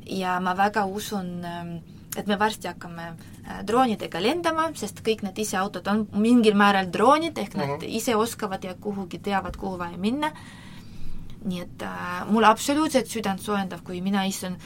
ja 0.07 0.39
ma 0.43 0.55
väga 0.59 0.87
usun 0.87 1.33
äh, 1.45 1.81
et 2.17 2.27
me 2.27 2.39
varsti 2.39 2.69
hakkame 2.69 3.11
äh, 3.11 3.61
droonidega 3.67 4.23
lendama, 4.23 4.71
sest 4.75 5.03
kõik 5.07 5.23
need 5.27 5.39
iseautod 5.39 5.87
on 5.93 6.07
mingil 6.19 6.59
määral 6.59 6.91
droonid, 6.91 7.39
ehk 7.39 7.55
nad 7.55 7.69
mhm. 7.69 7.81
-huh. 7.83 7.97
ise 8.01 8.17
oskavad 8.17 8.65
ja 8.65 8.75
kuhugi 8.75 9.19
teavad, 9.19 9.57
kuhu 9.57 9.79
vaja 9.79 9.99
minna. 9.99 10.33
nii 11.45 11.61
et 11.61 11.83
äh, 11.83 12.27
mulle 12.29 12.47
absoluutselt 12.47 13.07
südant 13.07 13.41
soojendab, 13.41 13.81
kui 13.85 14.01
mina 14.01 14.25
istun 14.25 14.57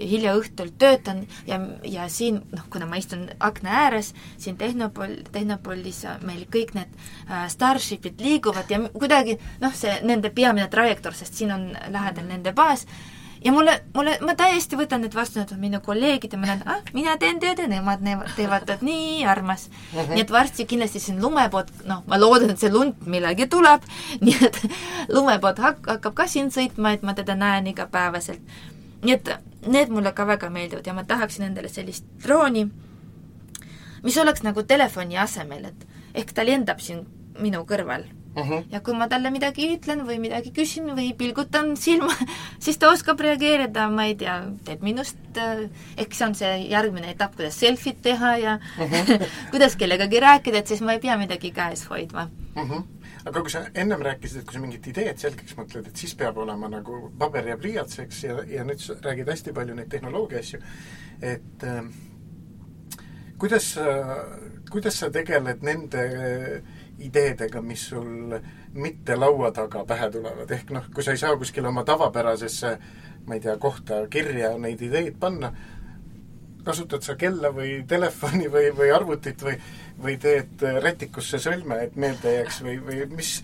hilja 0.00 0.34
õhtul 0.38 0.72
töötan 0.78 1.26
ja, 1.46 1.58
ja 1.84 2.08
siin, 2.08 2.40
noh, 2.52 2.64
kuna 2.70 2.86
ma 2.86 2.96
istun 2.96 3.26
akna 3.40 3.70
ääres, 3.84 4.12
siin 4.40 4.56
Tehnopol, 4.56 5.18
Tehnopolis 5.32 6.02
meil 6.26 6.46
kõik 6.52 6.74
need 6.76 6.92
äh, 7.28 7.48
Starshipid 7.52 8.20
liiguvad 8.20 8.70
ja 8.70 8.80
kuidagi 8.92 9.38
noh, 9.60 9.74
see 9.76 9.98
nende 10.06 10.30
peamine 10.30 10.68
trajektoor, 10.72 11.16
sest 11.16 11.34
siin 11.34 11.52
on 11.52 11.68
lähedal 11.92 12.28
nende 12.28 12.54
baas, 12.56 12.86
ja 13.44 13.52
mulle, 13.52 13.82
mulle, 13.94 14.16
ma 14.22 14.34
täiesti 14.38 14.76
võtan 14.78 15.02
need 15.04 15.14
vastu, 15.14 15.40
need 15.40 15.52
on 15.54 15.60
minu 15.62 15.80
kolleegid 15.84 16.34
ja 16.34 16.40
ma 16.40 16.48
näen, 16.50 16.62
ah, 16.68 16.82
mina 16.94 17.16
teen 17.20 17.40
tööd 17.42 17.60
ja 17.62 17.68
nemad 17.70 18.02
teevad 18.36 18.66
tööd, 18.68 18.84
nii 18.86 19.24
armas 19.28 19.68
mm. 19.68 19.98
-hmm. 19.98 20.14
nii 20.14 20.24
et 20.24 20.30
varsti 20.30 20.66
kindlasti 20.66 21.00
siin 21.00 21.22
lumepood, 21.22 21.72
noh, 21.88 22.02
ma 22.06 22.20
loodan, 22.20 22.50
et 22.54 22.62
see 22.62 22.70
lund 22.72 23.06
millalgi 23.06 23.46
tuleb, 23.50 23.86
nii 24.24 24.36
et 24.48 24.60
lumepood 25.08 25.58
hak-, 25.58 25.90
hakkab 25.94 26.14
ka 26.14 26.26
siin 26.26 26.52
sõitma, 26.54 26.94
et 26.94 27.02
ma 27.02 27.14
teda 27.14 27.34
näen 27.34 27.66
igapäevaselt. 27.66 28.40
nii 29.02 29.14
et 29.14 29.34
need 29.66 29.88
mulle 29.88 30.12
ka 30.12 30.26
väga 30.26 30.50
meeldivad 30.50 30.86
ja 30.86 30.94
ma 30.94 31.04
tahaksin 31.04 31.44
endale 31.44 31.68
sellist 31.68 32.04
drooni, 32.22 32.68
mis 34.02 34.18
oleks 34.18 34.42
nagu 34.42 34.62
telefoni 34.62 35.18
asemel, 35.18 35.64
et 35.64 35.86
ehk 36.14 36.32
ta 36.32 36.44
lendab 36.46 36.80
siin 36.80 37.06
minu 37.38 37.64
kõrval 37.64 38.04
Mhm. 38.36 38.52
-huh. 38.52 38.64
ja 38.70 38.80
kui 38.80 38.94
ma 38.94 39.08
talle 39.08 39.30
midagi 39.30 39.66
ütlen 39.74 40.06
või 40.08 40.18
midagi 40.20 40.52
küsin 40.56 40.88
või 40.96 41.12
pilgutan 41.16 41.76
silma, 41.76 42.14
siis 42.64 42.78
ta 42.78 42.88
oskab 42.88 43.20
reageerida, 43.20 43.88
ma 43.92 44.06
ei 44.08 44.14
tea, 44.14 44.38
teeb 44.64 44.82
minust, 44.82 45.18
äh, 45.36 45.68
eks 45.96 46.18
see 46.18 46.26
on 46.26 46.34
see 46.34 46.52
järgmine 46.70 47.10
etapp, 47.10 47.36
kuidas 47.36 47.60
selfit 47.60 48.02
teha 48.02 48.36
ja 48.36 48.58
mhm. 48.78 48.94
-huh. 48.94 49.26
kuidas 49.52 49.76
kellegagi 49.76 50.20
rääkida, 50.20 50.58
et 50.58 50.66
siis 50.66 50.80
ma 50.80 50.92
ei 50.92 51.00
pea 51.00 51.16
midagi 51.18 51.50
käes 51.50 51.84
hoidma. 51.90 52.28
Mhm. 52.56 52.70
-huh. 52.70 52.82
aga 53.24 53.40
kui 53.40 53.50
sa 53.50 53.64
ennem 53.74 54.00
rääkisid, 54.00 54.38
et 54.38 54.44
kui 54.44 54.54
sa 54.54 54.60
mingit 54.60 54.86
ideed 54.86 55.18
selgeks 55.18 55.56
mõtled, 55.56 55.86
et 55.86 55.96
siis 55.96 56.14
peab 56.14 56.36
olema 56.36 56.68
nagu 56.68 57.12
paber 57.18 57.48
ja 57.48 57.56
pliiats, 57.56 57.98
eks, 57.98 58.24
ja, 58.24 58.36
ja 58.46 58.64
nüüd 58.64 58.78
sa 58.78 58.94
räägid 58.94 59.28
hästi 59.28 59.52
palju 59.52 59.74
neid 59.74 59.88
tehnoloogia 59.88 60.38
asju, 60.38 60.58
et 61.22 61.64
äh, 61.64 61.84
kuidas 63.38 63.74
sa, 63.74 63.84
kuidas 64.70 64.98
sa 64.98 65.10
tegeled 65.10 65.62
nende 65.62 65.98
äh, 65.98 66.81
ideedega, 67.06 67.62
mis 67.62 67.86
sul 67.90 68.36
mitte 68.74 69.16
laua 69.16 69.50
taga 69.52 69.84
pähe 69.88 70.10
tulevad, 70.10 70.50
ehk 70.50 70.70
noh, 70.74 70.90
kui 70.94 71.04
sa 71.04 71.14
ei 71.14 71.20
saa 71.20 71.36
kuskile 71.36 71.68
oma 71.68 71.84
tavapärasesse 71.84 72.76
ma 73.26 73.34
ei 73.34 73.40
tea, 73.40 73.56
kohta 73.58 74.02
kirja 74.10 74.52
neid 74.58 74.82
ideid 74.82 75.16
panna, 75.20 75.52
kasutad 76.66 77.04
sa 77.06 77.16
kella 77.18 77.52
või 77.54 77.82
telefoni 77.88 78.48
või, 78.50 78.70
või 78.76 78.90
arvutit 78.94 79.42
või, 79.42 79.56
või 80.02 80.18
teed 80.22 80.62
rätikusse 80.82 81.40
sõlme, 81.42 81.82
et 81.86 81.96
meelde 81.96 82.36
jääks 82.38 82.62
või, 82.66 82.76
või 82.82 83.06
mis, 83.14 83.36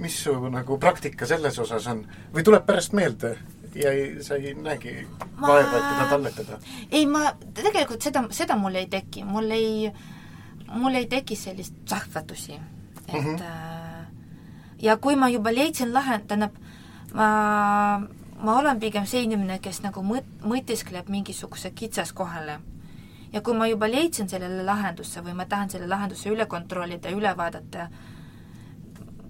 mis 0.00 0.18
su 0.24 0.34
nagu 0.52 0.78
praktika 0.80 1.28
selles 1.28 1.58
osas 1.58 1.88
on? 1.90 2.04
või 2.34 2.44
tuleb 2.44 2.66
pärast 2.68 2.96
meelde 2.96 3.36
ja 3.76 3.92
ei, 3.92 4.22
sa 4.24 4.36
ei 4.40 4.54
näegi 4.56 4.94
ma... 5.38 5.48
vaeva, 5.48 5.80
et 5.80 5.88
teda 5.88 6.06
talletada? 6.12 6.60
ei, 6.90 7.06
ma, 7.06 7.32
tegelikult 7.54 8.04
seda, 8.04 8.24
seda 8.32 8.56
mul 8.60 8.80
ei 8.80 8.88
teki, 8.92 9.24
mul 9.28 9.50
ei 9.56 9.90
äh, 9.90 10.06
mul 10.72 10.94
ei 10.94 11.06
teki 11.06 11.36
sellist 11.36 11.74
sähvatusi, 11.88 12.52
et 12.52 13.14
mm 13.14 13.20
-hmm. 13.20 13.42
ja 14.82 14.96
kui 14.96 15.16
ma 15.16 15.28
juba 15.28 15.54
leidsin 15.54 15.94
lahe-, 15.94 16.20
tähendab, 16.26 16.54
ma, 17.14 17.28
ma 18.42 18.58
olen 18.58 18.80
pigem 18.80 19.06
see 19.06 19.22
inimene, 19.22 19.58
kes 19.58 19.82
nagu 19.82 20.00
mõt-, 20.00 20.42
mõtiskleb 20.42 21.08
mingisuguse 21.08 21.70
kitsaskohale. 21.70 22.60
ja 23.32 23.40
kui 23.40 23.54
ma 23.54 23.66
juba 23.66 23.90
leidsin 23.90 24.28
sellele 24.28 24.64
lahendusse 24.64 25.20
või 25.20 25.34
ma 25.34 25.44
tahan 25.46 25.70
selle 25.70 25.86
lahenduse 25.86 26.30
üle 26.30 26.46
kontrollida, 26.46 27.10
üle 27.10 27.36
vaadata, 27.36 27.88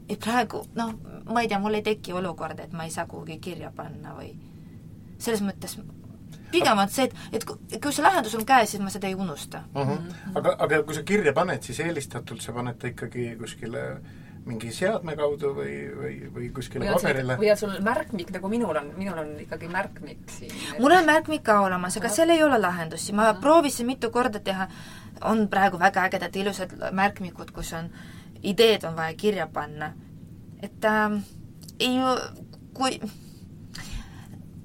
et 0.09 0.19
praegu 0.19 0.67
noh, 0.75 0.95
ma 1.33 1.41
ei 1.41 1.49
tea, 1.49 1.59
mul 1.59 1.75
ei 1.75 1.83
teki 1.83 2.13
olukorda, 2.13 2.63
et 2.63 2.73
ma 2.73 2.85
ei 2.85 2.91
saa 2.91 3.07
kuhugi 3.07 3.39
kirja 3.39 3.73
panna 3.77 4.15
või 4.15 4.37
selles 5.19 5.43
mõttes 5.43 5.79
pigem 6.53 6.79
on 6.79 6.89
see, 6.93 7.09
et, 7.09 7.17
et 7.33 7.45
kui, 7.83 7.93
see 7.93 8.05
lahendus 8.05 8.37
on 8.39 8.47
käes, 8.49 8.73
siis 8.73 8.83
ma 8.83 8.93
seda 8.93 9.11
ei 9.11 9.19
unusta 9.19 9.65
uh. 9.75 9.89
-huh. 9.89 10.15
aga, 10.35 10.57
aga 10.59 10.83
kui 10.83 10.95
sa 10.95 11.03
kirja 11.03 11.33
paned, 11.33 11.63
siis 11.63 11.81
eelistatult 11.81 12.41
sa 12.45 12.53
paned 12.53 12.79
ta 12.79 12.89
ikkagi 12.89 13.35
kuskile 13.41 13.85
mingi 14.49 14.71
seadme 14.73 15.15
kaudu 15.17 15.51
või, 15.57 15.75
või, 15.97 16.15
või 16.35 16.49
kuskile 16.55 16.87
või 16.87 16.95
paberile? 16.97 17.37
või 17.41 17.51
on 17.53 17.61
sul 17.61 17.75
märkmik, 17.85 18.31
nagu 18.33 18.49
minul 18.49 18.81
on, 18.81 18.93
minul 18.97 19.21
on 19.23 19.35
ikkagi 19.45 19.69
märkmik 19.73 20.31
siin? 20.33 20.55
mul 20.79 20.97
on 20.97 21.09
märkmik 21.09 21.45
ka 21.45 21.61
olemas, 21.67 21.97
aga 22.01 22.11
seal 22.13 22.33
ei 22.35 22.43
ole 22.43 22.59
lahendusi, 22.61 23.13
ma 23.13 23.35
proovisin 23.43 23.87
mitu 23.87 24.11
korda 24.15 24.41
teha, 24.41 24.69
on 25.29 25.49
praegu 25.53 25.81
väga 25.81 26.07
ägedad 26.09 26.37
ilusad 26.37 26.75
märkmikud, 26.93 27.53
kus 27.53 27.73
on, 27.77 27.91
ideed 28.43 28.85
on 28.89 28.97
vaja 28.97 29.17
kirja 29.17 29.49
panna. 29.53 29.93
et 30.63 30.85
äh, 30.85 31.21
ei, 31.81 31.99
kui 32.75 33.01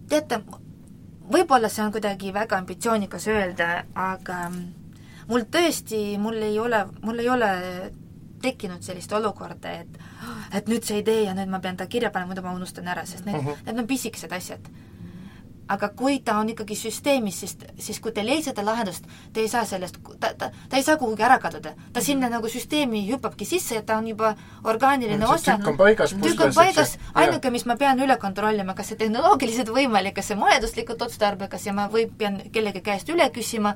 teate, 0.09 0.39
võib-olla 1.32 1.69
see 1.69 1.84
on 1.86 1.91
kuidagi 1.91 2.34
väga 2.34 2.57
ambitsioonikas 2.57 3.28
öelda, 3.32 3.69
aga 3.95 4.39
mul 5.28 5.45
tõesti, 5.51 6.17
mul 6.19 6.41
ei 6.41 6.59
ole, 6.59 6.86
mul 7.03 7.19
ei 7.24 7.30
ole 7.30 7.51
tekkinud 8.43 8.84
sellist 8.84 9.13
olukorda, 9.13 9.71
et 9.84 9.99
et 10.53 10.67
nüüd 10.69 10.86
see 10.86 10.99
idee 11.01 11.24
ja 11.26 11.34
nüüd 11.36 11.49
ma 11.51 11.59
pean 11.63 11.78
ta 11.80 11.88
kirja 11.88 12.11
panema, 12.11 12.34
muidu 12.34 12.43
ma 12.45 12.53
unustan 12.55 12.88
ära, 12.88 13.05
sest 13.05 13.26
need 13.26 13.39
uh, 13.39 13.45
-huh. 13.45 13.65
need 13.65 13.80
on 13.80 13.88
pisikesed 13.88 14.32
asjad. 14.32 14.67
Aga 15.68 15.89
kui 15.95 16.20
ta 16.20 16.38
on 16.39 16.49
ikkagi 16.51 16.76
süsteemis, 16.76 17.39
siis, 17.39 17.55
siis 17.80 17.99
kui 18.03 18.11
te 18.11 18.24
seda 18.43 18.66
lahendust, 18.66 19.05
te 19.34 19.41
ei 19.41 19.47
saa 19.47 19.66
sellest, 19.66 19.97
ta, 20.20 20.34
ta, 20.38 20.51
ta 20.70 20.78
ei 20.78 20.84
saa 20.84 20.97
kuhugi 20.97 21.24
ära 21.24 21.39
kaduda. 21.39 21.74
ta 21.93 22.01
sinna 22.01 22.30
nagu 22.30 22.47
süsteemi 22.49 23.07
hüppabki 23.09 23.45
sisse 23.45 23.76
ja 23.76 23.82
ta 23.82 23.97
on 23.97 24.07
juba 24.07 24.36
orgaaniline 24.64 25.28
osa. 25.28 25.57
tükk 25.57 25.68
on 25.68 25.78
paigas, 25.78 26.14
tükk 26.22 26.41
on 26.41 26.53
paigas, 26.53 26.97
ainuke, 27.14 27.49
mis 27.49 27.66
ma 27.66 27.76
pean 27.76 27.99
üle 27.99 28.18
kontrollima, 28.18 28.74
kas 28.74 28.88
see 28.88 28.97
tehnoloogiliselt 28.97 29.70
võimalik, 29.70 30.16
kas 30.16 30.28
see 30.28 30.36
majanduslikult 30.39 31.01
otstarbekas 31.01 31.66
ja 31.66 31.74
ma 31.74 31.88
või 31.88 32.09
pean 32.18 32.41
kellegi 32.51 32.82
käest 32.82 33.09
üle 33.09 33.30
küsima, 33.30 33.76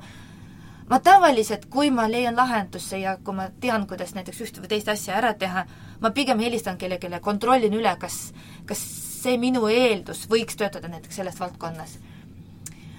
ma 0.88 1.00
tavaliselt, 1.00 1.66
kui 1.70 1.90
ma 1.90 2.08
leian 2.10 2.36
lahendusse 2.36 2.98
ja 2.98 3.16
kui 3.24 3.34
ma 3.34 3.48
tean, 3.60 3.86
kuidas 3.86 4.14
näiteks 4.14 4.40
ühte 4.44 4.60
või 4.60 4.68
teist 4.68 4.88
asja 4.88 5.16
ära 5.16 5.34
teha, 5.34 5.64
ma 6.00 6.10
pigem 6.10 6.40
helistan 6.40 6.76
kellelegi, 6.76 7.20
kontrollin 7.20 7.74
üle, 7.74 7.96
kas, 8.00 8.32
kas 8.66 9.07
see 9.18 9.38
minu 9.38 9.66
eeldus 9.72 10.26
võiks 10.30 10.56
töötada 10.56 10.88
näiteks 10.88 11.16
selles 11.16 11.40
valdkonnas. 11.40 11.98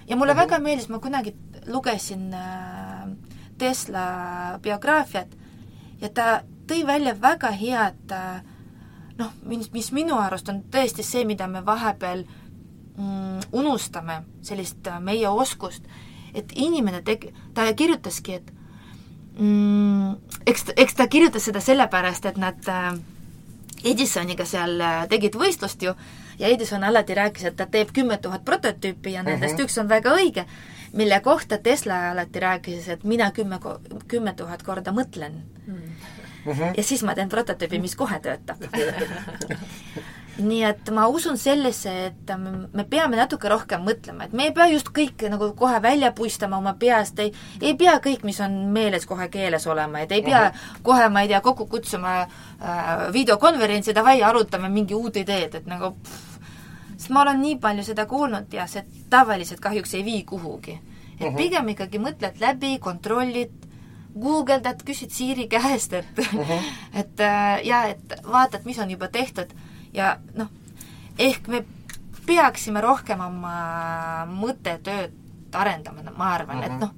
ja 0.07 0.15
mulle 0.15 0.33
mm 0.33 0.39
-hmm. 0.39 0.43
väga 0.43 0.59
meeldis, 0.59 0.89
ma 0.89 0.99
kunagi 0.99 1.35
lugesin 1.67 2.33
äh, 2.33 3.09
Tesla 3.57 4.59
biograafiat 4.61 5.35
ja 6.01 6.09
ta 6.09 6.41
tõi 6.67 6.85
välja 6.87 7.21
väga 7.21 7.51
head 7.51 8.11
äh, 8.11 8.41
noh, 9.19 9.33
mis, 9.43 9.71
mis 9.73 9.91
minu 9.95 10.17
arust 10.19 10.49
on 10.49 10.63
tõesti 10.71 11.03
see, 11.05 11.25
mida 11.27 11.47
me 11.47 11.61
vahepeal 11.65 12.23
mm, 12.97 13.49
unustame, 13.51 14.23
sellist 14.45 14.87
äh, 14.87 14.99
meie 15.03 15.29
oskust, 15.29 15.85
et 16.33 16.53
inimene 16.55 17.01
teg-, 17.05 17.29
ta 17.53 17.67
kirjutaski, 17.73 18.39
et 18.39 18.51
mm, 19.39 20.15
eks, 20.49 20.69
eks 20.75 20.99
ta 20.99 21.07
kirjutas 21.11 21.49
seda 21.49 21.63
sellepärast, 21.63 22.29
et 22.31 22.39
nad 22.41 22.71
äh, 22.71 22.93
Edisoniga 23.83 24.45
seal 24.45 24.79
äh, 24.81 25.07
tegid 25.09 25.35
võistlust 25.39 25.81
ju 25.83 25.93
ja 26.39 26.47
Edison 26.47 26.83
alati 26.83 27.15
rääkis, 27.15 27.45
et 27.49 27.55
ta 27.55 27.65
teeb 27.65 27.93
kümme 27.95 28.17
tuhat 28.17 28.45
prototüüpi 28.45 29.13
ja 29.13 29.23
nendest 29.23 29.53
mm 29.53 29.59
-hmm. 29.59 29.63
üks 29.65 29.77
on 29.79 29.89
väga 29.89 30.13
õige, 30.15 30.45
mille 30.93 31.19
kohta 31.19 31.57
Tesla 31.57 32.11
alati 32.11 32.39
rääkis, 32.39 32.87
et 32.87 33.03
mina 33.03 33.31
kümme, 33.31 33.59
kümme 34.07 34.33
tuhat 34.33 34.63
korda 34.63 34.91
mõtlen 34.91 35.41
mm. 35.67 35.81
-hmm. 36.45 36.73
ja 36.77 36.83
siis 36.83 37.03
ma 37.03 37.15
teen 37.15 37.29
prototüübi, 37.29 37.79
mis 37.79 37.95
kohe 37.95 38.19
töötab 38.19 38.57
nii 40.39 40.61
et 40.63 40.89
ma 40.95 41.07
usun 41.11 41.37
sellesse, 41.39 41.91
et 42.09 42.31
me 42.73 42.85
peame 42.89 43.17
natuke 43.19 43.49
rohkem 43.51 43.83
mõtlema, 43.85 44.27
et 44.27 44.33
me 44.35 44.47
ei 44.47 44.53
pea 44.55 44.69
just 44.71 44.91
kõike 44.95 45.29
nagu 45.31 45.51
kohe 45.57 45.79
välja 45.83 46.11
puistama 46.15 46.59
oma 46.59 46.73
peast, 46.79 47.19
ei, 47.19 47.33
ei 47.61 47.75
pea 47.79 47.97
kõik, 48.03 48.23
mis 48.27 48.39
on 48.43 48.55
meeles, 48.73 49.05
kohe 49.09 49.29
keeles 49.31 49.67
olema, 49.67 50.03
et 50.03 50.11
ei 50.15 50.23
pea 50.23 50.47
uh 50.47 50.55
-huh. 50.55 50.81
kohe, 50.83 51.09
ma 51.09 51.21
ei 51.21 51.31
tea, 51.31 51.41
kokku 51.41 51.65
kutsuma 51.65 52.21
äh, 52.21 53.13
videokonverentsi, 53.13 53.95
davai, 53.95 54.23
arutame 54.23 54.69
mingi 54.69 54.95
uut 54.95 55.17
ideed, 55.17 55.55
et 55.55 55.65
nagu 55.65 55.91
pff, 55.91 56.39
sest 56.97 57.09
ma 57.09 57.21
olen 57.21 57.41
nii 57.41 57.55
palju 57.57 57.83
seda 57.83 58.05
kuulnud 58.05 58.53
ja 58.53 58.67
see 58.67 58.85
tavaliselt 59.09 59.59
kahjuks 59.59 59.93
ei 59.93 60.05
vii 60.05 60.23
kuhugi. 60.23 60.79
et 61.19 61.27
uh 61.27 61.33
-huh. 61.33 61.37
pigem 61.37 61.67
ikkagi 61.67 61.99
mõtled 61.99 62.39
läbi, 62.39 62.79
kontrollid, 62.79 63.51
guugeldad, 64.19 64.83
küsid 64.83 65.11
Siiri 65.11 65.47
käest, 65.47 65.93
et 65.93 66.19
uh 66.19 66.33
-huh. 66.49 66.63
et 66.93 67.19
äh, 67.19 67.65
ja 67.65 67.83
et 67.83 68.13
vaatad, 68.31 68.61
mis 68.65 68.79
on 68.79 68.91
juba 68.91 69.07
tehtud 69.07 69.53
ja 69.93 70.17
noh, 70.35 70.49
ehk 71.19 71.47
me 71.47 71.63
peaksime 72.25 72.81
rohkem 72.81 73.21
oma 73.25 73.53
mõttetööd 74.29 75.15
arendama, 75.53 76.11
ma 76.17 76.33
arvan 76.33 76.57
mm, 76.57 76.61
-hmm. 76.61 76.65
et 76.65 76.71
mhm. 76.71 76.79
noh, 76.79 76.93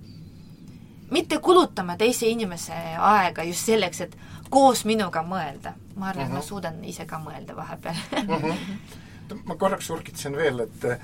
mitte 1.11 1.39
kulutama 1.39 1.97
teise 1.97 2.27
inimese 2.27 2.75
aega 2.99 3.43
just 3.43 3.65
selleks, 3.65 4.01
et 4.01 4.17
koos 4.49 4.85
minuga 4.85 5.23
mõelda. 5.23 5.73
ma 5.95 6.09
arvan 6.09 6.25
mm, 6.25 6.27
-hmm. 6.27 6.27
et 6.27 6.33
ma 6.33 6.39
mhm. 6.39 6.47
suudan 6.47 6.83
ise 6.83 7.05
ka 7.05 7.19
mõelda 7.19 7.55
vahepeal 7.55 7.95
mm. 8.27 8.35
-hmm. 8.35 9.39
ma 9.45 9.55
korraks 9.55 9.89
urgitsen 9.89 10.35
veel, 10.35 10.59
et 10.59 10.83
eh, 10.83 10.99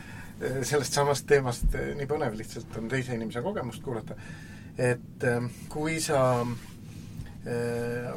sellest 0.64 0.94
samast 0.94 1.28
teemast 1.28 1.76
eh, 1.76 1.96
nii 1.96 2.08
põnev 2.08 2.38
lihtsalt 2.38 2.78
on 2.78 2.88
teise 2.88 3.16
inimese 3.16 3.42
kogemust 3.42 3.84
kuulata, 3.84 4.16
et 4.78 5.24
eh, 5.24 5.50
kui 5.70 6.02
sa 6.02 6.46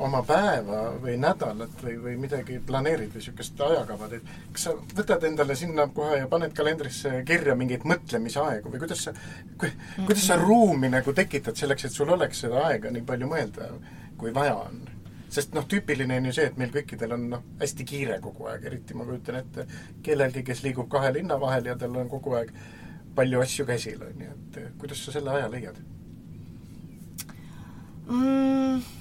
oma 0.03 0.22
päeva 0.26 0.81
või 0.99 1.14
nädalat 1.20 1.83
või, 1.85 1.97
või 2.03 2.16
midagi 2.18 2.59
planeerid 2.66 3.12
või 3.12 3.20
niisugust 3.20 3.61
ajakava 3.62 4.09
teed, 4.11 4.31
kas 4.55 4.64
sa 4.66 4.74
võtad 4.97 5.26
endale 5.28 5.55
sinna 5.59 5.87
kohe 5.95 6.22
ja 6.22 6.28
paned 6.31 6.55
kalendrisse 6.57 7.20
kirja 7.28 7.55
mingeid 7.59 7.87
mõtlemisaegu 7.87 8.72
või 8.72 8.83
kuidas 8.83 9.05
sa 9.07 9.14
ku,, 9.14 9.70
kuidas 10.07 10.26
sa 10.26 10.39
ruumi 10.41 10.91
nagu 10.91 11.14
tekitad 11.14 11.59
selleks, 11.59 11.87
et 11.87 11.95
sul 11.95 12.11
oleks 12.11 12.43
seda 12.47 12.64
aega 12.70 12.91
nii 12.91 13.07
palju 13.07 13.31
mõelda, 13.31 13.70
kui 14.18 14.35
vaja 14.35 14.57
on? 14.64 14.83
sest 15.31 15.55
noh, 15.55 15.66
tüüpiline 15.70 16.16
on 16.18 16.26
ju 16.26 16.35
see, 16.35 16.49
et 16.51 16.57
meil 16.59 16.72
kõikidel 16.74 17.14
on 17.14 17.28
noh, 17.37 17.43
hästi 17.61 17.87
kiire 17.87 18.18
kogu 18.22 18.49
aeg, 18.51 18.64
eriti 18.66 18.97
ma 18.99 19.07
kujutan 19.07 19.39
ette 19.45 19.66
kellelgi, 20.03 20.43
kes 20.47 20.64
liigub 20.66 20.91
kahe 20.91 21.12
linna 21.14 21.39
vahel 21.39 21.70
ja 21.70 21.76
tal 21.78 21.95
on 22.03 22.11
kogu 22.11 22.35
aeg 22.41 22.51
palju 23.14 23.43
asju 23.45 23.66
käsil, 23.68 24.03
on 24.07 24.24
ju, 24.26 24.39
et 24.51 24.62
kuidas 24.81 25.05
sa 25.05 25.14
selle 25.14 25.37
aja 25.39 25.51
leiad 25.53 25.78
mm.? 28.09 28.99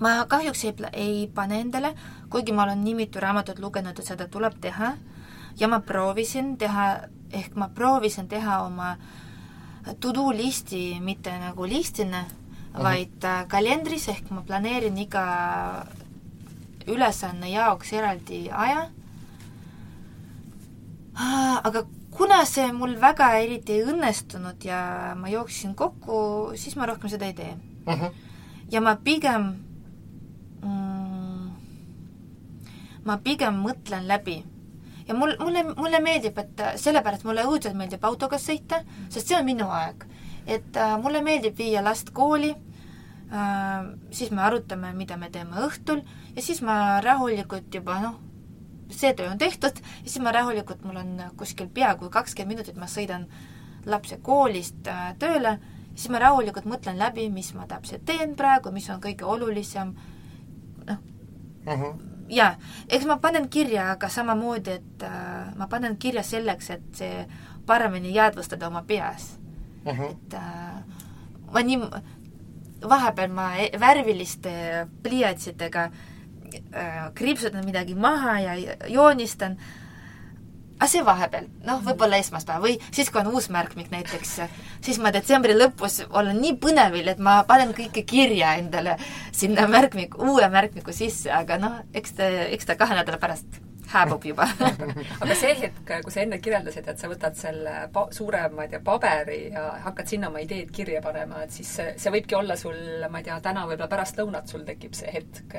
Ma 0.00 0.24
kahjuks 0.30 0.64
ei, 0.64 0.74
ei 0.92 1.30
pane 1.34 1.60
endale, 1.60 1.94
kuigi 2.30 2.52
ma 2.52 2.62
olen 2.62 2.84
nii 2.84 2.94
mitu 2.94 3.20
raamatut 3.20 3.58
lugenud, 3.58 3.98
et 3.98 4.06
seda 4.06 4.28
tuleb 4.28 4.58
teha, 4.60 4.94
ja 5.58 5.68
ma 5.68 5.80
proovisin 5.80 6.56
teha, 6.58 6.88
ehk 7.34 7.56
ma 7.58 7.68
proovisin 7.74 8.28
teha 8.28 8.62
oma 8.66 8.96
to-do 10.00 10.30
listi 10.32 10.98
mitte 11.00 11.32
nagu 11.38 11.66
listina 11.66 12.20
uh, 12.20 12.28
-huh. 12.28 12.82
vaid 12.82 13.24
äh, 13.24 13.46
kalendris, 13.48 14.08
ehk 14.08 14.30
ma 14.30 14.42
planeerin 14.42 14.98
iga 14.98 15.86
ülesanne 16.86 17.50
jaoks 17.50 17.92
eraldi 17.92 18.48
aja, 18.52 18.88
ah, 21.14 21.60
aga 21.64 21.84
kuna 22.10 22.44
see 22.44 22.72
mul 22.72 22.96
väga 23.00 23.32
eriti 23.38 23.72
ei 23.72 23.84
õnnestunud 23.84 24.64
ja 24.64 25.14
ma 25.16 25.28
jooksin 25.28 25.74
kokku, 25.74 26.52
siis 26.54 26.76
ma 26.76 26.86
rohkem 26.86 27.10
seda 27.10 27.26
ei 27.26 27.34
tee 27.34 27.56
uh. 27.86 27.94
-huh. 27.94 28.12
ja 28.70 28.80
ma 28.80 28.96
pigem 28.96 29.67
mm, 30.62 31.50
ma 33.08 33.18
pigem 33.24 33.60
mõtlen 33.64 34.06
läbi. 34.08 34.42
ja 35.08 35.14
mul, 35.14 35.34
mulle, 35.40 35.64
mulle 35.76 36.00
meeldib, 36.04 36.38
et 36.38 36.62
sellepärast 36.76 37.24
mulle 37.24 37.46
õudselt 37.48 37.76
meeldib 37.76 38.04
autoga 38.04 38.38
sõita, 38.38 38.82
sest 39.08 39.30
see 39.30 39.38
on 39.38 39.46
minu 39.48 39.68
aeg. 39.72 40.04
et 40.46 40.76
äh, 40.76 40.96
mulle 41.02 41.22
meeldib 41.22 41.56
viia 41.58 41.82
last 41.84 42.10
kooli 42.12 42.50
äh,, 42.52 43.84
siis 44.10 44.30
me 44.30 44.42
arutame, 44.42 44.92
mida 44.92 45.16
me 45.16 45.30
teeme 45.30 45.64
õhtul 45.66 46.02
ja 46.34 46.42
siis 46.42 46.62
ma 46.62 47.00
rahulikult 47.04 47.74
juba 47.74 48.00
noh, 48.00 48.18
see 48.90 49.12
töö 49.14 49.30
on 49.30 49.38
tehtud 49.38 49.80
ja 49.80 50.08
siis 50.08 50.22
ma 50.24 50.32
rahulikult, 50.32 50.84
mul 50.84 51.00
on 51.00 51.16
kuskil 51.36 51.68
peaaegu 51.68 52.10
kakskümmend 52.10 52.56
minutit, 52.56 52.76
ma 52.76 52.88
sõidan 52.88 53.26
lapse 53.86 54.18
koolist 54.22 54.88
äh, 54.88 55.12
tööle, 55.18 55.58
siis 55.94 56.10
ma 56.12 56.20
rahulikult 56.22 56.68
mõtlen 56.68 56.98
läbi, 57.00 57.28
mis 57.32 57.52
ma 57.56 57.66
täpselt 57.70 58.04
teen 58.08 58.36
praegu, 58.36 58.72
mis 58.74 58.88
on 58.92 59.00
kõige 59.00 59.24
olulisem 59.28 59.94
uh. 60.92 61.80
-huh. 61.80 61.94
jaa, 62.28 62.54
eks 62.88 63.06
ma 63.06 63.16
panen 63.16 63.48
kirja, 63.48 63.90
aga 63.90 64.08
samamoodi, 64.08 64.70
et 64.70 65.02
äh, 65.02 65.56
ma 65.56 65.66
panen 65.66 65.96
kirja 65.96 66.22
selleks, 66.22 66.70
et 66.70 66.94
see 66.94 67.26
paremini 67.66 68.14
jäädvustada 68.14 68.66
oma 68.66 68.82
peas 68.82 69.38
uh. 69.84 69.98
-huh. 69.98 70.10
et 70.10 70.34
äh, 70.34 70.84
ma 71.52 71.62
nii, 71.62 71.80
vahepeal 72.88 73.32
ma 73.32 73.56
e-, 73.56 73.80
värviliste 73.80 74.86
pliiatsidega 75.02 75.84
äh, 75.84 77.12
kriipsutan 77.14 77.64
midagi 77.64 77.94
maha 77.94 78.40
ja 78.40 78.76
joonistan 78.88 79.52
äh, 79.52 79.87
aga 80.78 80.88
see 80.90 81.04
vahepeal, 81.04 81.46
noh, 81.66 81.80
võib-olla 81.82 82.20
esmaspäev 82.22 82.62
või 82.62 82.76
siis, 82.94 83.10
kui 83.10 83.20
on 83.20 83.32
uus 83.34 83.48
märkmik 83.54 83.90
näiteks, 83.90 84.34
siis 84.84 85.00
ma 85.02 85.10
detsembri 85.14 85.56
lõpus 85.56 86.00
olen 86.08 86.38
nii 86.38 86.54
põnevil, 86.62 87.10
et 87.10 87.22
ma 87.22 87.40
panen 87.48 87.74
kõike 87.76 88.04
kirja 88.06 88.54
endale 88.60 88.94
sinna 89.34 89.66
märkmik, 89.70 90.14
uue 90.22 90.46
märkmiku 90.52 90.94
sisse, 90.94 91.32
aga 91.34 91.58
noh, 91.58 91.80
eks 91.98 92.14
ta, 92.18 92.28
eks 92.54 92.70
ta 92.70 92.78
kahe 92.78 92.98
nädala 92.98 93.18
pärast 93.22 93.58
hääbub 93.88 94.24
juba. 94.28 94.44
Aga 95.22 95.34
see 95.38 95.54
hetk, 95.62 95.92
kui 96.04 96.12
sa 96.12 96.20
enne 96.20 96.36
kirjeldasid, 96.44 96.90
et 96.92 97.00
sa 97.00 97.08
võtad 97.08 97.36
selle 97.38 97.74
pa-, 97.94 98.08
suure, 98.12 98.42
ma 98.52 98.66
ei 98.66 98.72
tea, 98.74 98.82
paberi 98.84 99.38
ja 99.48 99.64
hakkad 99.86 100.12
sinna 100.12 100.28
oma 100.28 100.42
ideed 100.44 100.68
kirja 100.76 101.00
panema, 101.04 101.40
et 101.46 101.56
siis 101.56 101.70
see, 101.78 101.94
see 101.96 102.12
võibki 102.12 102.36
olla 102.36 102.56
sul, 102.60 102.76
ma 103.08 103.22
ei 103.22 103.28
tea, 103.30 103.38
täna 103.44 103.64
võib-olla 103.64 103.88
pärastlõunat 103.90 104.52
sul 104.52 104.66
tekib 104.68 104.96
see 104.98 105.14
hetk, 105.16 105.56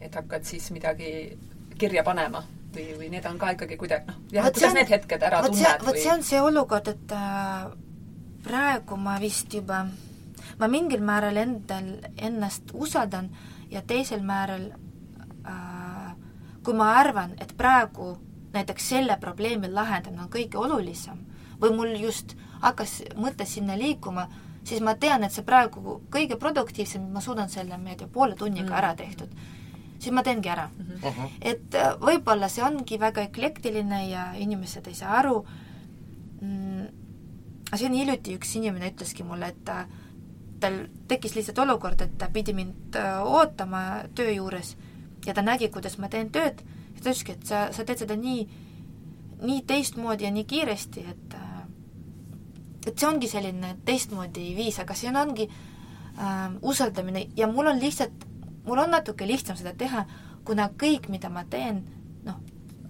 et 0.00 0.16
hakkad 0.16 0.48
siis 0.48 0.70
midagi 0.72 1.10
kirja 1.76 2.04
panema 2.06 2.40
või, 2.76 2.86
või 3.00 3.10
need 3.12 3.26
on 3.28 3.38
ka 3.40 3.52
ikkagi 3.56 3.78
kuidagi 3.80 4.10
noh, 4.10 4.20
jah, 4.34 4.48
kuidas 4.50 4.70
on, 4.70 4.78
need 4.80 4.92
hetked 4.92 5.26
ära 5.28 5.42
tunned 5.46 5.62
või? 5.62 5.86
vot 5.88 6.00
see 6.02 6.12
on 6.12 6.24
see 6.26 6.42
olukord, 6.42 6.90
et 6.92 7.14
äh, 7.16 7.66
praegu 8.46 8.98
ma 9.00 9.16
vist 9.22 9.54
juba, 9.54 9.84
ma 10.60 10.70
mingil 10.70 11.04
määral 11.04 11.40
endal, 11.42 11.92
ennast 12.16 12.74
usaldan 12.74 13.30
ja 13.72 13.82
teisel 13.86 14.22
määral 14.26 14.70
äh, 15.46 16.14
kui 16.66 16.74
ma 16.74 16.92
arvan, 17.00 17.36
et 17.40 17.54
praegu 17.58 18.16
näiteks 18.56 18.88
selle 18.94 19.16
probleemi 19.20 19.70
lahendamine 19.70 20.24
on 20.24 20.32
kõige 20.32 20.58
olulisem 20.58 21.20
või 21.60 21.76
mul 21.76 21.94
just 22.00 22.36
hakkas 22.62 23.00
mõte 23.16 23.46
sinna 23.46 23.76
liikuma, 23.78 24.26
siis 24.66 24.80
ma 24.84 24.96
tean, 24.98 25.24
et 25.24 25.32
see 25.32 25.44
praegu 25.46 26.00
kõige 26.12 26.38
produktiivsem, 26.40 27.04
ma 27.12 27.22
suudan 27.24 27.48
selle, 27.52 27.78
ma 27.78 27.92
ei 27.92 28.00
tea, 28.00 28.08
poole 28.12 28.36
tunniga 28.36 28.70
mm. 28.70 28.78
ära 28.80 28.94
tehtud 28.98 29.32
siis 29.98 30.12
ma 30.14 30.22
teengi 30.22 30.48
ära 30.52 30.68
mm. 30.68 30.96
-hmm. 31.02 31.38
et 31.40 31.74
äh, 31.74 31.94
võib-olla 32.00 32.48
see 32.52 32.64
ongi 32.64 32.98
väga 33.00 33.22
eklektiline 33.30 34.08
ja 34.08 34.32
inimesed 34.34 34.86
ei 34.86 34.94
saa 34.94 35.18
aru, 35.18 35.44
siin 37.76 37.96
hiljuti 37.96 38.36
üks 38.36 38.56
inimene 38.58 38.90
ütleski 38.92 39.24
mulle, 39.26 39.50
et 39.52 39.62
ta, 39.66 39.84
tal 40.60 40.78
tekkis 41.08 41.36
lihtsalt 41.36 41.58
olukord, 41.64 42.00
et 42.04 42.14
ta 42.18 42.28
pidi 42.32 42.54
mind 42.56 42.96
äh, 42.98 43.18
ootama 43.24 43.82
töö 44.16 44.30
juures 44.38 44.76
ja 45.26 45.34
ta 45.34 45.42
nägi, 45.42 45.68
kuidas 45.74 45.98
ma 45.98 46.10
teen 46.12 46.30
tööd, 46.34 46.62
ja 46.62 47.00
ta 47.00 47.08
ütleski, 47.08 47.36
et 47.36 47.48
sa, 47.48 47.66
sa 47.74 47.84
teed 47.84 48.04
seda 48.04 48.16
nii, 48.20 48.46
nii 49.42 49.64
teistmoodi 49.68 50.28
ja 50.28 50.32
nii 50.34 50.46
kiiresti, 50.48 51.06
et 51.14 51.36
äh, 51.38 51.52
et 52.86 52.94
see 52.94 53.08
ongi 53.08 53.28
selline 53.30 53.74
teistmoodi 53.84 54.52
viis, 54.56 54.78
aga 54.78 54.94
siin 54.94 55.18
ongi 55.18 55.48
äh, 55.50 56.54
usaldamine 56.62 57.26
ja 57.36 57.50
mul 57.50 57.72
on 57.72 57.82
lihtsalt, 57.82 58.26
mul 58.66 58.78
on 58.78 58.90
natuke 58.90 59.26
lihtsam 59.26 59.56
seda 59.56 59.72
teha, 59.78 60.04
kuna 60.44 60.68
kõik, 60.78 61.08
mida 61.08 61.30
ma 61.32 61.44
teen, 61.50 61.82
noh, 62.24 62.38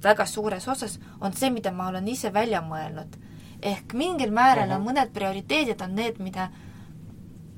väga 0.03 0.27
suures 0.27 0.69
osas 0.69 0.99
on 1.21 1.33
see, 1.33 1.51
mida 1.51 1.73
ma 1.73 1.89
olen 1.89 2.09
ise 2.09 2.33
välja 2.33 2.63
mõelnud. 2.63 3.23
ehk 3.63 3.95
mingil 3.97 4.31
määral 4.31 4.71
on 4.77 4.83
mõned 4.85 5.13
prioriteedid 5.15 5.81
on 5.81 5.95
need, 5.97 6.19
mida, 6.21 6.51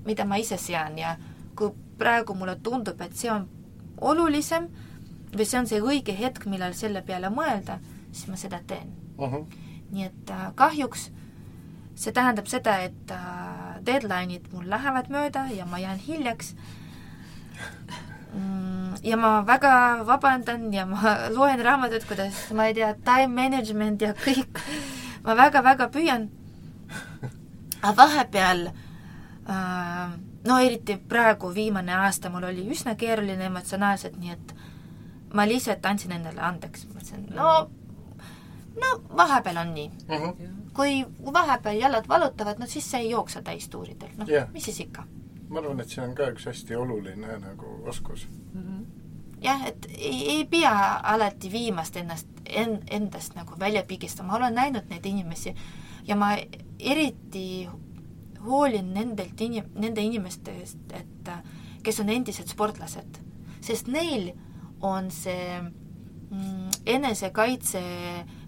mida 0.06 0.24
ma 0.24 0.36
ise 0.38 0.56
sean 0.56 0.98
ja 0.98 1.16
kui 1.56 1.72
praegu 1.98 2.34
mulle 2.34 2.54
tundub, 2.62 3.00
et 3.00 3.16
see 3.16 3.30
on 3.30 3.48
olulisem 4.00 4.68
või 5.34 5.44
see 5.44 5.58
on 5.58 5.66
see 5.66 5.80
õige 5.82 6.14
hetk, 6.14 6.46
millal 6.46 6.74
selle 6.74 7.02
peale 7.02 7.30
mõelda, 7.34 7.80
siis 8.12 8.28
ma 8.28 8.36
seda 8.36 8.60
teen 8.66 8.94
uh. 9.18 9.32
-huh. 9.32 9.46
nii 9.90 10.04
et 10.04 10.30
äh, 10.30 10.52
kahjuks 10.54 11.10
see 11.94 12.12
tähendab 12.12 12.46
seda, 12.46 12.78
et 12.86 13.10
äh, 13.10 13.82
deadline'id 13.86 14.52
mul 14.52 14.70
lähevad 14.70 15.10
mööda 15.10 15.48
ja 15.50 15.66
ma 15.66 15.78
jään 15.78 15.98
hiljaks 15.98 16.54
ja 19.02 19.16
ma 19.16 19.42
väga 19.46 20.04
vabandan 20.06 20.72
ja 20.74 20.86
ma 20.86 21.14
loen 21.36 21.62
raamatut, 21.64 22.04
kuidas, 22.08 22.48
ma 22.56 22.68
ei 22.68 22.74
tea, 22.74 22.92
time 23.04 23.32
management 23.34 24.02
ja 24.02 24.14
kõik, 24.16 24.60
ma 25.24 25.36
väga-väga 25.38 25.88
püüan, 25.94 26.28
aga 27.80 27.94
vahepeal 27.96 28.68
äh, 28.68 30.12
no 30.48 30.60
eriti 30.60 30.98
praegu, 31.08 31.52
viimane 31.54 31.94
aasta 31.94 32.30
mul 32.30 32.50
oli 32.50 32.66
üsna 32.70 32.96
keeruline 32.98 33.48
emotsionaalselt, 33.50 34.18
nii 34.20 34.36
et 34.36 34.54
ma 35.34 35.44
lihtsalt 35.48 35.84
andsin 35.86 36.14
endale 36.16 36.40
andeks, 36.44 36.86
mõtlesin, 36.92 37.28
no 37.36 37.68
no 38.78 38.94
vahepeal 39.16 39.56
on 39.64 39.74
nii. 39.74 39.90
Mhm. 40.08 40.30
-huh 40.30 40.58
kui 40.78 41.06
vahepeal 41.34 41.80
jalad 41.80 42.08
valutavad, 42.08 42.58
no 42.58 42.66
siis 42.66 42.90
sa 42.90 43.00
ei 43.02 43.10
jookse 43.10 43.42
täistuuridel, 43.42 44.12
noh 44.16 44.28
yeah., 44.30 44.50
mis 44.54 44.68
siis 44.68 44.80
ikka. 44.86 45.02
Ma 45.48 45.60
arvan, 45.60 45.80
et 45.80 45.92
see 45.92 46.04
on 46.04 46.14
ka 46.14 46.28
üks 46.32 46.46
hästi 46.48 46.76
oluline 46.76 47.38
nagu 47.42 47.72
oskus 47.88 48.26
mm. 48.28 48.62
-hmm. 48.62 48.84
jah, 49.42 49.66
et 49.66 49.86
ei, 49.94 50.30
ei 50.36 50.44
pea 50.44 51.00
alati 51.14 51.52
viimast 51.52 51.96
ennast, 51.96 52.28
en-, 52.46 52.82
endast 52.90 53.34
nagu 53.34 53.58
välja 53.60 53.82
pigistama, 53.82 54.36
olen 54.36 54.54
näinud 54.54 54.90
neid 54.90 55.06
inimesi 55.06 55.54
ja 56.04 56.16
ma 56.16 56.36
eriti 56.78 57.68
hoolin 58.44 58.94
nendelt 58.94 59.40
inim-, 59.40 59.72
nende 59.74 60.00
inimeste 60.02 60.52
eest, 60.60 60.92
et 60.92 61.30
kes 61.82 62.00
on 62.00 62.08
endised 62.08 62.48
sportlased, 62.48 63.20
sest 63.60 63.86
neil 63.86 64.32
on 64.80 65.10
see 65.10 65.60
mm, 65.60 66.70
enesekaitse 66.86 67.82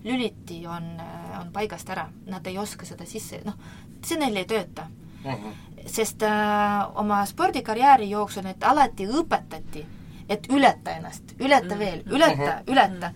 lüliti 0.05 0.66
on 0.66 1.01
on 1.40 1.53
paigast 1.53 1.90
ära, 1.90 2.09
nad 2.26 2.46
ei 2.46 2.59
oska 2.59 2.86
seda 2.86 3.07
sisse, 3.09 3.40
noh, 3.44 3.57
see 4.05 4.18
neil 4.20 4.36
ei 4.40 4.48
tööta 4.48 4.86
uh. 5.24 5.32
-huh. 5.32 5.55
Sest 5.86 6.22
äh, 6.22 6.98
oma 6.98 7.24
spordikarjääri 7.26 8.10
jooksul 8.10 8.44
neid 8.44 8.62
alati 8.62 9.06
õpetati, 9.06 9.84
et 10.28 10.46
ületa 10.52 10.96
ennast, 10.96 11.34
ületa 11.40 11.78
veel, 11.78 12.02
ületa 12.06 12.42
-huh. 12.42 12.72
ületa. 12.72 13.12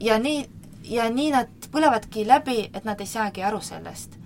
ja 0.00 0.18
nii, 0.18 0.48
ja 0.84 1.10
nii 1.10 1.30
nad 1.30 1.48
põlevadki 1.72 2.26
läbi, 2.26 2.70
et 2.74 2.84
nad 2.84 3.00
ei 3.00 3.06
saagi 3.06 3.42
aru 3.42 3.60
sellest. 3.60 4.18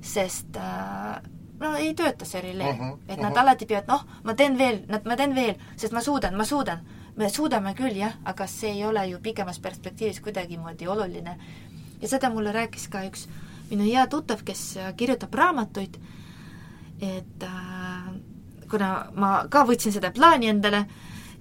sest 0.00 0.56
äh, 0.56 1.22
no 1.60 1.76
ei 1.76 1.94
tööta 1.94 2.24
see 2.24 2.40
relee 2.40 2.70
uh, 2.70 2.78
-huh. 2.78 2.98
et 3.08 3.18
nad 3.20 3.30
uh 3.30 3.36
-huh. 3.36 3.40
alati 3.40 3.66
peavad, 3.66 3.88
noh, 3.88 4.04
ma 4.22 4.34
teen 4.34 4.58
veel, 4.58 4.84
ma 5.04 5.16
teen 5.16 5.34
veel, 5.34 5.54
sest 5.76 5.92
ma 5.92 6.00
suudan, 6.00 6.36
ma 6.36 6.44
suudan. 6.44 6.80
me 7.16 7.28
suudame 7.28 7.74
küll, 7.74 7.96
jah, 7.96 8.12
aga 8.24 8.46
see 8.46 8.70
ei 8.70 8.84
ole 8.84 9.06
ju 9.06 9.18
pikemas 9.18 9.60
perspektiivis 9.60 10.20
kuidagimoodi 10.20 10.86
oluline 10.86 11.38
ja 12.02 12.08
seda 12.08 12.30
mulle 12.30 12.52
rääkis 12.52 12.88
ka 12.88 13.04
üks 13.06 13.28
minu 13.70 13.84
hea 13.84 14.06
tuttav, 14.06 14.42
kes 14.44 14.78
kirjutab 14.96 15.34
raamatuid, 15.34 15.96
et 17.04 17.46
äh, 17.46 18.12
kuna 18.70 18.90
ma 19.14 19.32
ka 19.50 19.64
võtsin 19.68 19.94
seda 19.94 20.10
plaani 20.14 20.50
endale, 20.52 20.84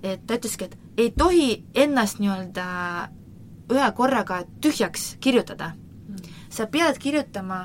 et 0.03 0.25
ta 0.27 0.37
ütleski, 0.39 0.67
et 0.67 0.99
ei 0.99 1.13
tohi 1.17 1.63
ennast 1.85 2.19
nii-öelda 2.21 2.65
ühe 3.73 3.91
korraga 3.97 4.43
tühjaks 4.61 5.13
kirjutada 5.23 5.71
mm.. 5.73 6.33
sa 6.51 6.67
pead 6.67 6.99
kirjutama, 7.01 7.63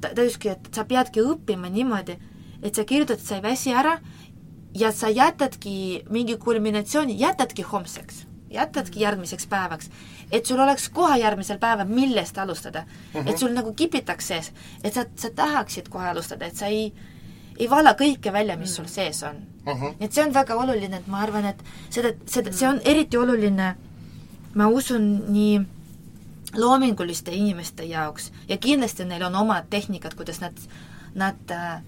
ta, 0.00 0.12
ta 0.12 0.22
ütleski, 0.22 0.54
et 0.54 0.70
sa 0.74 0.86
peadki 0.88 1.24
õppima 1.24 1.72
niimoodi, 1.72 2.16
et 2.62 2.74
sa 2.74 2.86
kirjutad, 2.88 3.20
sa 3.20 3.40
ei 3.40 3.44
väsi 3.44 3.74
ära 3.74 3.98
ja 4.76 4.92
sa 4.92 5.10
jätadki 5.10 6.06
mingi 6.12 6.38
kulminatsiooni, 6.40 7.18
jätadki 7.20 7.66
homseks 7.66 8.26
jätadki 8.50 9.00
järgmiseks 9.00 9.46
päevaks, 9.46 9.90
et 10.32 10.46
sul 10.46 10.60
oleks 10.60 10.88
kohe 10.88 11.18
järgmisel 11.18 11.58
päeval, 11.58 11.88
millest 11.88 12.38
alustada 12.38 12.80
uh. 12.80 12.86
-huh. 12.86 13.20
et 13.20 13.26
mhm. 13.26 13.36
sul 13.36 13.52
nagu 13.52 13.72
kipitaks 13.72 14.28
sees, 14.28 14.52
et 14.84 14.94
sa, 14.94 15.04
sa 15.16 15.30
tahaksid 15.30 15.88
kohe 15.88 16.08
alustada, 16.08 16.46
et 16.46 16.56
sa 16.56 16.66
ei, 16.66 16.92
ei 17.58 17.70
vala 17.70 17.94
kõike 17.98 18.32
välja, 18.32 18.56
mis 18.56 18.74
sul 18.76 18.84
mhm. 18.84 18.92
sees 18.92 19.22
on 19.22 19.36
uh. 19.66 19.80
-huh. 19.82 19.94
et 20.00 20.12
see 20.12 20.24
on 20.24 20.34
väga 20.34 20.54
oluline, 20.54 20.96
et 20.96 21.06
ma 21.06 21.22
arvan, 21.24 21.44
et 21.44 21.64
seda, 21.90 22.12
seda, 22.26 22.52
see 22.52 22.68
on 22.68 22.80
eriti 22.84 23.16
oluline, 23.16 23.74
ma 24.54 24.68
usun, 24.68 25.32
nii 25.32 25.60
loominguliste 26.56 27.34
inimeste 27.34 27.84
jaoks 27.84 28.32
ja 28.48 28.56
kindlasti 28.56 29.04
neil 29.04 29.22
on 29.22 29.34
omad 29.34 29.66
tehnikad, 29.70 30.14
kuidas 30.14 30.40
nad, 30.40 30.56
nad 31.14 31.50
äh, 31.50 31.82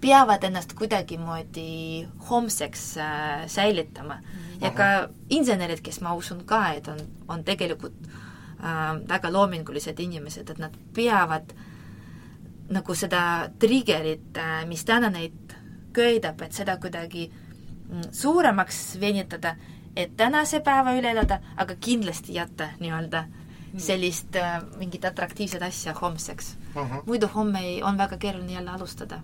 peavad 0.00 0.44
ennast 0.44 0.72
kuidagimoodi 0.72 2.06
homseks 2.30 2.96
äh, 2.98 3.46
säilitama 3.46 4.14
mm 4.14 4.44
ja 4.64 4.72
ka 4.74 4.88
insenerid, 5.32 5.82
kes 5.84 6.00
ma 6.04 6.14
usun 6.16 6.44
ka, 6.48 6.60
et 6.78 6.88
on, 6.88 7.00
on 7.28 7.44
tegelikult 7.46 7.96
äh, 8.06 8.96
väga 9.08 9.32
loomingulised 9.32 10.00
inimesed, 10.00 10.50
et 10.50 10.60
nad 10.62 10.76
peavad 10.96 11.54
nagu 12.70 12.94
seda 12.94 13.50
trigger'it 13.58 14.38
äh,, 14.40 14.64
mis 14.66 14.84
täna 14.84 15.10
neid 15.10 15.54
köidab, 15.94 16.42
et 16.42 16.52
seda 16.52 16.76
kuidagi 16.82 17.28
mm, 17.30 18.10
suuremaks 18.12 18.96
venitada, 19.00 19.54
et 19.96 20.16
tänase 20.16 20.60
päeva 20.64 20.94
üle 20.98 21.12
elada, 21.14 21.40
aga 21.56 21.76
kindlasti 21.80 22.34
jätta 22.38 22.72
nii-öelda 22.80 23.24
mm. 23.26 23.78
sellist 23.78 24.36
äh, 24.40 24.58
mingit 24.78 25.04
atraktiivset 25.04 25.62
asja 25.62 25.94
homseks 26.00 26.56
uh. 26.74 26.82
-huh. 26.82 27.02
muidu 27.06 27.28
homme 27.34 27.60
ei, 27.60 27.82
on 27.82 27.98
väga 27.98 28.18
keeruline 28.18 28.52
jälle 28.52 28.70
alustada. 28.70 29.20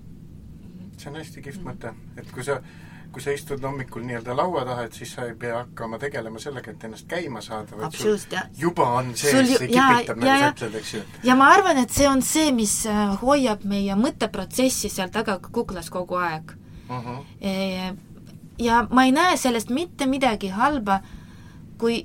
see 0.97 1.11
on 1.11 1.17
hästi 1.17 1.43
kihvt 1.43 1.63
mõte, 1.65 1.95
et 2.17 2.31
kui 2.31 2.45
sa 2.45 2.61
kui 3.13 3.23
sa 3.23 3.33
istud 3.35 3.63
hommikul 3.63 4.05
nii-öelda 4.07 4.35
laua 4.37 4.65
taha, 4.65 4.85
et 4.87 4.95
siis 4.95 5.13
sa 5.15 5.25
ei 5.27 5.35
pea 5.39 5.57
hakkama 5.59 5.99
tegelema 5.99 6.39
sellega, 6.39 6.71
et 6.71 6.85
ennast 6.87 7.09
käima 7.11 7.43
saada, 7.43 7.79
vaid 7.79 7.97
sul 7.99 8.19
juba 8.59 8.87
on 9.01 9.11
sees, 9.19 9.55
see 9.57 9.71
kipitab, 9.73 10.21
nagu 10.21 10.37
sa 10.45 10.53
ütled, 10.53 10.77
eks 10.81 10.93
ju. 10.95 11.03
ja 11.27 11.37
ma 11.39 11.51
arvan, 11.55 11.81
et 11.83 11.91
see 11.95 12.07
on 12.09 12.23
see, 12.23 12.53
mis 12.55 12.77
äh, 12.91 13.17
hoiab 13.23 13.67
meie 13.69 13.97
mõtteprotsessi 13.99 14.93
seal 14.93 15.11
taga 15.15 15.41
kuklas 15.51 15.91
kogu 15.91 16.21
aeg 16.21 16.55
uh. 16.89 17.03
-huh. 17.09 17.99
ja 18.59 18.87
ma 18.91 19.05
ei 19.05 19.13
näe 19.13 19.37
sellest 19.37 19.71
mitte 19.71 20.07
midagi 20.07 20.55
halba, 20.55 21.01
kui 21.79 22.05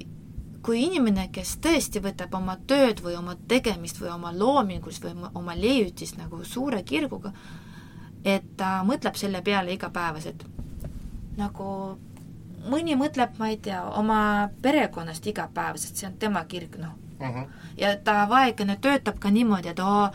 kui 0.65 0.81
inimene, 0.81 1.27
kes 1.29 1.59
tõesti 1.61 2.01
võtab 2.01 2.33
oma 2.33 2.57
tööd 2.67 3.03
või 3.05 3.13
oma 3.15 3.35
tegemist 3.47 3.99
või 4.01 4.09
oma 4.09 4.31
loomingust 4.33 5.03
või 5.03 5.29
oma 5.33 5.53
leiutist 5.55 6.17
nagu 6.17 6.43
suure 6.43 6.81
kirguga, 6.83 7.31
et 8.25 8.57
ta 8.57 8.79
mõtleb 8.87 9.15
selle 9.15 9.43
peale 9.45 9.75
igapäevaselt 9.77 10.45
nagu 11.37 11.97
mõni 12.69 12.95
mõtleb, 12.97 13.35
ma 13.39 13.49
ei 13.51 13.57
tea, 13.61 13.81
oma 13.99 14.49
perekonnast 14.61 15.27
iga 15.27 15.47
päev, 15.53 15.77
sest 15.81 16.01
see 16.01 16.09
on 16.09 16.17
tema 16.19 16.45
kirg, 16.49 16.77
noh 16.81 16.93
uh. 17.19 17.27
Mhm. 17.27 17.39
-huh. 17.39 17.47
ja 17.77 17.95
ta 17.97 18.25
vaekene 18.29 18.77
töötab 18.81 19.19
ka 19.19 19.29
niimoodi, 19.29 19.69
et 19.69 19.79
oo, 19.79 20.09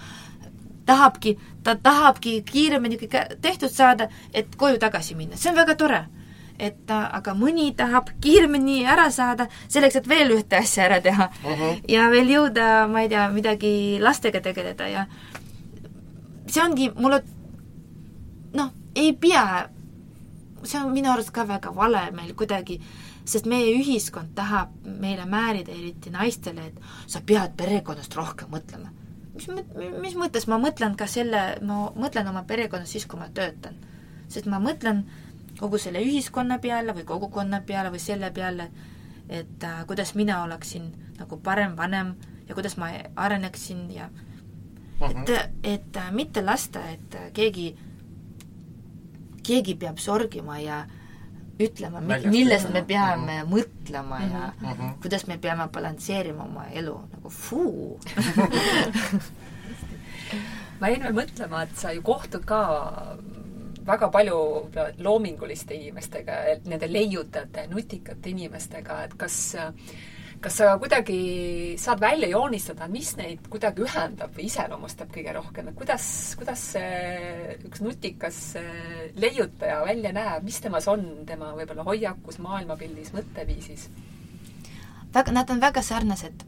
tahabki, 0.87 1.39
ta 1.63 1.77
tahabki 1.77 2.43
kiiremini 2.43 2.97
kõik 2.97 3.37
tehtud 3.41 3.71
saada, 3.71 4.09
et 4.35 4.57
koju 4.57 4.79
tagasi 4.79 5.15
minna, 5.15 5.37
see 5.37 5.51
on 5.51 5.57
väga 5.57 5.75
tore. 5.75 6.07
et 6.61 6.87
ta, 6.87 7.09
aga 7.13 7.33
mõni 7.35 7.75
tahab 7.77 8.11
kiiremini 8.21 8.85
ära 8.85 9.11
saada, 9.11 9.47
selleks, 9.69 9.97
et 9.97 10.09
veel 10.09 10.31
ühte 10.31 10.57
asja 10.57 10.85
ära 10.85 11.01
teha 11.01 11.31
uh. 11.45 11.51
Mhm. 11.51 11.61
-huh. 11.63 11.81
ja 11.89 12.11
veel 12.11 12.29
jõuda, 12.29 12.89
ma 12.89 13.01
ei 13.01 13.09
tea, 13.09 13.29
midagi 13.29 13.99
lastega 14.01 14.41
tegeleda 14.41 14.89
ja 14.89 15.07
see 16.47 16.63
ongi, 16.63 16.91
mulle 16.97 17.23
noh, 18.55 18.71
ei 18.95 19.13
pea 19.13 19.69
see 20.65 20.81
on 20.81 20.93
minu 20.93 21.11
arust 21.13 21.33
ka 21.35 21.45
väga 21.49 21.73
vale 21.75 22.03
meil 22.17 22.35
kuidagi, 22.37 22.81
sest 23.25 23.47
meie 23.51 23.73
ühiskond 23.79 24.35
tahab 24.35 24.73
meile 24.85 25.27
määrida, 25.29 25.73
eriti 25.73 26.11
naistele, 26.11 26.71
et 26.71 26.81
sa 27.07 27.23
pead 27.27 27.57
perekonnast 27.57 28.15
rohkem 28.17 28.51
mõtlema. 28.53 28.93
mis, 29.35 29.49
mis 30.01 30.17
mõttes 30.19 30.47
ma 30.49 30.59
mõtlen 30.59 30.97
ka 30.97 31.07
selle, 31.07 31.43
ma 31.63 31.91
mõtlen 31.97 32.29
oma 32.29 32.45
perekonnast 32.45 32.93
siis, 32.93 33.07
kui 33.07 33.19
ma 33.19 33.29
töötan. 33.29 33.77
sest 34.29 34.47
ma 34.47 34.61
mõtlen 34.61 35.05
kogu 35.59 35.79
selle 35.79 36.01
ühiskonna 36.01 36.59
peale 36.59 36.95
või 36.95 37.05
kogukonna 37.05 37.61
peale 37.67 37.91
või 37.91 38.01
selle 38.01 38.31
peale, 38.31 38.71
et 39.29 39.65
äh, 39.65 39.87
kuidas 39.87 40.15
mina 40.15 40.43
oleksin 40.43 40.93
nagu 41.19 41.37
parem 41.37 41.77
vanem 41.77 42.15
ja 42.49 42.55
kuidas 42.55 42.77
ma 42.77 42.91
areneksin 43.17 43.91
ja 43.95 44.09
et, 45.01 45.31
et 45.63 45.97
äh, 45.97 46.13
mitte 46.13 46.43
lasta, 46.45 46.83
et 46.91 47.15
äh, 47.15 47.31
keegi, 49.47 49.75
peab 49.75 49.99
sorgima 49.99 50.59
ja 50.61 50.87
ütlema, 51.61 52.01
millest 52.01 52.71
me 52.73 52.83
peame 52.83 53.43
mm 53.43 53.51
-hmm. 53.51 53.53
mõtlema 53.53 54.21
ja 54.21 54.53
mm 54.61 54.69
-hmm. 54.69 54.95
kuidas 55.03 55.27
me 55.27 55.39
peame 55.39 55.69
balansseerima 55.69 56.45
oma 56.45 56.65
elu, 56.73 57.01
nagu 57.13 57.29
fuu 57.29 58.01
ma 60.81 60.89
jäin 60.89 61.03
veel 61.03 61.15
mõtlema, 61.15 61.63
et 61.63 61.77
sa 61.77 61.93
ju 61.93 62.03
kohtud 62.03 62.45
ka 62.45 62.61
väga 63.87 64.09
palju 64.09 64.71
loominguliste 64.99 65.75
inimestega, 65.75 66.33
nende 66.65 66.93
leiutajate, 66.93 67.67
nutikate 67.67 68.31
inimestega, 68.31 69.05
et 69.05 69.15
kas 69.15 69.57
kas 70.41 70.57
sa 70.61 70.71
kuidagi 70.81 71.17
saad 71.81 72.01
välja 72.01 72.31
joonistada, 72.33 72.89
mis 72.89 73.13
neid 73.19 73.45
kuidagi 73.53 73.85
ühendab 73.85 74.33
või 74.37 74.47
iseloomustab 74.49 75.11
kõige 75.13 75.35
rohkem, 75.37 75.69
et 75.69 75.77
kuidas, 75.77 76.05
kuidas 76.41 76.63
see 76.75 77.57
üks 77.69 77.83
nutikas 77.85 78.39
leiutaja 79.21 79.83
välja 79.85 80.15
näeb, 80.17 80.47
mis 80.47 80.61
temas 80.65 80.89
on, 80.89 81.05
tema 81.29 81.53
võib-olla 81.59 81.85
hoiakus, 81.85 82.41
maailmapildis, 82.41 83.13
mõtteviisis? 83.17 83.91
väga, 85.15 85.35
nad 85.35 85.51
on 85.51 85.61
väga 85.61 85.83
sarnased. 85.83 86.47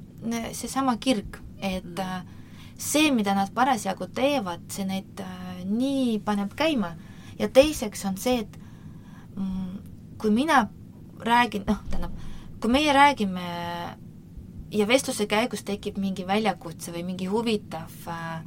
seesama 0.55 0.97
kirg, 1.03 1.37
et 1.61 1.99
mm 1.99 2.39
see, 2.83 3.11
mida 3.11 3.35
nad 3.35 3.53
parasjagu 3.55 4.09
teevad, 4.15 4.67
see 4.73 4.87
neid 4.89 5.23
äh, 5.23 5.63
nii 5.69 6.19
paneb 6.25 6.55
käima. 6.59 6.95
ja 7.39 7.49
teiseks 7.49 8.05
on 8.07 8.17
see, 8.21 8.43
et 8.45 8.59
mm, 9.37 9.79
kui 10.21 10.31
mina 10.31 10.67
räägin, 11.23 11.65
noh, 11.67 11.81
tähendab, 11.91 12.13
kui 12.63 12.71
meie 12.71 12.93
räägime 12.95 13.45
ja 14.73 14.87
vestluse 14.89 15.27
käigus 15.27 15.65
tekib 15.67 15.99
mingi 16.01 16.27
väljakutse 16.27 16.93
või 16.95 17.03
mingi 17.11 17.27
huvitav 17.27 17.91
äh, 18.09 18.43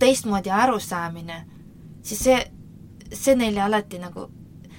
teistmoodi 0.00 0.50
arusaamine, 0.50 1.44
siis 2.02 2.24
see, 2.26 2.38
see 3.12 3.36
neile 3.38 3.62
alati 3.62 4.00
nagu, 4.02 4.26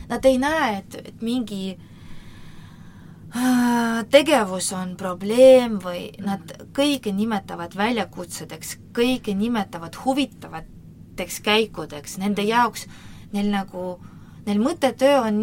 nad 0.09 0.25
ei 0.27 0.37
näe, 0.41 0.77
et, 0.81 0.97
et 1.13 1.21
mingi 1.23 1.77
äh, 3.37 4.03
tegevus 4.11 4.73
on 4.75 4.97
probleem 4.99 5.79
või 5.83 6.09
nad 6.25 6.51
kõike 6.75 7.13
nimetavad 7.15 7.77
väljakutsedeks, 7.77 8.77
kõike 8.97 9.37
nimetavad 9.37 9.95
huvitavateks 10.03 11.39
käikudeks, 11.45 12.17
nende 12.19 12.43
jaoks 12.49 12.87
neil 13.33 13.49
nagu, 13.53 13.95
neil 14.45 14.59
mõttetöö 14.59 15.21
on 15.27 15.39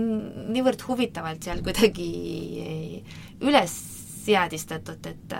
niivõrd 0.52 0.82
huvitavalt 0.88 1.46
seal 1.46 1.62
kuidagi 1.64 2.10
üles 3.40 3.76
seadistatud, 4.24 5.06
et 5.06 5.34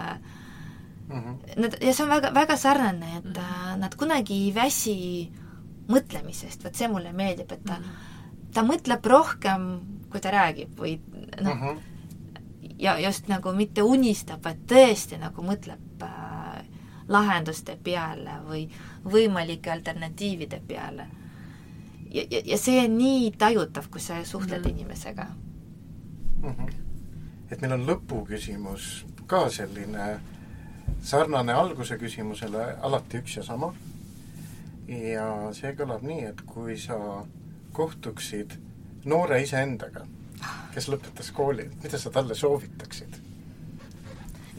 mm 1.09 1.21
-hmm. 1.21 1.37
nad, 1.61 1.77
ja 1.83 1.93
see 1.95 2.05
on 2.05 2.11
väga, 2.11 2.33
väga 2.35 2.57
sarnane, 2.57 3.17
et 3.17 3.25
mm 3.25 3.43
-hmm. 3.43 3.79
nad 3.79 3.95
kunagi 3.95 4.35
ei 4.47 4.55
väsi 4.55 4.97
mõtlemisest, 5.89 6.65
vot 6.65 6.75
see 6.75 6.89
mulle 6.89 7.13
meeldib, 7.13 7.53
et 7.53 7.65
ta 7.65 7.79
mm, 7.79 7.85
-hmm. 7.85 8.51
ta 8.55 8.63
mõtleb 8.63 9.07
rohkem, 9.07 9.81
kui 10.11 10.21
ta 10.21 10.31
räägib 10.31 10.79
või 10.79 10.99
noh 11.41 11.55
mm 11.55 11.63
-hmm 11.63 11.91
ja 12.81 12.99
just 12.99 13.29
nagu 13.29 13.53
mitte 13.53 13.83
unistab, 13.83 14.45
vaid 14.45 14.65
tõesti 14.69 15.19
nagu 15.21 15.45
mõtleb 15.45 16.05
äh, 16.05 16.63
lahenduste 17.09 17.77
peale 17.85 18.39
või 18.47 18.65
võimalike 19.05 19.73
alternatiivide 19.73 20.63
peale. 20.67 21.07
Ja, 22.11 22.25
ja, 22.31 22.43
ja 22.45 22.59
see 22.59 22.79
on 22.85 22.99
nii 22.99 23.31
tajutav, 23.39 23.91
kui 23.91 24.01
sa 24.01 24.25
suhtled 24.25 24.65
mm. 24.65 24.71
inimesega 24.71 25.27
mm. 26.43 26.51
-hmm. 26.51 26.73
et 27.51 27.61
meil 27.61 27.73
on 27.73 27.87
lõpuküsimus 27.87 29.07
ka 29.27 29.49
selline 29.51 30.21
sarnane 31.03 31.53
alguse 31.53 31.99
küsimusele, 31.99 32.77
alati 32.83 33.19
üks 33.19 33.37
ja 33.37 33.43
sama. 33.43 33.75
ja 34.89 35.53
see 35.53 35.75
kõlab 35.75 36.03
nii, 36.03 36.25
et 36.25 36.41
kui 36.47 36.79
sa 36.79 37.25
kohtuksid 37.73 38.59
noore 39.05 39.43
iseendaga 39.43 40.07
kes 40.75 40.89
lõpetas 40.91 41.33
kooli, 41.35 41.67
mida 41.83 41.99
sa 41.99 42.13
talle 42.15 42.37
soovitaksid? 42.39 43.19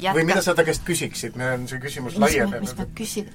Või 0.01 0.25
mida 0.25 0.41
sa 0.41 0.55
ta 0.57 0.65
käest 0.65 0.83
küsiksid, 0.85 1.37
meil 1.37 1.59
on 1.59 1.67
see 1.69 1.81
küsimus 1.81 2.17
laienenud. 2.19 2.63
mis 2.65 2.77
ma 2.77 2.87
küsin? 2.97 3.29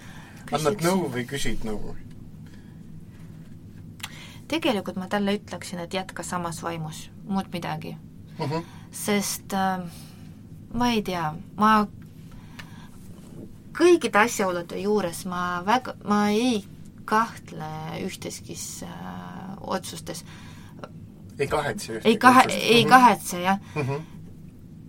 annad 0.57 0.83
nõu 0.83 1.09
või 1.15 1.25
küsid 1.29 1.65
nõu? 1.67 1.95
Tegelikult 4.49 4.97
ma 4.97 5.09
talle 5.09 5.37
ütleksin, 5.39 5.79
et 5.83 5.95
jätka 5.95 6.23
samas 6.23 6.63
vaimus, 6.63 7.11
muud 7.25 7.53
midagi 7.53 7.97
uh. 8.39 8.47
Mhm. 8.47 8.53
-huh. 8.53 8.65
sest 8.91 9.53
äh, 9.53 9.81
ma 10.75 10.91
ei 10.91 11.03
tea, 11.03 11.35
ma 11.57 11.87
kõikide 13.77 14.19
asjaolude 14.25 14.79
juures 14.81 15.25
ma 15.27 15.63
väga, 15.67 15.95
ma 16.05 16.29
ei 16.29 16.65
kahtle 17.05 17.71
ühteski 18.03 18.57
äh, 18.83 18.91
otsustes 19.61 20.25
ei 21.39 21.47
kahetse 21.47 21.93
ühtegi 21.93 22.09
ei 22.09 22.19
kahe, 22.19 22.45
ei 22.51 22.85
mhm. 22.85 22.91
kahetse, 22.91 23.41
jah 23.41 23.59
mm. 23.75 23.83
-hmm. 23.83 24.01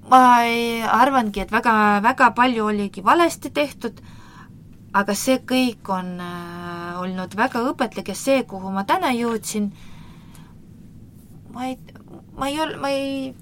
ma 0.10 0.42
ei, 0.44 0.84
arvangi, 0.84 1.40
et 1.40 1.52
väga, 1.52 1.74
väga 2.04 2.32
palju 2.32 2.66
oligi 2.66 3.04
valesti 3.04 3.50
tehtud, 3.50 4.02
aga 4.94 5.14
see 5.14 5.38
kõik 5.52 5.92
on 6.00 6.20
äh, 6.22 6.57
olnud 6.98 7.36
väga 7.38 7.62
õpetlik 7.72 8.12
ja 8.14 8.16
see, 8.16 8.44
kuhu 8.44 8.72
ma 8.72 8.84
täna 8.88 9.12
jõudsin, 9.16 9.72
ma 11.54 11.70
ei, 11.70 11.78
ma 12.38 12.50
ei 12.52 12.60
ol-, 12.64 12.78
ma 12.82 12.92
ei, 12.94 13.34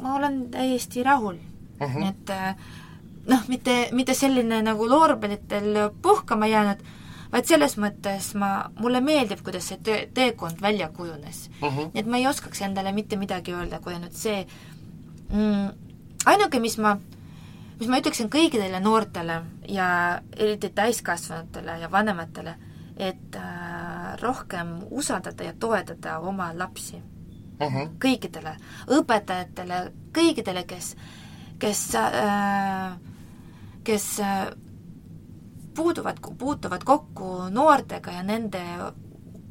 ma 0.00 0.16
olen 0.16 0.46
täiesti 0.50 1.02
rahul 1.02 1.36
mm. 1.36 1.86
-hmm. 1.86 2.08
et 2.08 2.30
äh, 2.30 2.56
noh, 3.26 3.46
mitte, 3.48 3.88
mitte 3.92 4.14
selline 4.14 4.62
nagu 4.62 4.88
loorberitel 4.88 5.88
puhkama 6.02 6.46
jäänud, 6.46 6.82
vaid 7.32 7.48
selles 7.48 7.78
mõttes 7.80 8.32
ma, 8.38 8.50
mulle 8.80 9.00
meeldib, 9.00 9.40
kuidas 9.44 9.70
see 9.70 9.80
töö, 9.84 10.02
teekond 10.14 10.60
välja 10.62 10.88
kujunes 10.88 11.48
uh. 11.48 11.68
Mhm. 11.68 11.78
-huh. 11.78 11.90
et 11.94 12.06
ma 12.06 12.16
ei 12.16 12.26
oskaks 12.26 12.62
endale 12.62 12.92
mitte 12.92 13.16
midagi 13.16 13.54
öelda, 13.54 13.80
kui 13.80 13.94
ainult 13.94 14.12
see 14.12 14.46
mm, 15.32 15.70
ainuke, 16.24 16.60
mis 16.60 16.78
ma, 16.78 16.96
mis 17.78 17.88
ma 17.88 17.98
ütleksin 18.02 18.30
kõikidele 18.32 18.80
noortele 18.80 19.42
ja 19.68 20.20
eriti 20.36 20.70
täiskasvanutele 20.74 21.78
ja 21.78 21.90
vanematele, 21.90 22.54
et 22.96 23.36
äh, 23.36 24.20
rohkem 24.20 24.78
usaldada 24.90 25.44
ja 25.44 25.52
toetada 25.58 26.18
oma 26.18 26.52
lapsi 26.54 26.96
uh. 26.96 27.72
-huh. 27.72 27.88
kõikidele, 27.98 28.56
õpetajatele, 28.88 29.92
kõikidele, 30.12 30.64
kes, 30.66 30.96
kes 31.58 31.94
äh, 31.94 32.98
kes 33.84 34.20
äh, 34.20 34.46
puuduvad, 35.74 36.16
puutuvad 36.38 36.84
kokku 36.84 37.48
noortega 37.50 38.10
ja 38.10 38.22
nende 38.22 38.62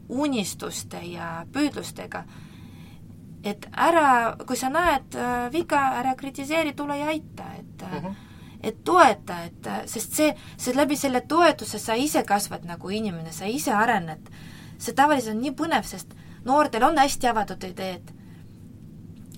unistuste 0.09 0.99
ja 1.07 1.45
püüdlustega, 1.51 2.23
et 3.43 3.67
ära, 3.71 4.35
kui 4.47 4.59
sa 4.59 4.69
näed 4.69 5.15
äh, 5.15 5.47
viga, 5.53 5.81
ära 6.01 6.15
kritiseeri, 6.15 6.73
tule 6.77 6.97
ja 6.97 7.07
aita, 7.07 7.47
et 7.59 7.87
uh 7.87 8.03
-huh. 8.03 8.15
Et 8.63 8.83
toeta, 8.83 9.43
et 9.43 9.69
sest 9.89 10.17
see, 10.17 10.33
see 10.57 10.75
läbi 10.75 10.97
selle 10.97 11.21
toetuse 11.27 11.79
sa 11.79 11.95
ise 11.97 12.23
kasvad 12.27 12.65
nagu 12.69 12.89
inimene, 12.89 13.31
sa 13.31 13.45
ise 13.45 13.73
arened. 13.73 14.29
see 14.77 14.93
tavaliselt 14.97 15.35
on 15.35 15.41
nii 15.41 15.53
põnev, 15.53 15.85
sest 15.85 16.13
noortel 16.45 16.83
on 16.83 16.97
hästi 16.97 17.27
avatud 17.27 17.63
ideed. 17.63 18.13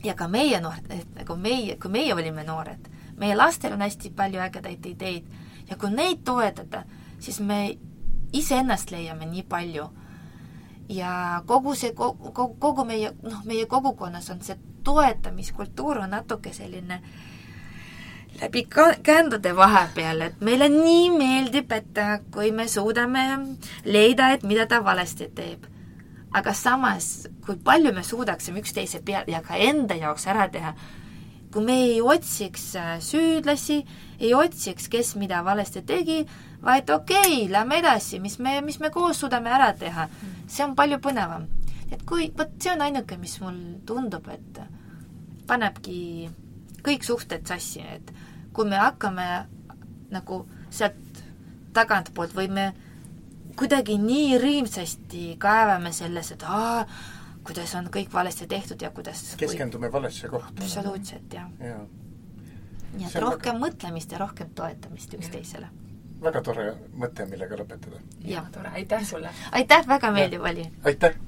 ja 0.04 0.14
ka 0.14 0.28
meie 0.28 0.60
noored, 0.60 0.92
nagu 1.16 1.36
meie, 1.36 1.78
kui 1.80 1.92
meie 1.92 2.14
olime 2.14 2.44
noored, 2.44 2.90
meie 3.18 3.36
lastel 3.36 3.74
on 3.74 3.82
hästi 3.82 4.12
palju 4.16 4.40
ägedaid 4.40 4.86
ideid 4.86 5.28
ja 5.70 5.78
kui 5.78 5.90
neid 5.90 6.24
toetada, 6.26 6.84
siis 7.20 7.40
me 7.40 7.78
iseennast 8.34 8.92
leiame 8.92 9.26
nii 9.26 9.44
palju. 9.44 9.90
ja 10.90 11.42
kogu 11.46 11.76
see, 11.76 11.94
kogu, 11.94 12.56
kogu 12.60 12.86
meie, 12.86 13.14
noh, 13.24 13.44
meie 13.46 13.66
kogukonnas 13.66 14.30
on 14.30 14.42
see 14.44 14.58
toetamiskultuur 14.84 15.98
on 16.04 16.12
natuke 16.12 16.54
selline 16.54 17.00
läbi 18.42 18.68
kändude 19.04 19.56
vahepeal, 19.56 20.22
et 20.22 20.42
meile 20.42 20.70
nii 20.70 21.10
meeldib, 21.14 21.72
et 21.72 22.02
kui 22.34 22.52
me 22.52 22.68
suudame 22.68 23.26
leida, 23.86 24.32
et 24.34 24.44
mida 24.44 24.68
ta 24.68 24.84
valesti 24.84 25.30
teeb. 25.36 25.70
aga 26.34 26.50
samas, 26.54 27.28
kui 27.46 27.60
palju 27.62 27.92
me 27.94 28.02
suudaksime 28.04 28.64
üksteise 28.64 29.04
peal 29.06 29.28
ja 29.30 29.42
ka 29.46 29.54
enda 29.54 29.94
jaoks 29.94 30.26
ära 30.28 30.48
teha, 30.50 30.72
kui 31.54 31.62
me 31.62 31.76
ei 31.84 32.00
otsiks 32.02 32.72
süüdlasi, 33.06 33.84
ei 34.20 34.34
otsiks, 34.34 34.88
kes 34.90 35.14
mida 35.22 35.44
valesti 35.46 35.84
tegi, 35.86 36.24
vaid 36.66 36.90
okei 36.90 37.20
okay,, 37.20 37.52
lähme 37.52 37.78
edasi, 37.84 38.20
mis 38.20 38.40
me, 38.40 38.62
mis 38.66 38.80
me 38.80 38.90
koos 38.90 39.22
suudame 39.22 39.54
ära 39.54 39.74
teha. 39.78 40.08
see 40.48 40.66
on 40.66 40.74
palju 40.76 40.98
põnevam. 40.98 41.46
et 41.92 42.02
kui, 42.02 42.32
vot 42.38 42.58
see 42.60 42.74
on 42.74 42.82
ainuke, 42.82 43.18
mis 43.18 43.38
mul 43.42 43.60
tundub, 43.86 44.28
et 44.34 44.62
panebki 45.48 46.30
kõik 46.84 47.06
suhted 47.06 47.46
sassi, 47.48 47.82
et 47.82 48.12
kui 48.54 48.70
me 48.70 48.78
hakkame 48.78 49.28
nagu 50.14 50.44
sealt 50.70 51.22
tagantpoolt 51.74 52.36
või 52.38 52.50
me 52.54 52.68
kuidagi 53.58 53.98
nii 54.02 54.38
rõõmsasti 54.42 55.26
kaevame 55.42 55.92
selles, 55.94 56.32
et 56.36 56.46
aa, 56.46 56.86
kuidas 57.46 57.74
on 57.78 57.90
kõik 57.94 58.14
valesti 58.14 58.48
tehtud 58.50 58.82
ja 58.82 58.92
kuidas 58.94 59.36
keskendume 59.38 59.90
kui... 59.90 59.98
valesse 60.00 60.30
kohta. 60.32 60.62
absoluutselt, 60.62 61.34
jah 61.34 61.50
ja 61.60 61.82
nii 62.94 63.10
et 63.10 63.20
rohkem 63.22 63.58
väga... 63.58 63.66
mõtlemist 63.66 64.14
ja 64.14 64.22
rohkem 64.22 64.54
toetamist 64.56 65.14
üksteisele 65.18 65.70
väga 66.24 66.42
tore 66.46 66.70
mõte, 66.96 67.28
millega 67.30 67.58
lõpetada. 67.60 68.02
jah, 68.24 68.50
tore, 68.54 68.72
aitäh 68.80 69.06
sulle! 69.06 69.34
aitäh, 69.52 69.86
väga 69.88 70.12
meeldiv 70.16 70.50
oli! 70.50 70.70
aitäh! 70.86 71.20